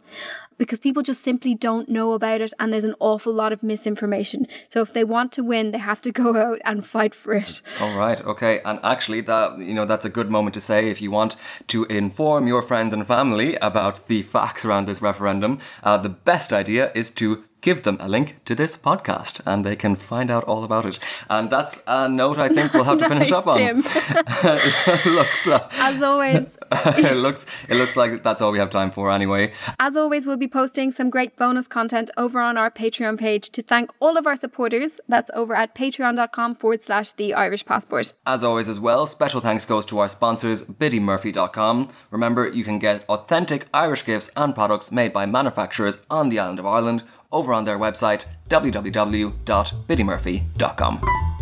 because 0.58 0.80
people 0.80 1.04
just 1.04 1.22
simply 1.22 1.54
don't 1.56 1.90
know 1.90 2.14
about 2.14 2.42
it 2.42 2.54
and 2.60 2.74
there's 2.74 2.84
an 2.84 2.96
awful 3.00 3.34
lot 3.34 3.54
of 3.54 3.64
misinformation. 3.64 4.48
So 4.70 4.82
if 4.82 4.94
they 4.94 5.04
want 5.04 5.32
to 5.34 5.44
win, 5.44 5.72
they 5.72 5.78
have 5.78 6.02
to 6.02 6.12
go 6.12 6.36
out 6.36 6.60
and 6.66 6.86
fight 6.86 7.14
for 7.14 7.34
it. 7.34 7.62
All 7.80 7.96
right. 7.96 8.20
Okay. 8.22 8.62
And 8.66 8.80
actually 8.84 9.22
that 9.22 9.60
you 9.60 9.74
know 9.74 9.86
that's 9.86 10.06
a 10.06 10.10
good 10.10 10.30
moment 10.30 10.54
to 10.56 10.62
say 10.62 10.90
if 10.90 11.02
you 11.02 11.12
want 11.12 11.36
to 11.68 11.86
inform 11.86 12.48
your 12.48 12.62
friends 12.62 12.94
and 12.94 13.06
family 13.06 13.56
about 13.58 14.08
the 14.08 14.22
facts 14.24 14.66
around 14.66 14.88
this 14.88 15.02
referendum, 15.02 15.60
uh, 15.84 15.98
the 15.98 16.10
best 16.10 16.52
idea 16.52 16.92
is 16.94 17.10
to 17.12 17.44
give 17.62 17.84
them 17.84 17.98
a 18.00 18.08
link 18.08 18.38
to 18.46 18.56
this 18.56 18.78
podcast 18.78 19.42
and 19.46 19.66
they 19.66 19.76
can 19.76 19.96
find 19.96 20.30
out 20.30 20.44
all 20.46 20.64
about 20.64 20.86
it. 20.86 21.00
And 21.30 21.50
that's 21.50 21.84
a 21.88 22.08
note 22.08 22.38
I 22.38 22.50
think 22.50 22.74
we'll 22.74 22.84
have 22.84 23.00
to 23.00 23.10
finish 23.14 23.32
up 23.32 23.48
on. 23.48 23.58
looks 25.06 25.48
uh, 25.48 25.68
as 25.74 26.02
always. 26.02 26.58
it 26.72 27.18
looks 27.18 27.46
it 27.70 27.76
looks 27.76 27.96
like 27.96 28.24
that's 28.24 28.42
all 28.42 28.52
we 28.52 28.60
have 28.60 28.70
time 28.70 28.92
for 28.92 29.12
anyway. 29.12 29.54
As 29.80 29.96
always, 29.96 30.26
we'll 30.26 30.38
be 30.38 30.48
posting 30.48 30.92
some 30.92 31.10
great 31.10 31.38
bonus 31.38 31.68
content 31.68 32.12
over 32.18 32.40
on 32.40 32.58
our 32.58 32.70
Patreon 32.70 33.18
page 33.18 33.50
to 33.52 33.62
thank 33.62 33.92
all 34.00 34.18
of 34.18 34.28
our 34.28 34.36
supporters. 34.36 35.00
That's 35.08 35.32
over 35.34 35.56
at 35.56 35.76
patreon.com 35.76 36.56
forward 36.56 36.84
slash 36.84 37.14
the 37.14 37.34
Irish 37.34 37.66
passport. 37.66 38.14
As 38.26 38.44
always 38.44 38.68
as 38.68 38.80
well, 38.80 39.06
special 39.06 39.42
thanks 39.42 39.66
goes 39.66 39.86
to 39.88 40.00
our 40.00 40.10
sponsors, 40.10 40.64
biddymurphy.com. 40.64 41.90
Remember 42.12 42.48
you 42.48 42.64
can 42.64 42.80
get 42.80 43.06
authentic 43.08 43.68
Irish 43.74 44.06
gifts 44.06 44.30
and 44.36 44.54
products 44.54 44.92
made 44.92 45.14
by 45.14 45.26
manufacturers 45.26 46.04
on 46.10 46.30
the 46.30 46.40
island 46.40 46.60
of 46.60 46.66
Ireland 46.66 47.04
over 47.32 47.54
on 47.54 47.66
their 47.66 47.80
website 47.80 48.26
www.biddymurphy.com. 48.50 51.00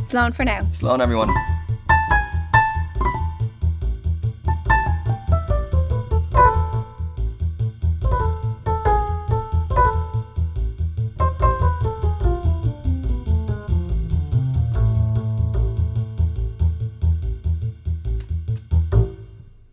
Slán 0.09 0.33
for 0.33 0.45
now. 0.45 0.59
Slán 0.71 1.01
everyone. 1.01 1.29